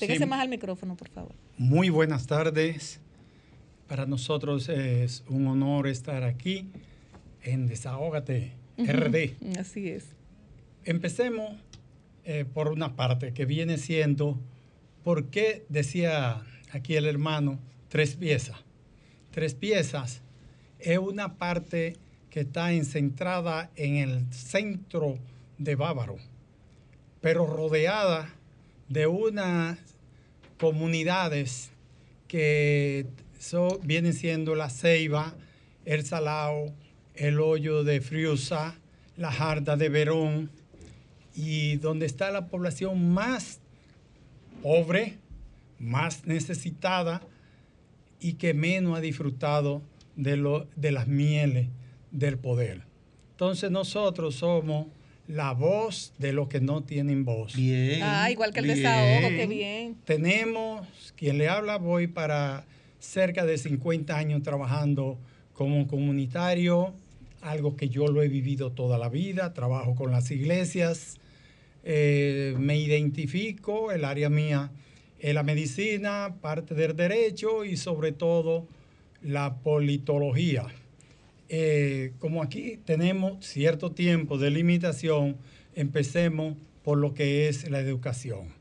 [0.00, 0.26] Pégase Sí.
[0.26, 1.36] más al micrófono, por favor.
[1.58, 3.00] Muy buenas tardes.
[3.90, 6.68] Para nosotros es un honor estar aquí
[7.42, 9.58] en Desahógate RD.
[9.58, 10.04] Así es.
[10.84, 11.56] Empecemos
[12.24, 14.38] eh, por una parte que viene siendo,
[15.02, 16.40] ¿por qué decía
[16.70, 17.58] aquí el hermano
[17.88, 18.58] tres piezas?
[19.32, 20.22] Tres piezas
[20.78, 21.96] es una parte
[22.30, 25.18] que está encentrada en el centro
[25.58, 26.18] de Bávaro,
[27.20, 28.32] pero rodeada
[28.88, 29.80] de unas
[30.58, 31.72] comunidades
[32.28, 33.08] que
[33.40, 35.34] so- vienen siendo la Ceiba,
[35.84, 36.72] el Salao,
[37.14, 38.76] el Hoyo de Friusa,
[39.16, 40.50] la Jarda de Verón,
[41.34, 43.60] y donde está la población más
[44.62, 45.18] pobre,
[45.78, 47.22] más necesitada
[48.20, 49.82] y que menos ha disfrutado
[50.16, 51.68] de, lo, de las mieles
[52.10, 52.82] del poder.
[53.32, 54.88] Entonces nosotros somos
[55.26, 57.54] la voz de los que no tienen voz.
[57.56, 58.00] Bien.
[58.02, 59.96] Ah, igual que el desahogo, qué bien.
[60.04, 60.86] Tenemos,
[61.16, 62.66] quien le habla, voy para
[63.00, 65.18] cerca de 50 años trabajando
[65.52, 66.94] como comunitario,
[67.40, 71.18] algo que yo lo he vivido toda la vida, trabajo con las iglesias,
[71.82, 74.70] eh, me identifico, el área mía
[75.18, 78.66] es la medicina, parte del derecho y sobre todo
[79.22, 80.66] la politología.
[81.48, 85.36] Eh, como aquí tenemos cierto tiempo de limitación,
[85.74, 88.59] empecemos por lo que es la educación.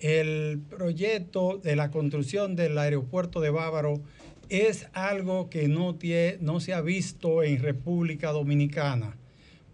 [0.00, 4.00] El proyecto de la construcción del aeropuerto de Bávaro
[4.48, 9.16] es algo que no, tie- no se ha visto en República Dominicana,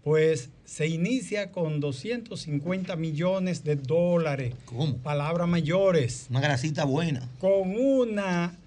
[0.03, 4.55] pues se inicia con 250 millones de dólares.
[4.65, 4.97] ¿Cómo?
[4.97, 6.27] Palabras mayores.
[6.29, 7.29] Una grasita buena.
[7.39, 8.57] Con una,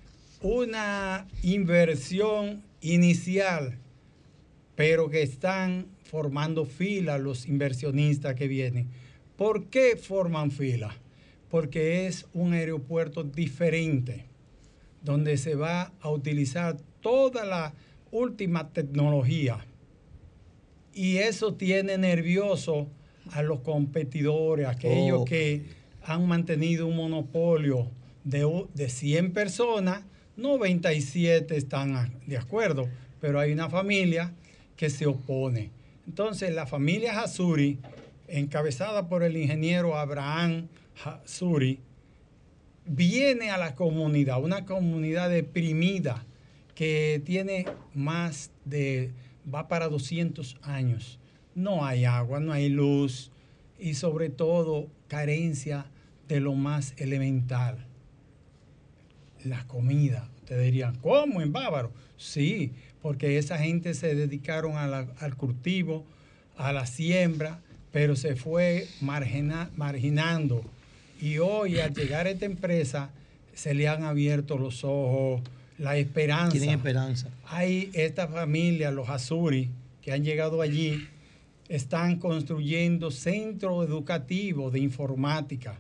[0.43, 3.77] una inversión inicial,
[4.77, 8.87] pero que están formando fila los inversionistas que vienen.
[9.37, 10.95] ¿Por qué forman fila?
[11.51, 14.27] Porque es un aeropuerto diferente,
[15.03, 17.73] donde se va a utilizar toda la
[18.11, 19.65] última tecnología.
[20.93, 22.89] Y eso tiene nervioso
[23.33, 25.63] a los competidores, aquellos que
[26.03, 27.91] han mantenido un monopolio
[28.25, 30.05] de, de 100 personas,
[30.37, 32.89] 97 están de acuerdo,
[33.21, 34.33] pero hay una familia
[34.77, 35.71] que se opone.
[36.07, 37.79] Entonces, la familia Hasuri,
[38.29, 40.69] encabezada por el ingeniero Abraham
[41.05, 41.81] Hasuri,
[42.87, 46.25] viene a la comunidad, una comunidad deprimida
[46.75, 49.11] que tiene más de,
[49.53, 51.19] va para 200 años.
[51.55, 53.31] No hay agua, no hay luz
[53.79, 55.87] y sobre todo carencia
[56.29, 57.87] de lo más elemental,
[59.45, 60.29] la comida.
[60.41, 61.93] Ustedes dirían, ¿cómo en Bávaro?
[62.17, 66.05] Sí, porque esa gente se dedicaron al cultivo,
[66.57, 67.61] a la siembra,
[67.93, 70.63] pero se fue margina- marginando.
[71.21, 73.11] Y hoy, al llegar a esta empresa,
[73.55, 75.43] se le han abierto los ojos,
[75.79, 76.53] la esperanza.
[76.53, 77.29] Tienen esperanza.
[77.47, 79.71] Hay esta familia, los Azuri,
[80.03, 81.09] que han llegado allí,
[81.69, 85.79] están construyendo centros educativos de informática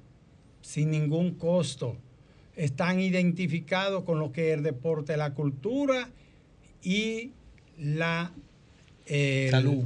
[0.63, 1.97] sin ningún costo.
[2.57, 6.09] Están identificados con lo que es el deporte, la cultura
[6.83, 7.33] y
[7.79, 8.33] la
[9.07, 9.85] eh, Salud.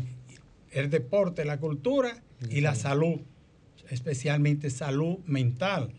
[0.70, 3.20] El deporte, la cultura y la salud,
[3.90, 5.90] especialmente salud mental.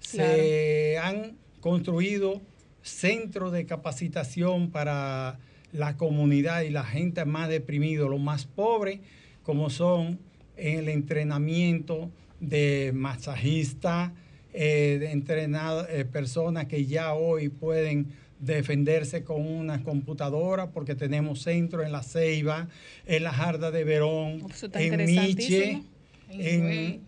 [0.00, 2.40] Se han construido
[2.82, 5.38] centros de capacitación para
[5.72, 9.00] la comunidad y la gente más deprimida, los más pobres,
[9.42, 10.18] como son
[10.56, 12.10] el entrenamiento
[12.40, 14.12] de masajistas,
[14.52, 18.08] eh, de entrenado- eh, personas que ya hoy pueden
[18.40, 22.68] defenderse con una computadora porque tenemos centros en La Ceiba,
[23.06, 24.40] en la Jarda de Verón,
[24.80, 25.82] en Miche,
[26.30, 27.00] en,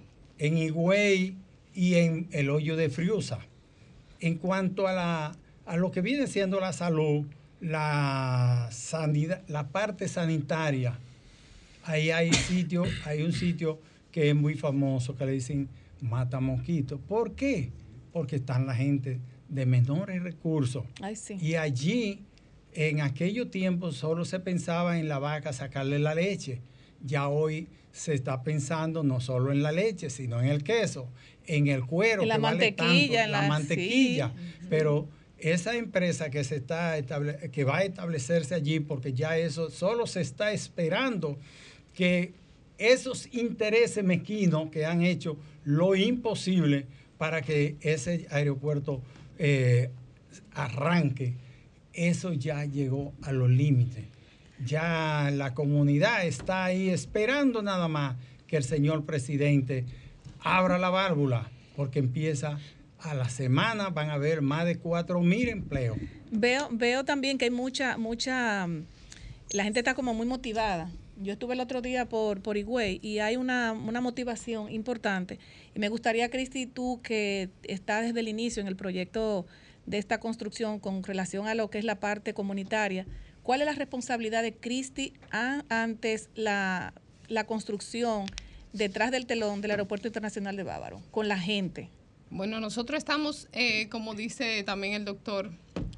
[0.43, 1.37] en Higüey
[1.73, 3.39] y en el Hoyo de Friusa.
[4.19, 5.37] En cuanto a, la,
[5.67, 7.27] a lo que viene siendo la salud,
[7.61, 10.99] la, sanidad, la parte sanitaria,
[11.85, 13.79] ahí hay sitio, hay un sitio
[14.11, 15.69] que es muy famoso que le dicen
[16.01, 16.99] mata mosquitos.
[17.07, 17.71] ¿Por qué?
[18.13, 20.85] Porque están la gente de menores recursos.
[21.01, 21.37] Ay, sí.
[21.41, 22.25] Y allí,
[22.73, 26.59] en aquellos tiempos, solo se pensaba en la vaca sacarle la leche.
[27.05, 31.09] Ya hoy se está pensando no solo en la leche, sino en el queso,
[31.47, 34.33] en el cuero, En la que vale tanto, mantequilla, la la- mantequilla.
[34.37, 34.67] sí.
[34.71, 35.09] Pero
[35.39, 40.07] esa empresa que se está estable- que va a establecerse allí, porque ya eso solo
[40.07, 41.39] se está esperando
[41.95, 42.33] que
[42.79, 46.87] esos intereses mezquinos que han hecho lo imposible
[47.19, 49.03] para que ese aeropuerto
[49.39, 49.91] eh,
[50.55, 51.35] arranque,
[51.93, 54.05] eso ya llegó a los límites.
[54.65, 58.17] Ya la comunidad está ahí esperando nada más
[58.47, 59.85] que el señor presidente
[60.41, 62.59] abra la válvula, porque empieza
[63.01, 65.97] a la semana, van a haber más de 4 mil empleos.
[66.31, 68.85] Veo, veo también que hay mucha, mucha, mm,
[69.53, 70.91] la gente está como muy motivada.
[71.21, 75.39] Yo estuve el otro día por, por Higüey y hay una, una motivación importante.
[75.75, 79.47] Y me gustaría, Cristi, tú que estás desde el inicio en el proyecto
[79.87, 83.07] de esta construcción con relación a lo que es la parte comunitaria,
[83.43, 86.95] ¿cuál es la responsabilidad de Cristi a- antes la,
[87.29, 88.27] la construcción
[88.73, 91.91] detrás del telón del Aeropuerto Internacional de Bávaro, con la gente?
[92.31, 95.51] Bueno, nosotros estamos, eh, como dice también el doctor,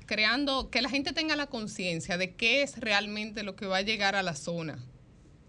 [0.06, 3.82] creando que la gente tenga la conciencia de qué es realmente lo que va a
[3.82, 4.78] llegar a la zona.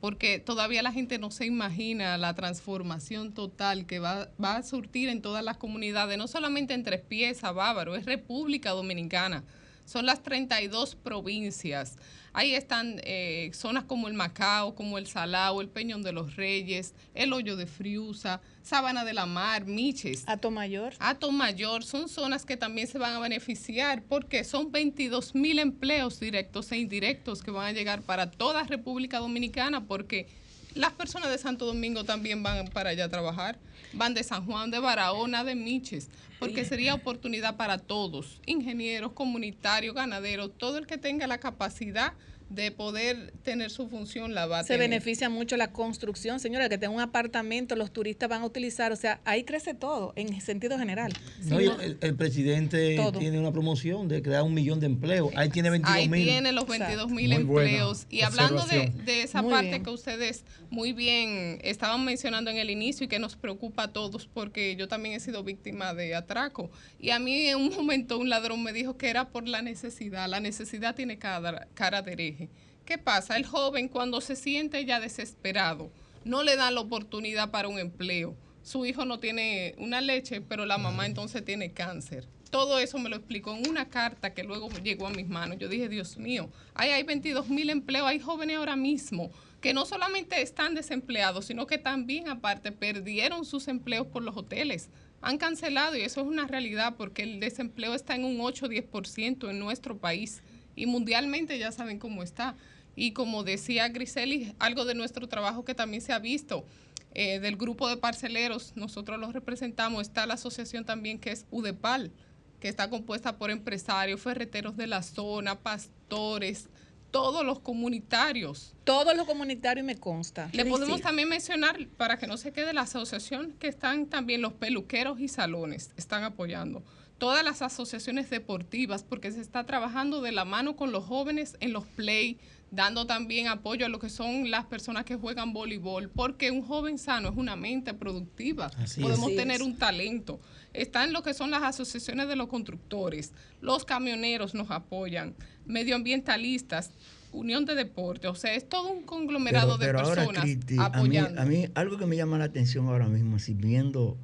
[0.01, 5.09] Porque todavía la gente no se imagina la transformación total que va, va a surtir
[5.09, 9.43] en todas las comunidades, no solamente en Tres Pies, a Bávaro, es República Dominicana.
[9.85, 11.97] Son las 32 provincias.
[12.33, 16.93] Ahí están eh, zonas como el Macao, como el Salao, el Peñón de los Reyes,
[17.13, 20.25] el Hoyo de Friusa, Sabana de la Mar, Miches.
[20.27, 20.93] Ato Mayor.
[20.99, 26.19] Ato Mayor son zonas que también se van a beneficiar porque son 22 mil empleos
[26.19, 30.27] directos e indirectos que van a llegar para toda República Dominicana porque
[30.75, 33.57] las personas de Santo Domingo también van para allá a trabajar,
[33.93, 39.95] van de San Juan, de Barahona, de Miches, porque sería oportunidad para todos, ingenieros, comunitarios,
[39.95, 42.13] ganaderos, todo el que tenga la capacidad
[42.49, 44.89] de poder tener su función la va a Se tener.
[44.89, 48.95] beneficia mucho la construcción, señora, que tenga un apartamento, los turistas van a utilizar, o
[48.95, 51.11] sea, ahí crece todo en sentido general.
[51.45, 53.17] No, el, el presidente Todo.
[53.19, 55.31] tiene una promoción de crear un millón de empleos.
[55.35, 56.23] Ahí tiene 22 Ahí mil.
[56.23, 58.05] tiene los 22 mil empleos.
[58.09, 59.83] Y hablando de, de esa Muy parte bien.
[59.83, 64.27] que ustedes muy bien estaban mencionando en el inicio y que nos preocupa a todos
[64.27, 66.69] porque yo también he sido víctima de atraco.
[66.99, 70.29] Y a mí en un momento un ladrón me dijo que era por la necesidad.
[70.29, 72.44] La necesidad tiene cara, cara de hereje.
[72.85, 73.35] ¿Qué pasa?
[73.35, 75.89] El joven cuando se siente ya desesperado,
[76.23, 78.35] no le dan la oportunidad para un empleo.
[78.61, 82.27] Su hijo no tiene una leche, pero la mamá entonces tiene cáncer.
[82.51, 85.57] Todo eso me lo explicó en una carta que luego llegó a mis manos.
[85.57, 89.31] Yo dije, Dios mío, ahí hay 22 mil empleos, hay jóvenes ahora mismo
[89.61, 94.89] que no solamente están desempleados, sino que también aparte perdieron sus empleos por los hoteles.
[95.21, 98.69] Han cancelado y eso es una realidad porque el desempleo está en un 8 o
[98.69, 100.43] 10% en nuestro país
[100.75, 102.55] y mundialmente ya saben cómo está.
[102.95, 106.65] Y como decía Griseli, algo de nuestro trabajo que también se ha visto,
[107.13, 112.11] eh, del grupo de parceleros, nosotros los representamos, está la asociación también que es UDEPAL,
[112.59, 116.67] que está compuesta por empresarios, ferreteros de la zona, pastores,
[117.11, 118.73] todos los comunitarios.
[118.83, 120.49] Todos los comunitarios me consta.
[120.51, 124.51] Le podemos también mencionar, para que no se quede la asociación, que están también los
[124.51, 126.83] peluqueros y salones, están apoyando.
[127.17, 131.71] Todas las asociaciones deportivas, porque se está trabajando de la mano con los jóvenes en
[131.71, 132.37] los play,
[132.71, 136.97] dando también apoyo a lo que son las personas que juegan voleibol, porque un joven
[136.97, 138.71] sano es una mente productiva.
[138.77, 139.37] Así Podemos es.
[139.37, 140.39] tener un talento.
[140.73, 143.31] Están lo que son las asociaciones de los constructores,
[143.61, 145.35] los camioneros nos apoyan,
[145.65, 146.91] medioambientalistas,
[147.31, 150.95] Unión de Deporte, o sea, es todo un conglomerado de ahora, personas Cristi, a mí,
[150.95, 151.41] apoyando.
[151.41, 154.17] a mí algo que me llama la atención ahora mismo, así viendo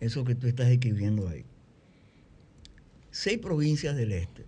[0.00, 1.44] eso que tú estás escribiendo ahí.
[3.10, 4.44] Seis provincias del este.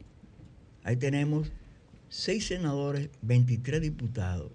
[0.85, 1.51] Ahí tenemos
[2.17, 4.53] seis senadores, 23 diputados,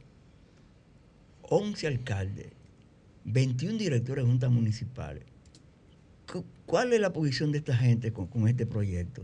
[1.42, 2.48] 11 alcaldes,
[3.26, 5.24] 21 directores de juntas municipales.
[6.32, 9.24] Cu- ¿Cuál es la posición de esta gente con, con este proyecto?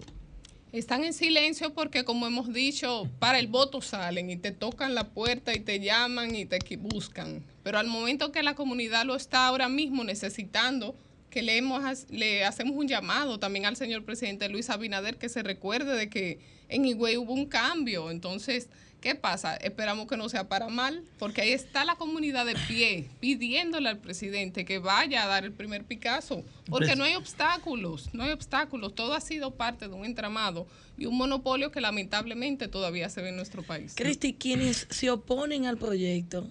[0.73, 5.05] Están en silencio porque, como hemos dicho, para el voto salen y te tocan la
[5.13, 7.41] puerta y te llaman y te buscan.
[7.63, 10.93] Pero al momento que la comunidad lo está ahora mismo necesitando,
[11.35, 15.43] que le, hemos, le hacemos un llamado también al señor presidente Luis Abinader que se
[15.43, 16.39] recuerde de que
[16.69, 18.09] en Higüey hubo un cambio.
[18.09, 18.69] Entonces,
[19.01, 19.57] ¿qué pasa?
[19.57, 23.97] Esperamos que no sea para mal, porque ahí está la comunidad de pie pidiéndole al
[23.97, 28.31] presidente que vaya a dar el primer Picasso, porque Pres- no hay obstáculos, no hay
[28.31, 28.95] obstáculos.
[28.95, 30.67] Todo ha sido parte de un entramado
[30.97, 33.91] y un monopolio que lamentablemente todavía se ve en nuestro país.
[33.93, 36.49] Cristi, quienes se oponen al proyecto,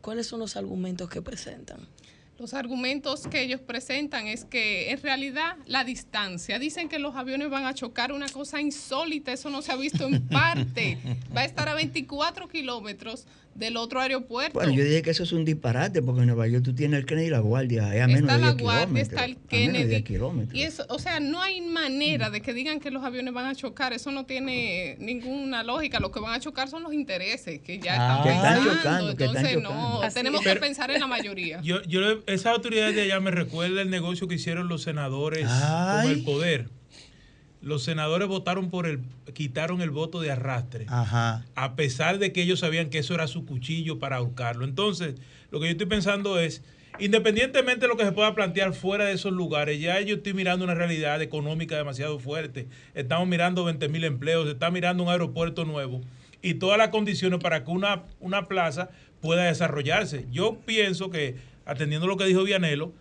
[0.00, 1.78] ¿cuáles son los argumentos que presentan?
[2.38, 7.48] Los argumentos que ellos presentan es que en realidad la distancia, dicen que los aviones
[7.48, 10.98] van a chocar, una cosa insólita, eso no se ha visto en parte.
[11.34, 14.54] Va a estar a 24 kilómetros del otro aeropuerto.
[14.54, 17.06] Bueno, yo dije que eso es un disparate, porque en Nueva York tú tienes el
[17.06, 19.08] Kennedy y la Guardia, es a menos está de la 10 Guardia, kilómetros.
[19.12, 20.58] está el a menos de 10 Kennedy.
[20.58, 23.54] Y eso, o sea, no hay manera de que digan que los aviones van a
[23.54, 26.00] chocar, eso no tiene ninguna lógica.
[26.00, 28.18] Lo que van a chocar son los intereses que ya Ah.
[28.18, 28.74] están Que están pensando.
[28.76, 29.88] chocando, que están Entonces, chocando.
[29.98, 30.44] no, Así tenemos es.
[30.44, 31.60] que Pero- pensar en la mayoría.
[31.62, 35.46] Yo, yo le, esa autoridad de allá me recuerda el negocio que hicieron los senadores
[35.48, 36.02] Ay.
[36.08, 36.68] con el poder.
[37.64, 39.00] Los senadores votaron por el,
[39.32, 40.84] quitaron el voto de arrastre.
[40.88, 41.46] Ajá.
[41.54, 44.64] a pesar de que ellos sabían que eso era su cuchillo para ahorcarlo.
[44.64, 45.14] Entonces,
[45.50, 46.62] lo que yo estoy pensando es,
[46.98, 50.64] independientemente de lo que se pueda plantear fuera de esos lugares, ya yo estoy mirando
[50.64, 52.68] una realidad económica demasiado fuerte.
[52.94, 56.02] Estamos mirando 20 mil empleos, se está mirando un aeropuerto nuevo
[56.42, 58.90] y todas las condiciones para que una, una plaza
[59.22, 60.26] pueda desarrollarse.
[60.30, 62.92] Yo pienso que, atendiendo lo que dijo Vianelo,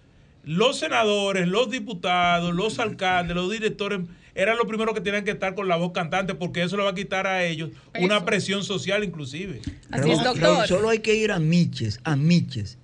[0.45, 3.99] los senadores, los diputados, los alcaldes, los directores
[4.35, 6.91] eran los primeros que tenían que estar con la voz cantante porque eso le va
[6.91, 9.61] a quitar a ellos una presión social inclusive.
[9.91, 10.67] Así es, Raúl, doctor.
[10.67, 12.77] solo hay que ir a Miches, a Miches,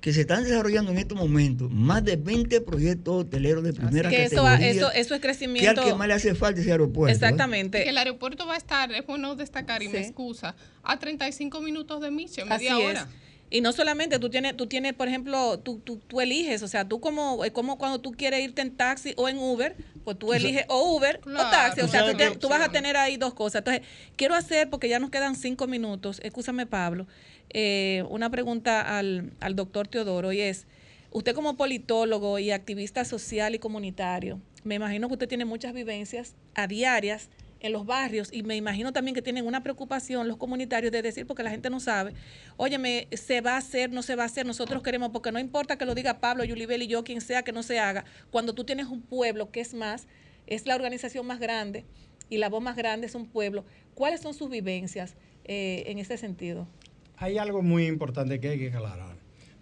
[0.00, 4.24] que se están desarrollando en estos momentos más de 20 proyectos hoteleros de primera que
[4.24, 4.70] eso, categoría.
[4.70, 5.84] eso, eso es que al crecimiento.
[5.84, 7.10] que más le hace falta ese aeropuerto.
[7.10, 7.14] ¿eh?
[7.14, 7.82] Exactamente.
[7.82, 12.00] Que el aeropuerto va a estar, es bueno destacar y me excusa, a 35 minutos
[12.00, 13.06] de Miche, Así media es.
[13.48, 16.84] Y no solamente, tú tienes, tú tienes, por ejemplo, tú, tú, tú eliges, o sea,
[16.84, 20.32] tú como, es como cuando tú quieres irte en taxi o en Uber, pues tú
[20.32, 23.34] eliges o Uber Claro, o taxi, o sea, te- tú vas a tener ahí dos
[23.34, 23.60] cosas.
[23.60, 23.82] Entonces,
[24.16, 27.06] quiero hacer, porque ya nos quedan cinco minutos, escúchame Pablo,
[27.50, 30.66] eh, una pregunta al, al doctor Teodoro y es,
[31.12, 36.34] usted como politólogo y activista social y comunitario, me imagino que usted tiene muchas vivencias
[36.56, 37.28] a diarias
[37.60, 41.26] en los barrios y me imagino también que tienen una preocupación los comunitarios de decir,
[41.26, 42.14] porque la gente no sabe,
[42.56, 45.78] óyeme, se va a hacer, no se va a hacer, nosotros queremos, porque no importa
[45.78, 48.64] que lo diga Pablo, Yulibel y yo, quien sea que no se haga, cuando tú
[48.64, 50.06] tienes un pueblo que es más,
[50.46, 51.84] es la organización más grande
[52.28, 53.64] y la voz más grande es un pueblo,
[53.94, 56.68] ¿cuáles son sus vivencias eh, en ese sentido?
[57.16, 59.16] Hay algo muy importante que hay que aclarar.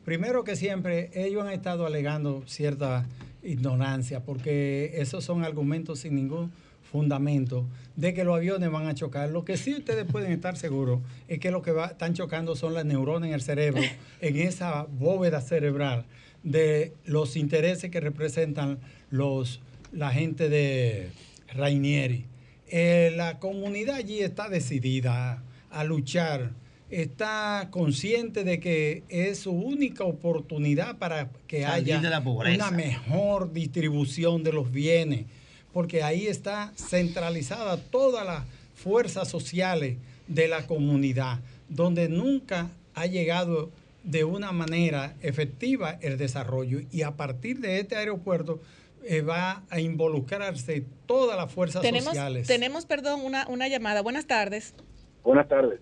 [0.05, 3.07] Primero que siempre, ellos han estado alegando cierta
[3.45, 6.51] ignorancia, porque esos son argumentos sin ningún
[6.91, 7.67] fundamento
[7.97, 9.29] de que los aviones van a chocar.
[9.31, 12.75] Lo que sí ustedes pueden estar seguros es que lo que va- están chocando son
[12.75, 13.83] las neuronas en el cerebro,
[14.21, 16.05] en esa bóveda cerebral
[16.43, 18.79] de los intereses que representan
[19.11, 19.61] los,
[19.93, 21.11] la gente de
[21.55, 22.27] Rainieri.
[22.69, 26.51] Eh, la comunidad allí está decidida a luchar,
[26.91, 32.69] está consciente de que es su única oportunidad para que Salir haya de la pobreza.
[32.69, 35.27] una mejor distribución de los bienes,
[35.73, 38.45] porque ahí está centralizada todas las
[38.75, 39.97] fuerzas sociales
[40.29, 43.71] de la comunidad, donde nunca ha llegado
[44.05, 48.61] de una manera efectiva el desarrollo y a partir de este aeropuerto
[49.07, 52.47] eh, va a involucrarse todas las fuerzas Tenemos, sociales.
[52.47, 54.03] tenemos, perdón, una, una llamada.
[54.03, 54.75] Buenas tardes.
[55.23, 55.81] Buenas tardes.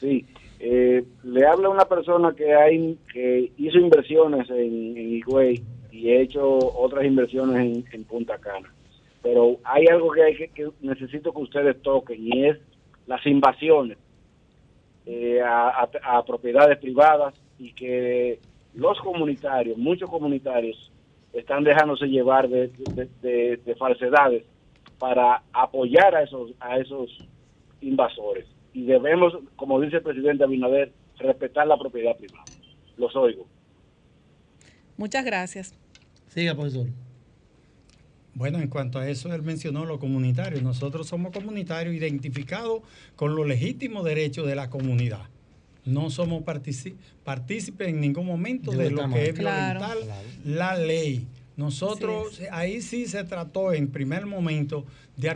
[0.00, 0.24] Sí,
[0.66, 5.20] eh, le habla una persona que hay que hizo inversiones en, en
[5.92, 8.72] y he hecho otras inversiones en, Punta Cana.
[9.22, 12.58] Pero hay algo que, hay que, que necesito que ustedes toquen y es
[13.06, 13.98] las invasiones
[15.04, 15.82] eh, a,
[16.24, 18.38] propiedades privadas y que
[18.74, 20.90] los comunitarios, muchos comunitarios,
[21.34, 24.44] están dejándose llevar de, de- de- de falsedades
[24.98, 27.10] para apoyar a esos a esos
[27.82, 32.44] invasores y debemos, como dice el presidente Abinader, respetar la propiedad privada.
[32.98, 33.46] Los oigo.
[34.96, 35.74] Muchas gracias.
[36.28, 36.86] Siga, profesor.
[38.34, 40.60] Bueno, en cuanto a eso, él mencionó lo comunitario.
[40.60, 42.82] Nosotros somos comunitarios identificados
[43.14, 45.22] con los legítimos derechos de la comunidad.
[45.84, 49.78] No somos partícipes en ningún momento De lo que es manera.
[49.78, 50.22] violentar Claro.
[50.44, 51.26] la ley.
[51.56, 54.84] Nosotros, ahí sí se trató en primer momento
[55.16, 55.30] de,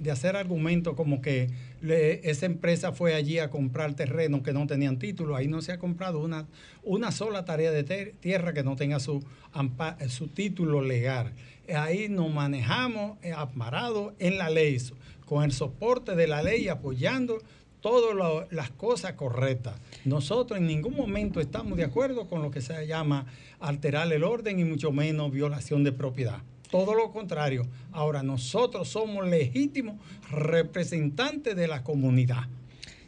[0.00, 1.50] de hacer argumentos como que
[1.82, 5.34] le- esa empresa fue allí a comprar terreno que no tenían título.
[5.34, 6.46] Ahí no se ha comprado una,
[6.84, 7.82] una sola tarea de
[8.20, 11.32] tierra que no tenga su, ampa- su título legal.
[11.74, 14.78] Ahí nos manejamos eh, amparados en la ley,
[15.24, 17.38] con el soporte de la ley, apoyando
[17.84, 19.74] todas las cosas correctas.
[20.06, 23.26] Nosotros en ningún momento estamos de acuerdo con lo que se llama
[23.60, 26.38] alterar el orden y mucho menos violación de propiedad.
[26.70, 27.66] Todo lo contrario.
[27.92, 29.96] Ahora nosotros somos legítimos
[30.30, 32.44] representantes de la comunidad.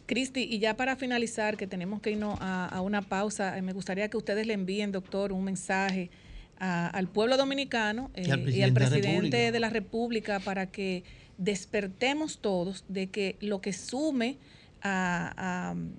[0.04, 3.72] Cristi, y ya para finalizar, que tenemos que irnos a, a una pausa, eh, me
[3.72, 6.10] gustaría que ustedes le envíen, doctor, un mensaje
[6.58, 10.66] a- al pueblo dominicano eh, Y al y al presidente la de la República para
[10.66, 11.02] que
[11.38, 14.36] despertemos todos de que lo que sume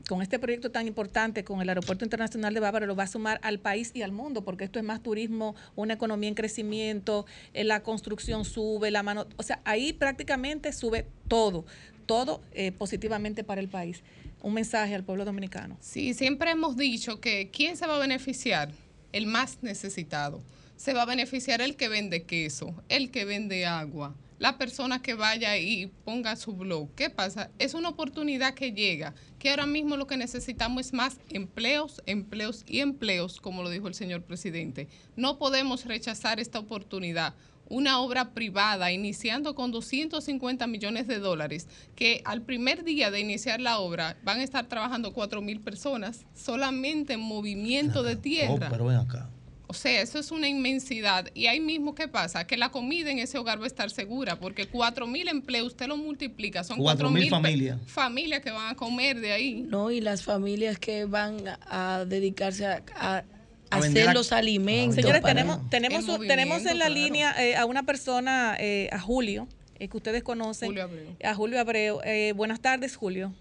[0.08, 3.40] con este proyecto tan importante, con el Aeropuerto Internacional de Bávaro, lo va a sumar
[3.44, 7.64] al país y al mundo, porque esto es más turismo, una economía en crecimiento, eh,
[7.64, 11.66] la construcción sube, la mano, o sea, ahí prácticamente sube todo,
[12.06, 14.02] todo eh, positivamente para el país.
[14.42, 15.78] Un mensaje al pueblo dominicano.
[15.82, 18.72] Sí, siempre hemos dicho que ¿quién se va a beneficiar?
[19.12, 20.42] El más necesitado.
[20.76, 25.14] Se va a beneficiar el que vende queso, el que vende agua, la persona que
[25.14, 26.94] vaya y ponga su blog.
[26.96, 27.50] ¿Qué pasa?
[27.60, 32.64] Es una oportunidad que llega, que ahora mismo lo que necesitamos es más empleos, empleos
[32.68, 34.88] y empleos, como lo dijo el señor presidente.
[35.16, 37.34] No podemos rechazar esta oportunidad.
[37.70, 43.60] Una obra privada iniciando con 250 millones de dólares, que al primer día de iniciar
[43.60, 48.68] la obra van a estar trabajando 4 mil personas solamente en movimiento de tierra.
[48.68, 49.30] Oh, pero ven acá.
[49.70, 51.30] O sea, eso es una inmensidad.
[51.34, 52.48] Y ahí mismo, ¿qué pasa?
[52.48, 55.88] Que la comida en ese hogar va a estar segura, porque 4 mil empleos, usted
[55.88, 57.78] lo multiplica, son 4 mil familias.
[57.86, 59.66] familias que van a comer de ahí.
[59.68, 61.38] No, y las familias que van
[61.70, 63.24] a dedicarse a,
[63.70, 64.96] hacer a- los alimentos.
[64.96, 69.50] Señores, tenemos, tenemos, tenemos en la línea eh, a una persona, eh, a Julio,
[69.80, 70.70] eh, que ustedes conocen.
[70.70, 71.16] Julio Abreu.
[71.22, 72.00] A Julio Abreu.
[72.06, 73.34] Eh, buenas tardes, Julio.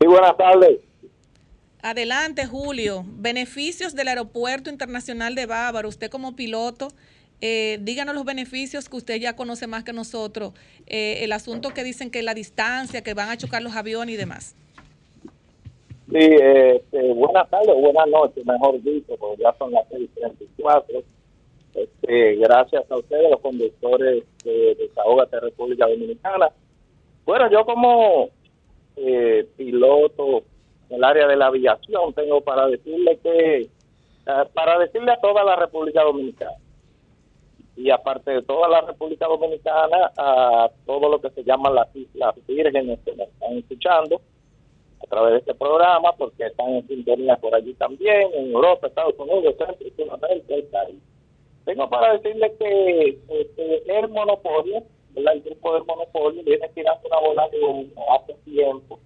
[0.00, 0.78] Sí, buenas tardes.
[1.82, 3.04] Adelante, Julio.
[3.06, 5.88] Beneficios del Aeropuerto Internacional de Bávaro.
[5.88, 6.88] Usted como piloto,
[7.40, 10.54] eh, díganos los beneficios que usted ya conoce más que nosotros.
[10.86, 14.18] Eh, el asunto que dicen que la distancia, que van a chocar los aviones y
[14.18, 14.56] demás.
[16.10, 21.04] Sí, este, buenas tardes, buenas noches, mejor dicho, porque ya son las 6.34.
[21.74, 26.50] Este, gracias a ustedes, los conductores de Desahogate República Dominicana.
[27.24, 28.30] Bueno, yo como
[28.96, 30.42] eh, piloto
[30.90, 33.68] el área de la aviación tengo para decirle que, eh,
[34.54, 36.56] para decirle a toda la República Dominicana,
[37.76, 42.34] y aparte de toda la República Dominicana, a todo lo que se llaman las Islas
[42.46, 44.20] Vírgenes que nos están escuchando,
[45.00, 49.14] a través de este programa, porque están en sintonía por allí también, en Europa, Estados
[49.16, 50.98] Unidos, Centro y Sudamérica y Caribe.
[51.64, 55.34] Tengo para decirle que este, el monopolio, ¿verdad?
[55.34, 58.98] el grupo del monopolio, viene tirando una bola de humo hace tiempo,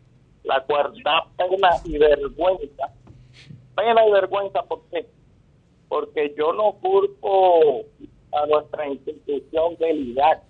[0.44, 2.92] la cual da pena y vergüenza.
[3.76, 5.06] Pena y vergüenza, ¿por qué?
[5.88, 7.82] Porque yo no culpo
[8.32, 10.42] a nuestra institución del IDAC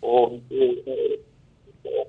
[0.00, 1.20] o eh, eh,
[1.84, 2.08] eh,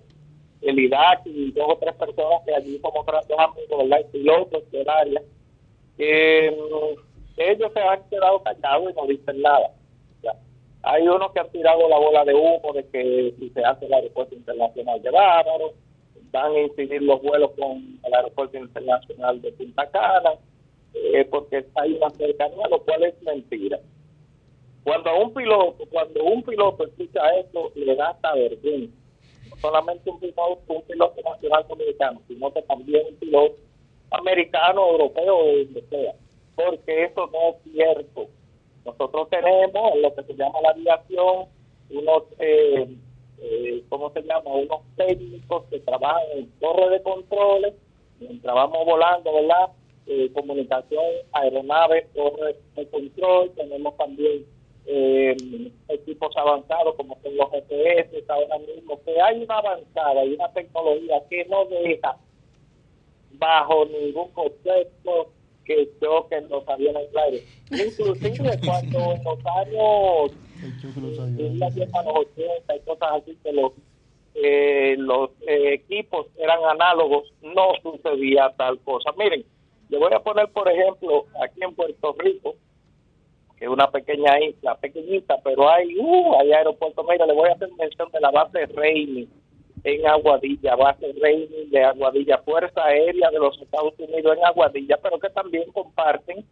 [0.62, 4.00] el IDAC y dos o tres personas que allí grandes amigos, ¿verdad?
[4.00, 5.22] Y pilotos del área,
[5.98, 7.00] que mm,
[7.38, 9.72] ellos se han quedado callados y no dicen nada.
[10.88, 13.94] Hay unos que han tirado la bola de humo de que si se hace el
[13.94, 15.74] aeropuerto internacional de Bávaro,
[16.36, 20.32] van a incidir los vuelos con el aeropuerto internacional de Punta Cana,
[20.94, 23.80] eh, porque hay una cercanía, lo cual es mentira.
[24.84, 28.94] Cuando un piloto, cuando un piloto escucha esto, le da hasta vergüenza
[29.50, 33.56] no solamente un piloto, un piloto nacional dominicano, sino que también un piloto
[34.12, 36.14] americano, europeo o donde sea,
[36.56, 38.28] porque eso no es cierto.
[38.86, 41.48] Nosotros tenemos en lo que se llama la aviación
[41.90, 42.88] unos, eh,
[43.42, 44.52] eh, ¿cómo se llama?
[44.52, 47.74] Unos técnicos que trabajan en torre de controles,
[48.20, 49.72] mientras vamos volando, ¿verdad?
[50.08, 54.46] Eh, comunicación, aeronaves, torre de control, tenemos también
[54.86, 55.36] eh,
[55.90, 61.24] equipos avanzados como son los GPS ahora mismo, que hay una avanzada y una tecnología
[61.30, 62.18] que no deja
[63.40, 65.32] bajo ningún concepto
[65.66, 67.44] que choquen los aviones aire.
[67.72, 70.32] Inclusive cuando en los años
[70.66, 73.74] de los 80 y cosas así que los
[74.38, 79.12] eh, los eh, equipos eran análogos, no sucedía tal cosa.
[79.18, 79.46] Miren,
[79.88, 82.56] le voy a poner, por ejemplo, aquí en Puerto Rico,
[83.58, 87.06] que es una pequeña isla, pequeñita, pero hay, uh, hay aeropuertos.
[87.10, 89.30] Mira, le voy a hacer mención de la base Reini
[89.86, 95.18] en Aguadilla, base Reini de Aguadilla, Fuerza Aérea de los Estados Unidos en Aguadilla, pero
[95.18, 96.46] que también comparten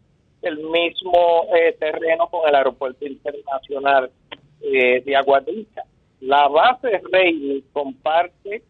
[0.44, 4.12] el mismo eh, terreno con el aeropuerto internacional
[4.62, 5.84] eh, de Aguadilla.
[6.22, 8.64] La base Reini comparte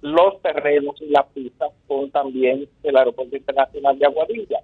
[0.00, 4.60] los terrenos y las pistas con también el aeropuerto internacional de Aguadilla.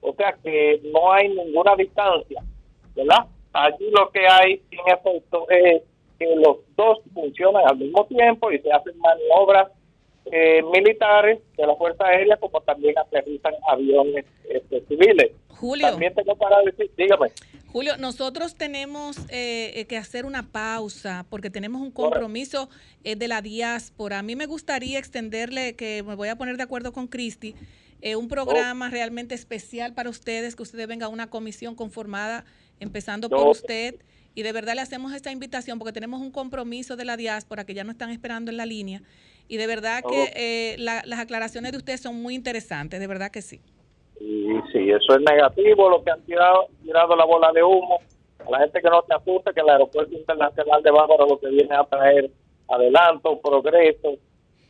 [0.00, 2.42] O sea que no hay ninguna distancia,
[2.94, 3.26] ¿verdad?
[3.52, 5.82] Allí lo que hay en efecto es
[6.18, 9.68] que los dos funcionan al mismo tiempo y se hacen maniobras
[10.32, 15.32] eh, militares de la Fuerza Aérea como también aterrizan aviones este, civiles.
[15.48, 15.88] Julio.
[15.88, 17.28] También tengo para decir, dígame.
[17.72, 22.68] Julio, nosotros tenemos eh, eh, que hacer una pausa porque tenemos un compromiso
[23.04, 24.20] eh, de la diáspora.
[24.20, 27.54] A mí me gustaría extenderle, que me voy a poner de acuerdo con Cristi,
[28.02, 32.44] eh, un programa realmente especial para ustedes, que ustedes vengan a una comisión conformada,
[32.78, 33.96] empezando por usted.
[34.34, 37.72] Y de verdad le hacemos esta invitación porque tenemos un compromiso de la diáspora que
[37.72, 39.02] ya nos están esperando en la línea.
[39.48, 40.08] Y de verdad Oh.
[40.10, 43.60] que eh, la- las aclaraciones de ustedes son muy interesantes, de verdad que sí.
[44.20, 47.98] Y sí, eso es negativo, lo que han tirado, tirado la bola de humo.
[48.46, 51.48] A la gente que no se asuste que el aeropuerto internacional de Bávaro lo que
[51.48, 52.30] viene a traer
[52.68, 54.14] adelanto, progreso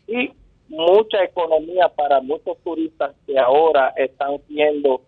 [0.07, 0.31] y
[0.69, 5.03] mucha economía para muchos turistas que ahora están siendo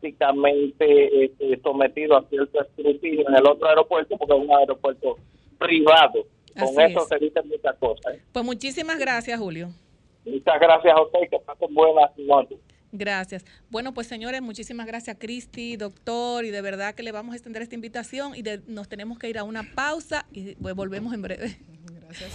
[0.00, 5.16] prácticamente este, sometidos a cierto escrutinio en el otro aeropuerto porque es un aeropuerto
[5.58, 6.24] privado
[6.56, 7.08] Así Con eso es.
[7.08, 8.14] se evitan muchas cosas.
[8.14, 8.22] ¿eh?
[8.32, 9.70] Pues muchísimas gracias, Julio.
[10.24, 12.58] Muchas gracias a usted y que pasen buenas noches.
[12.92, 13.44] Gracias.
[13.68, 17.60] Bueno, pues señores, muchísimas gracias, Cristi, doctor, y de verdad que le vamos a extender
[17.62, 21.22] esta invitación y de- nos tenemos que ir a una pausa y pues, volvemos en
[21.22, 21.58] breve.
[22.00, 22.30] Gracias.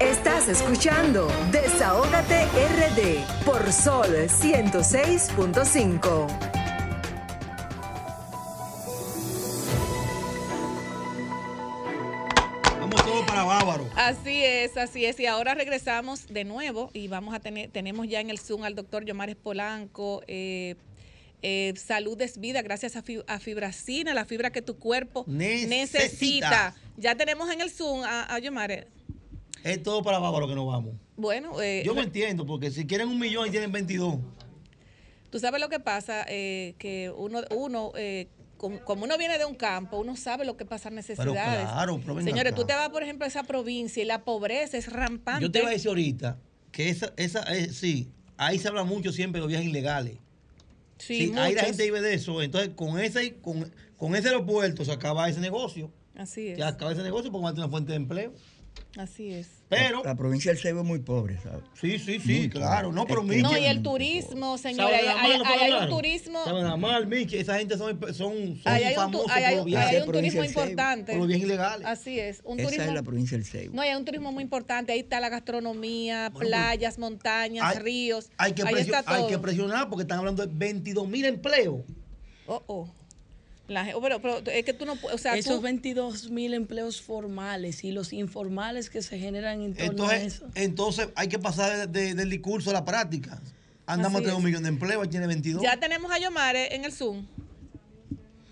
[0.00, 6.26] Estás escuchando Desahógate RD por Sol 106.5.
[13.44, 13.88] Bávaro.
[13.96, 15.18] Así es, así es.
[15.20, 18.74] Y ahora regresamos de nuevo y vamos a tener, tenemos ya en el Zoom al
[18.74, 20.22] doctor Yomares Polanco.
[20.26, 20.74] eh,
[21.42, 25.68] eh, salud es vida, gracias a, fi- a fibracina, la fibra que tu cuerpo Necesita.
[25.98, 26.74] necesita.
[26.96, 28.86] Ya tenemos en el Zoom a, a Yomares.
[29.62, 30.94] Es todo para Bávaro que nos vamos.
[31.16, 34.16] Bueno, eh, Yo me entiendo, porque si quieren un millón y tienen 22.
[35.30, 39.44] Tú sabes lo que pasa, eh, que uno, uno eh, como, como uno viene de
[39.44, 41.34] un campo, uno sabe lo que pasa necesidades.
[41.68, 42.60] claro, pero venga Señores, acá.
[42.60, 45.42] tú te vas, por ejemplo, a esa provincia y la pobreza es rampante.
[45.42, 46.38] Yo te iba a decir ahorita
[46.72, 50.18] que esa, esa eh, sí, ahí se habla mucho siempre de los viajes ilegales.
[50.98, 52.42] Sí, Sí, ahí la gente vive de eso.
[52.42, 55.90] Entonces, con ese, con, con ese aeropuerto se acaba ese negocio.
[56.14, 56.56] Así es.
[56.56, 58.32] Se acaba ese negocio porque va a tener una fuente de empleo.
[58.96, 59.48] Así es.
[59.68, 60.02] Pero.
[60.04, 61.64] La provincia del Ceibo es muy pobre, ¿sabes?
[61.78, 62.92] Sí, sí, sí, claro.
[62.92, 63.42] No, pero mira.
[63.50, 66.44] No, y el turismo, señores, ¿Saben hay, nada más hay- hay- hay un turismo.
[66.44, 67.36] ¿Saben nada más, Michi?
[67.36, 69.90] Esa gente son, son, son hay famosos ahí hay- por los viajes.
[69.90, 71.12] hay un turismo importante.
[71.12, 71.86] Por los viajes ilegales.
[71.86, 72.40] Así es.
[72.44, 73.74] Un Esa turismo, es la provincia del Ceibo.
[73.74, 74.92] No, hay un turismo muy importante.
[74.92, 78.30] Ahí está la gastronomía, playas, montañas, hay- ríos.
[78.38, 81.80] Hay que, ahí presio- está hay que presionar porque están hablando de 22 mil empleos.
[82.46, 82.88] Oh, oh.
[83.68, 87.02] La pero, pero es que tú no puedes, o sea, Esos tú- 22 mil empleos
[87.02, 90.46] formales y los informales que se generan en torno a Entonces, eso.
[90.54, 93.40] entonces hay que pasar de- de- del discurso a la práctica.
[93.86, 95.62] Andamos a tener un millón de empleos, tiene 22.
[95.62, 97.26] ya tenemos a Yomare en el Zoom.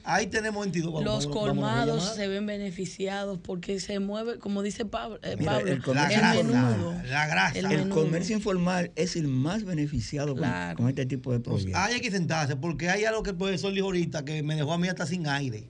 [0.07, 0.93] Ahí tenemos 22.
[0.93, 5.53] vamos- Los vamos- colmados se ven beneficiados porque se mueve, como dice Pablo, eh, Mira,
[5.53, 6.95] Pablo, el comercio el menudo.
[7.07, 7.59] La grasa.
[7.59, 10.77] El El comercio informal es el más beneficiado con- Claro.
[10.77, 11.75] con, este tipo de proyectos.
[11.81, 14.75] Ahí hay que sentarse porque hay algo que el profesor dijo ahorita que me dejó
[14.75, 15.65] a mí hasta sin aire.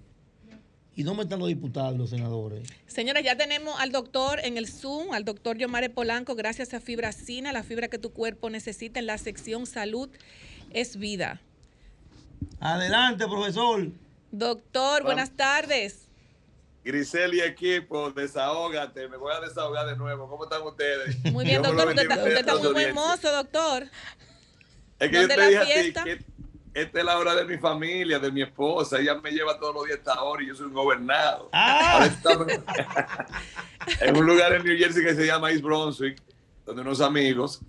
[0.97, 2.69] Y no me están los diputados y los senadores.
[2.87, 7.53] Señores, ya tenemos al doctor en el Zoom, al doctor Yomare Polanco, gracias a Fibracina,
[7.53, 10.09] la fibra que tu cuerpo necesita en la sección salud
[10.71, 11.41] es vida.
[12.61, 13.91] Adelante, profesor.
[14.37, 16.09] Doctor, buenas tardes.
[16.83, 20.29] Grisel y equipo, desahógate, me voy a desahogar de nuevo.
[20.29, 21.17] ¿Cómo están ustedes?
[21.33, 22.17] Muy bien, doctor, usted está,
[22.57, 23.85] usted muy buen mozo, doctor.
[24.99, 26.25] Es que yo ¿Dónde te dije a ti que
[26.75, 28.99] esta es la hora de mi familia, de mi esposa.
[28.99, 31.49] Ella me lleva todos los días esta hora y yo soy un gobernado.
[31.53, 32.49] Ahora estamos
[34.01, 36.21] en un lugar en New Jersey que se llama East Brunswick,
[36.67, 37.61] donde unos amigos.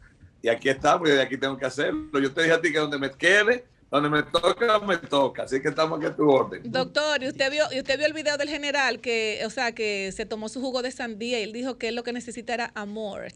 [0.41, 2.19] Y aquí estamos y de aquí tengo que hacerlo.
[2.19, 5.43] Yo te dije a ti que donde me quede, donde me toca, me toca.
[5.43, 6.61] Así que estamos aquí a tu orden.
[6.65, 10.11] Doctor, y usted vio, y usted vio el video del general que, o sea, que
[10.11, 12.71] se tomó su jugo de sandía y él dijo que él lo que necesita era
[12.75, 13.27] amor.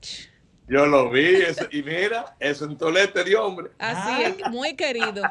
[0.68, 3.72] Yo lo vi eso- y mira, eso en tolete de hombre.
[3.80, 5.24] Así es, muy querido.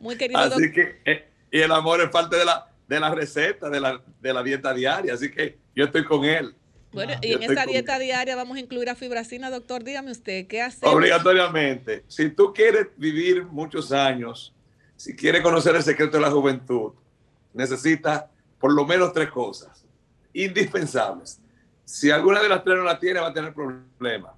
[0.00, 0.72] Muy querido Así doctor.
[0.72, 4.32] que, eh, y el amor es parte de la, de la receta, de la, de
[4.32, 5.14] la dieta diaria.
[5.14, 6.54] Así que yo estoy con él.
[6.92, 9.84] Bueno, Ah, y en esa con dieta diaria vamos a incluir a fibracina, doctor.
[9.84, 10.88] Dígame usted, ¿qué hacer?
[10.88, 12.04] Obligatoriamente.
[12.08, 14.54] Si tú quieres vivir muchos años,
[14.96, 16.92] si quieres conocer el secreto de la juventud,
[17.52, 18.24] necesitas
[18.58, 19.84] por lo menos tres cosas
[20.32, 21.40] indispensables.
[21.84, 24.32] Si alguna de las tres no la tiene, va a tener problemas.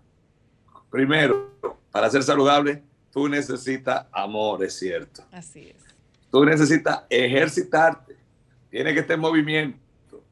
[0.90, 1.51] Primero,
[1.90, 2.82] para ser saludable,
[3.12, 5.24] tú necesitas amor, es cierto.
[5.32, 5.77] Así es.
[6.31, 8.16] Tú necesitas ejercitarte.
[8.70, 10.22] Tiene que estar en movimiento.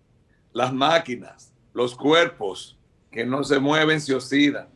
[0.53, 2.79] Las máquinas, los cuerpos
[3.11, 4.69] que no se mueven se oxidan.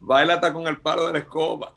[0.00, 1.74] Baila hasta con el palo de la escoba.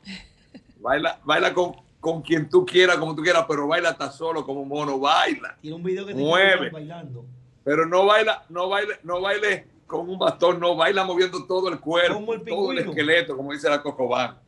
[0.80, 4.62] Baila, baila con, con quien tú quieras, como tú quieras, pero baila hasta solo como
[4.62, 4.98] un mono.
[4.98, 5.56] Baila.
[5.60, 6.70] Tiene un video que te Mueve.
[6.70, 7.24] bailando.
[7.64, 11.80] Pero no baila, no baile, no baile con un bastón, no baila moviendo todo el
[11.80, 12.90] cuerpo, todo el pingüino.
[12.90, 14.38] esqueleto, como dice la Cocobán.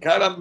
[0.00, 0.36] Cada,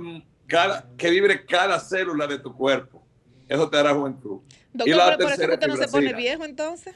[0.48, 3.04] cada, que vibre cada célula de tu cuerpo.
[3.48, 4.42] Eso te hará juventud.
[4.74, 6.96] Doctor, la pero por eso que tercera usted no se pone viejo entonces.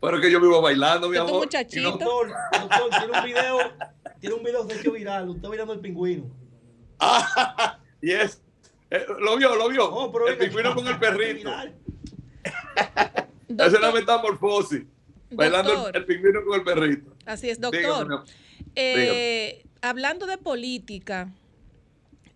[0.00, 1.40] Pero que yo vivo bailando, mi amor.
[1.40, 1.90] muchachito.
[1.90, 3.58] Doctor, doctor, tiene un video,
[4.20, 6.30] tiene un video hecho viral, usted bailando el pingüino.
[8.02, 8.40] y es,
[8.90, 9.92] eh, lo vio, lo vio.
[9.92, 11.50] Oh, pero el venga, pingüino con el perrito.
[13.48, 14.82] Esa es la metamorfosis.
[15.30, 17.16] Bailando el, pingüino con el perrito.
[17.26, 18.24] Así es, doctor.
[18.74, 21.32] Eh, hablando de política,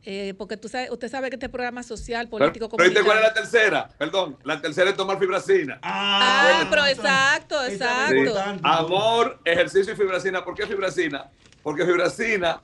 [0.04, 3.18] eh, porque tú sabes, usted sabe que este programa social, político, Pero, pero ¿viste cuál
[3.18, 3.88] es la tercera?
[3.96, 5.78] Perdón, la tercera es tomar fibracina.
[5.82, 7.74] Ah, pero exacto, Sí.
[7.74, 8.34] exacto.
[8.62, 10.44] Amor, ejercicio y fibracina.
[10.44, 11.30] ¿Por qué fibracina?
[11.62, 12.60] Porque fibracina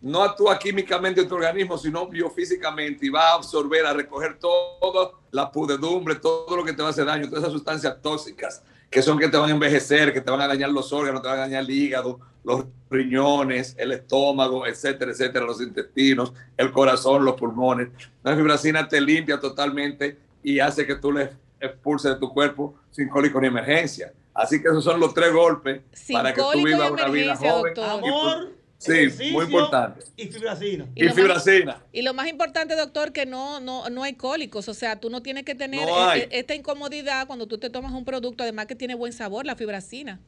[0.00, 5.12] no actúa químicamente en tu organismo, sino biofísicamente y va a absorber, a recoger toda
[5.30, 8.62] la pudredumbre, todo lo que te va a hacer daño, todas esas sustancias tóxicas
[8.94, 11.26] que son que te van a envejecer, que te van a dañar los órganos, te
[11.26, 17.24] van a dañar el hígado, los riñones, el estómago, etcétera, etcétera, los intestinos, el corazón,
[17.24, 17.88] los pulmones.
[18.22, 23.08] La fibracina te limpia totalmente y hace que tú le expulses de tu cuerpo sin
[23.08, 24.12] cólico ni emergencia.
[24.32, 27.74] Así que esos son los tres golpes Sin para que tú vivas una vida joven.
[27.74, 28.00] doctor.
[28.00, 28.52] y Amor,
[28.84, 30.04] sí, muy importante.
[30.16, 30.86] Y fibracina.
[30.94, 31.82] Y, más- fibracina.
[31.92, 34.68] Y lo más importante, doctor, que no, no, no hay cólicos.
[34.68, 37.70] O sea, tú no tienes que tener No e- e- esta incomodidad cuando tú te
[37.70, 40.20] tomas un producto, además que tiene buen sabor, la fibracina.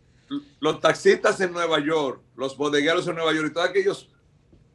[0.61, 4.09] los taxistas en Nueva York, los bodegueros en Nueva York y todos aquellos,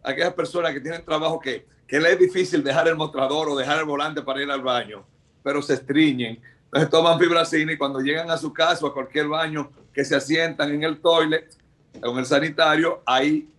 [0.03, 3.79] aquellas personas que tienen trabajo que, que les es difícil dejar el mostrador o dejar
[3.79, 5.05] el volante para ir al baño,
[5.43, 6.39] pero se estriñen.
[6.65, 10.15] Entonces toman fibracina y cuando llegan a su casa o a cualquier baño que se
[10.15, 11.53] asientan en el toilet
[12.01, 13.49] o en el sanitario, ahí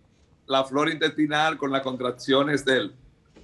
[0.47, 2.93] la flora intestinal con las contracciones del,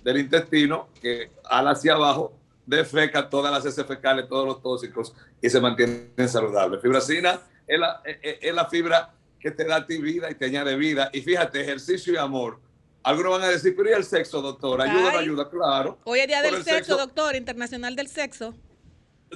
[0.04, 2.34] del intestino que ala hacia abajo
[2.66, 6.82] defeca todas las heces fecales, todos los tóxicos y se mantienen saludables.
[6.82, 10.46] Fibracina es la, es- es la fibra que te da a ti vida y te
[10.46, 11.10] añade vida.
[11.14, 12.60] Y fíjate, ejercicio y amor.
[13.02, 14.82] Algunos van a decir, pero ¿y el sexo, doctor?
[14.82, 15.18] ¿Ayuda Ay.
[15.20, 15.50] ayuda?
[15.50, 15.98] Claro.
[16.04, 18.54] Hoy es Día del el sexo, doctor, internacional del sexo.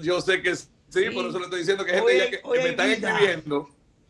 [0.02, 0.69] Yo sé que sí,
[1.14, 3.10] por eso le estoy diciendo que Hoy gente ya que, que me es están vida.
[3.10, 3.69] escribiendo,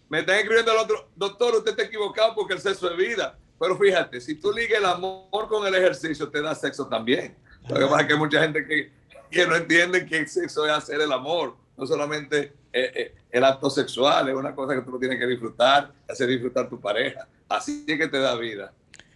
[0.10, 3.38] me están escribiendo el otro, doctor, usted está equivocado porque el sexo es vida.
[3.64, 7.34] Pero fíjate, si tú ligues el amor con el ejercicio, te da sexo también.
[7.70, 8.92] Lo que pasa es que hay mucha gente que,
[9.32, 13.42] que no entiende que el sexo es hacer el amor, no solamente eh, eh, el
[13.46, 17.26] acto sexual, es una cosa que tú lo tienes que disfrutar, hacer disfrutar tu pareja.
[17.48, 18.74] Así es que te da vida.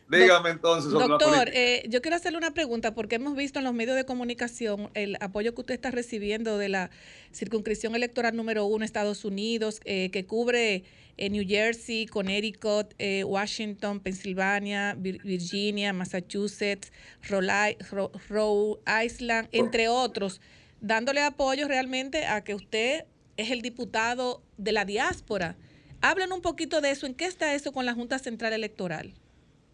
[0.10, 1.60] Dígame entonces sobre la Doctor, política.
[1.60, 5.18] eh, yo quiero hacerle una pregunta porque hemos visto en los medios de comunicación el
[5.20, 6.90] apoyo que usted está recibiendo de la
[7.34, 10.84] circunscripción electoral número uno, Estados Unidos, eh, que cubre
[11.18, 12.94] eh, New Jersey, Connecticut,
[13.26, 16.92] Washington, Pensilvania, Vir- Virginia, Massachusetts,
[17.28, 20.42] Rhode Island, entre otros,
[20.80, 23.06] dándole apoyo realmente a que usted
[23.36, 25.58] es el diputado de la diáspora.
[26.02, 27.08] Hablen un poquito de eso.
[27.08, 29.14] ¿En qué está eso con la Junta Central Electoral?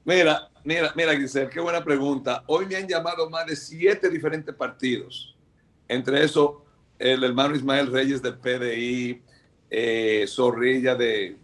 [0.06, 2.44] Mira, mira, mira, Giselle, qué buena pregunta.
[2.48, 5.36] Hoy me han llamado más de siete diferentes partidos.
[5.88, 6.66] Entre eso,
[7.00, 9.22] el hermano Ismael Reyes del PDI,
[9.70, 11.38] eh, Zorrilla de,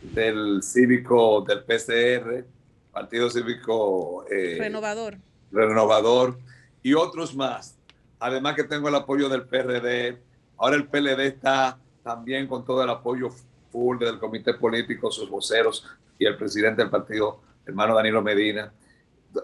[0.00, 2.44] del Cívico del PCR,
[2.92, 5.18] Partido Cívico eh, Renovador.
[5.52, 6.38] Renovador
[6.82, 7.76] y otros más.
[8.18, 10.18] Además que tengo el apoyo del PRD.
[10.56, 13.30] Ahora el PLD está también con todo el apoyo
[13.70, 15.86] full del comité político, sus voceros
[16.18, 18.72] y el presidente del partido, hermano Danilo Medina.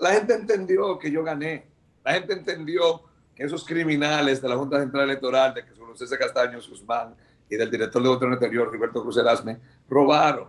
[0.01, 1.67] La gente entendió que yo gané.
[2.05, 3.03] La gente entendió
[3.35, 7.15] que esos criminales de la Junta Central Electoral, de Jesús César Castaño Guzmán
[7.49, 10.49] y del director de Gobierno Interior, Gilberto Cruz Erasme, robaron.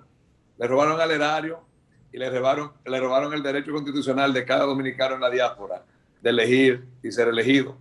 [0.58, 1.60] Le robaron al erario
[2.12, 5.84] y le robaron, le robaron el derecho constitucional de cada dominicano en la diáspora
[6.22, 7.78] de elegir y ser elegido.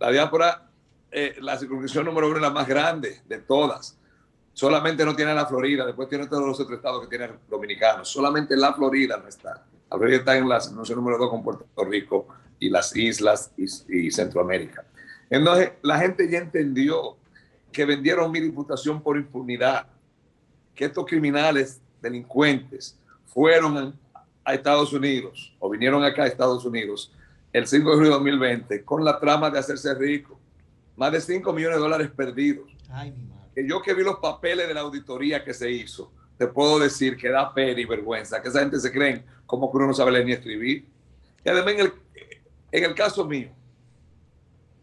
[0.00, 0.70] La diáspora,
[1.10, 3.98] eh, la circunscripción número uno es la más grande de todas.
[4.54, 8.08] Solamente no tiene la Florida, después tiene todos los otros estados que tienen dominicanos.
[8.08, 9.66] Solamente la Florida no está.
[9.90, 12.28] La Florida está en la circunscripción número dos con Puerto Rico
[12.58, 14.84] y las islas y, y Centroamérica.
[15.28, 17.16] Entonces, la gente ya entendió
[17.72, 19.86] que vendieron mi diputación por impunidad,
[20.74, 23.98] que estos criminales, delincuentes, fueron
[24.44, 27.12] a, Estados Unidos o vinieron acá a Estados Unidos
[27.52, 30.38] el 5 de julio de 2020 con la trama de hacerse rico.
[30.96, 32.70] Más de 5 millones de dólares perdidos.
[33.54, 37.16] Que yo que vi los papeles de la auditoría que se hizo, te puedo decir
[37.16, 40.10] que da pena y vergüenza, que esa gente se creen como que uno no sabe
[40.12, 40.88] leer ni escribir.
[41.44, 41.92] Y además en el,
[42.72, 43.50] en el caso mío,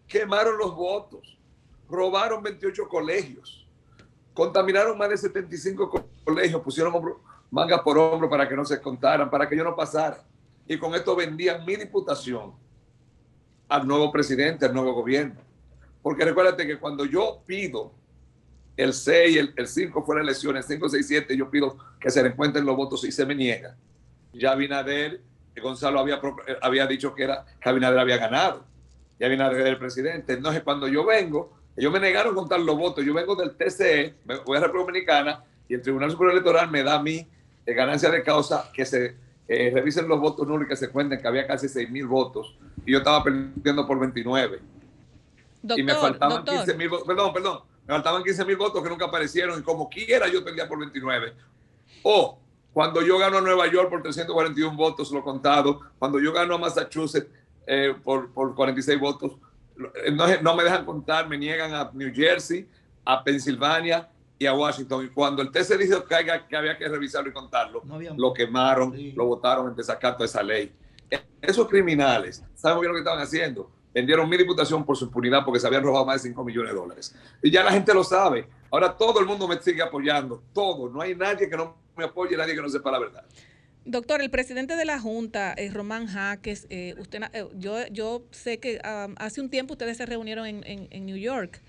[0.07, 1.37] quemaron los votos,
[1.89, 3.67] robaron 28 colegios,
[4.33, 7.19] contaminaron más de 75 co- colegios, pusieron hombro-
[7.49, 10.23] mangas por hombro para que no se contaran, para que yo no pasara.
[10.67, 12.53] Y con esto vendían mi diputación
[13.67, 15.41] al nuevo presidente, al nuevo gobierno.
[16.01, 17.91] Porque recuérdate que cuando yo pido
[18.77, 22.65] el 6, el, el 5 fueron elecciones, 5, 6, 7, yo pido que se encuentren
[22.65, 23.75] los votos y se me niega.
[24.33, 25.21] Ya Abinader,
[25.61, 26.15] Gonzalo había,
[26.47, 28.65] eh, había dicho que, era, que Abinader había ganado.
[29.19, 30.33] Ya Abinader era el presidente.
[30.33, 33.05] Entonces, cuando yo vengo, ellos me negaron contar los votos.
[33.05, 34.15] Yo vengo del TCE,
[34.45, 37.25] voy a República Dominicana y el Tribunal Superior Electoral me da a mí
[37.65, 39.15] eh, ganancia de causa que se
[39.47, 42.57] eh, revisen los votos nulos y que se cuenten que había casi 6 mil votos
[42.85, 44.59] y yo estaba perdiendo por 29
[45.63, 46.55] y me Doctor, faltaban doctor.
[46.65, 47.59] 15 mil votos, perdón, perdón,
[47.91, 51.33] me faltaban 15 mil votos que nunca aparecieron y como quiera yo perdía por 29.
[52.03, 52.39] O
[52.71, 56.57] cuando yo gano a Nueva York por 341 votos, lo contado, cuando yo gano a
[56.57, 57.29] Massachusetts
[57.67, 59.33] eh, por, por 46 votos,
[60.05, 62.65] eh, no, no me dejan contar, me niegan a New Jersey,
[63.03, 64.09] a Pensilvania
[64.39, 65.07] y a Washington.
[65.07, 67.83] Y cuando el TC dijo que, había que revisarlo y contarlo,
[68.15, 70.71] lo quemaron, lo votaron en desacato a esa ley.
[71.41, 73.69] Esos criminales, ¿saben bien lo que estaban haciendo?
[73.93, 76.77] Vendieron mi diputación por su impunidad porque se habían robado más de 5 millones de
[76.79, 77.15] dólares.
[77.43, 78.47] Y ya la gente lo sabe.
[78.71, 80.89] Ahora todo el mundo me sigue apoyando, todo.
[80.89, 83.23] No hay nadie que no me apoye, nadie que no sepa la verdad.
[83.83, 88.59] Doctor, el presidente de la Junta, eh, Román Jaques, eh, usted, eh, yo, yo sé
[88.59, 91.61] que um, hace un tiempo ustedes se reunieron en, en- en New York.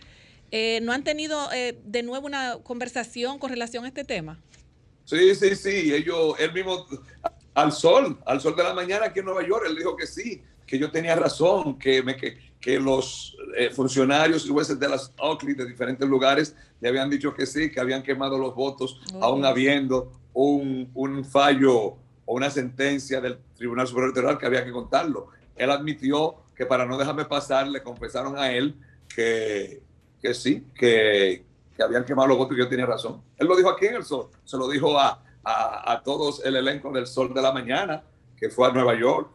[0.51, 4.39] Eh, ¿No han tenido de nuevo una conversación con relación a este tema?
[5.07, 5.95] Sí, sí, sí.
[5.95, 6.87] Ellos, él mismo,
[7.55, 10.43] al sol, al sol de la mañana aquí en Nueva York, él dijo que sí,
[10.73, 15.13] que yo tenía razón, que, me, que, que los eh, funcionarios y jueces de las
[15.19, 19.45] Oakley de diferentes lugares le habían dicho que sí, que habían quemado los votos, aún
[19.45, 25.29] habiendo un, un fallo o una sentencia del Tribunal Superior Electoral que había que contarlo.
[25.57, 28.75] Él admitió que para no dejarme pasar, le confesaron a él
[29.15, 29.83] que,
[30.23, 31.45] que sí, que,
[31.77, 33.21] que habían quemado los votos y yo tenía razón.
[33.37, 36.57] Él lo dijo aquí en el Sol, se lo dijo a, a, a todos el
[36.57, 38.05] elenco del Sol de la Mañana,
[38.39, 39.29] que fue a Nueva York,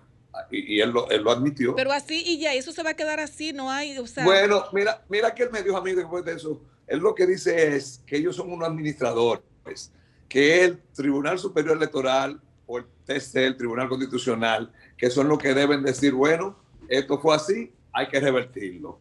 [0.51, 1.75] y, y él, lo, él lo admitió.
[1.75, 4.23] Pero así y ya, eso se va a quedar así, no hay, o sea...
[4.23, 6.61] Bueno, mira, mira que él me dijo a mí después de eso.
[6.87, 9.91] Él lo que dice es que ellos son unos administradores,
[10.29, 15.53] que el Tribunal Superior Electoral o el TC, el Tribunal Constitucional, que son los que
[15.53, 16.57] deben decir, bueno,
[16.87, 18.99] esto fue así, hay que revertirlo.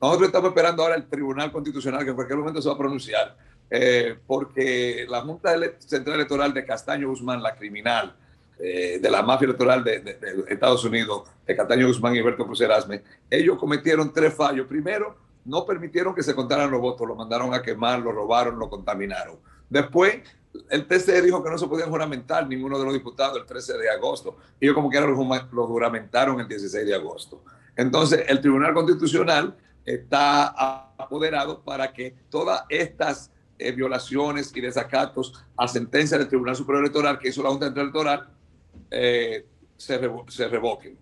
[0.00, 3.36] Nosotros estamos esperando ahora el Tribunal Constitucional, que en cualquier momento se va a pronunciar,
[3.70, 8.14] eh, porque la Junta Central Electoral de Castaño Guzmán, la criminal,
[8.58, 10.18] eh, de la mafia electoral de,
[10.48, 14.66] Estados Unidos, de Castaño Guzmán y Berto Cruz Erasme, ellos cometieron tres fallos.
[14.66, 18.70] Primero, no permitieron que se contaran los votos, lo mandaron a quemar, lo robaron, lo
[18.70, 19.36] contaminaron.
[19.68, 20.16] Después,
[20.70, 23.90] el TCE dijo que no se podían juramentar ninguno de los diputados el 13 de
[23.90, 24.36] agosto.
[24.60, 27.42] Ellos como quiera lo juma- lo juramentaron el 16 de agosto.
[27.76, 35.68] Entonces, el Tribunal Constitucional está apoderado para que todas estas eh, violaciones y desacatos a
[35.68, 38.28] sentencia del Tribunal Superior Electoral que hizo la Junta Electoral
[38.96, 39.46] eh,
[39.76, 40.96] se, revo- se revoquen.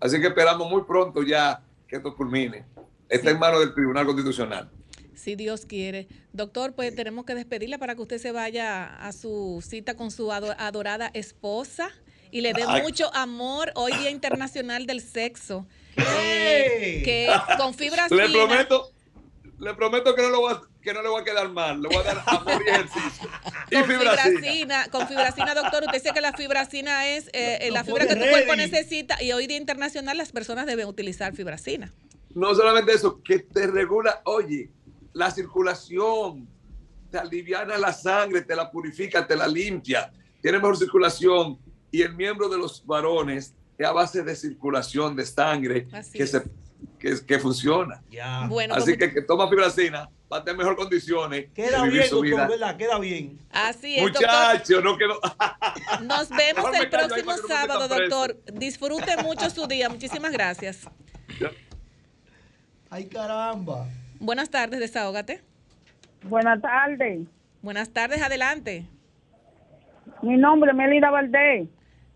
[0.00, 2.64] Así que esperamos muy pronto ya que esto culmine.
[3.08, 4.70] Está en manos del Tribunal Constitucional.
[5.14, 6.08] Si Dios quiere.
[6.32, 10.32] Doctor, pues tenemos que despedirla para que usted se vaya a su cita con su
[10.32, 11.90] ado- adorada esposa
[12.30, 15.66] y le dé mucho amor hoy Día Internacional del Sexo.
[15.96, 17.28] Eh, que
[17.58, 18.90] con fibra Le fina- prometo,
[19.58, 21.80] le prometo que no, lo voy a- que no le voy a quedar mal.
[21.80, 23.28] Le voy a dar amor y ejercicio.
[23.70, 24.22] Y con fibracina.
[24.40, 28.14] fibracina, con fibracina, doctor, usted dice que la fibracina es eh, eh, la fibra que
[28.16, 28.70] pone tu cuerpo ready.
[28.70, 31.90] necesita y hoy Día Internacional las personas deben utilizar fibracina.
[32.34, 34.68] No solamente eso, que te regula, oye,
[35.14, 36.46] la circulación,
[37.10, 41.58] te aliviana la sangre, te la purifica, te la limpia, tiene mejor circulación
[41.90, 46.24] y el miembro de los varones es a base de circulación de sangre Así que,
[46.24, 46.30] es.
[46.30, 46.42] se,
[46.98, 48.02] que, que funciona.
[48.48, 51.92] Bueno, Así como- que, que toma fibracina, va a tener mejor condiciones Queda de vivir
[51.92, 52.48] bien, su doctor, vida.
[52.48, 52.76] ¿verdad?
[52.76, 53.38] Queda bien.
[53.52, 54.22] Así es, doctor.
[54.22, 55.20] Muchacho, no quedó.
[56.02, 58.36] Nos vemos el próximo sábado, doctor.
[58.52, 59.88] Disfrute mucho su día.
[59.88, 60.88] Muchísimas gracias.
[62.88, 63.86] Ay, caramba.
[64.18, 65.42] Buenas tardes, desahógate.
[66.22, 67.20] Buenas tardes.
[67.60, 68.86] Buenas tardes, adelante.
[70.22, 71.68] Mi nombre es Melida Valdés.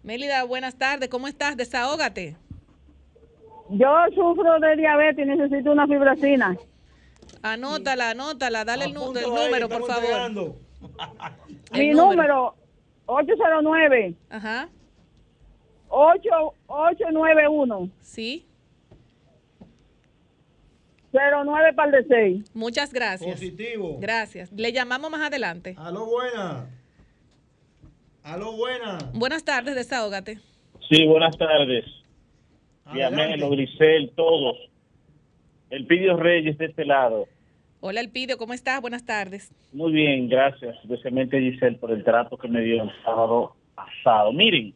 [0.02, 1.08] Mélida, buenas tardes.
[1.08, 1.56] ¿Cómo estás?
[1.56, 2.36] Desahógate.
[3.70, 6.56] Yo sufro de diabetes y necesito una fibracina.
[7.52, 8.64] Anótala, anótala.
[8.64, 10.56] Dale el, el ahí, número, por favor.
[11.72, 12.54] El Mi número,
[13.06, 14.68] 809 Ajá.
[15.88, 18.46] 8891 Sí.
[21.12, 22.50] 09 par de 6.
[22.54, 23.30] Muchas gracias.
[23.32, 23.96] Positivo.
[24.00, 24.52] Gracias.
[24.52, 25.74] Le llamamos más adelante.
[25.78, 26.68] Aló, buena.
[28.22, 28.98] Aló, buena.
[29.14, 30.38] Buenas tardes, desahógate.
[30.90, 31.84] Sí, buenas tardes.
[32.84, 33.16] Adelante.
[33.16, 34.56] Diamelo, Grisel, todos.
[35.70, 37.26] El Pidio Reyes de este lado.
[37.88, 38.80] Hola, Elpidio, ¿cómo estás?
[38.80, 39.52] Buenas tardes.
[39.72, 44.32] Muy bien, gracias, especialmente Giselle, por el trato que me dio el sábado pasado.
[44.32, 44.74] Miren,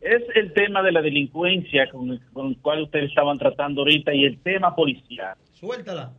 [0.00, 4.14] es el tema de la delincuencia con el, con el cual ustedes estaban tratando ahorita
[4.14, 5.36] y el tema policial.
[5.52, 6.12] Suéltala.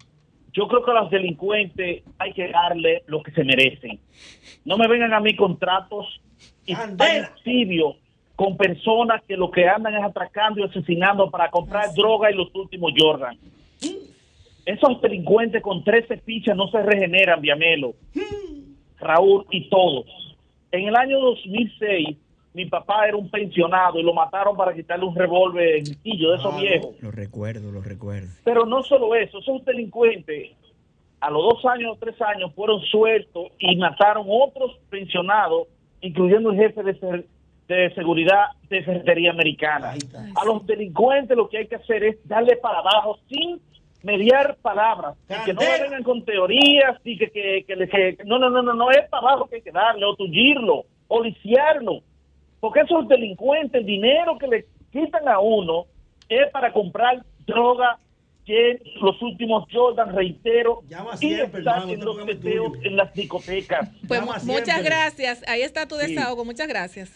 [0.53, 3.99] Yo creo que a los delincuentes hay que darle lo que se merecen.
[4.63, 6.21] No me vengan a mí con tratos
[6.67, 6.75] y
[8.35, 12.53] con personas que lo que andan es atracando y asesinando para comprar droga y los
[12.53, 13.39] últimos Jordan.
[14.65, 17.93] Esos delincuentes con 13 fichas no se regeneran, Viamelo,
[18.99, 20.05] Raúl y todos.
[20.71, 22.17] En el año 2006,
[22.53, 26.95] mi papá era un pensionado y lo mataron para quitarle un revólver de esos viejos.
[27.01, 28.27] Lo recuerdo, lo recuerdo.
[28.43, 30.51] Pero no solo eso, esos delincuentes
[31.19, 35.67] a los dos años o tres años fueron sueltos y mataron otros pensionados,
[36.01, 37.25] incluyendo el jefe de, ser-
[37.67, 39.93] de seguridad de Ferretería Americana.
[40.35, 43.59] A los delincuentes lo que hay que hacer es darle para abajo sin
[44.05, 48.17] mediar palabras, y que no me vengan con teorías y que, que, que, le- que-
[48.25, 51.23] no, no, no, no, no es para abajo que hay que darle, o tullirlo, o
[51.23, 52.01] lisiarlo,
[52.59, 55.85] porque esos delincuentes, el dinero que le quitan a uno
[56.29, 57.97] es para comprar droga,
[58.45, 63.11] que los últimos Jordan, reitero, y siempre, están hermano, en no los teteos en las
[63.15, 63.89] discotecas.
[64.07, 65.43] Pues mu- muchas gracias.
[65.47, 66.13] Ahí está tu Sí.
[66.13, 66.45] desahogo.
[66.45, 67.11] Muchas gracias.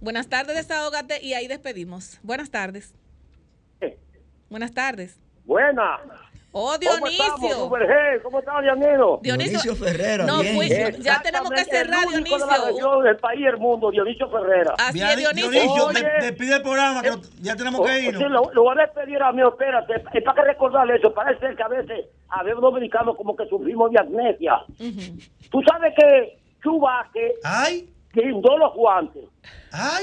[0.00, 2.18] Buenas tardes, desahógate y ahí despedimos.
[2.22, 2.94] Buenas tardes.
[4.48, 5.18] Buenas tardes.
[5.46, 5.98] Buena.
[6.58, 7.24] Oh, ¿Cómo Dionisio.
[7.24, 8.22] estamos, Super G?
[8.22, 9.18] ¿Cómo está, Dionisio?
[9.22, 10.24] Dionisio Ferrera.
[10.24, 10.54] No, bien.
[10.56, 12.72] fui- ya tenemos que cerrar, el único de la Dionisio.
[12.86, 14.74] región, del país y el mundo, Dionisio Ferrera.
[14.78, 15.50] Así es, Dionisio.
[15.50, 18.22] Dionisio, Oye, te- despide el programa, que no- ya tenemos que Oh, irnos.
[18.22, 19.96] sí, lo, lo voy a despedir a mí, espérate.
[20.14, 21.12] Es para que recordarle eso.
[21.12, 24.54] Parece que a veces a ver dominicanos como que sufrimos de amnesia.
[25.50, 27.34] Tú sabes que Chubaque
[28.14, 29.24] que inundó los guantes.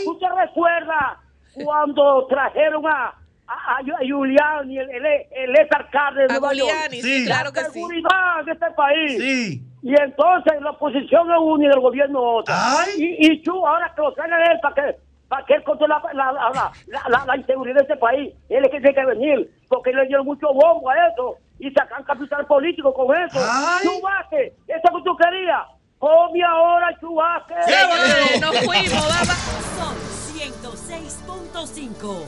[0.06, 1.18] ¿Tú te recuerdas
[1.56, 3.16] cuando trajeron a,
[3.54, 6.70] a, a Giuliani, el, el, el ex alcalde de A Nueva York?
[6.72, 7.26] Giuliani, sí, Sí.
[7.26, 7.74] claro que La sí.
[7.74, 9.18] seguridad de este país.
[9.18, 9.62] Sí.
[9.84, 12.56] Y entonces la oposición es una y el gobierno otra.
[12.98, 14.96] Y, y Chu, ahora que lo traigan a él para que
[15.28, 18.34] para que él controle la, la, la, la, la- la- la inseguridad de este país.
[18.50, 22.04] Él es que tiene que venir, porque le dieron mucho bombo a eso y sacan
[22.04, 23.40] capital político con eso.
[23.82, 25.64] Chubaque, eso que tú querías.
[25.98, 26.96] Come ahora.
[27.66, 29.04] Señores, nos fuimos,
[29.80, 29.96] Sol
[30.34, 32.26] 106.5.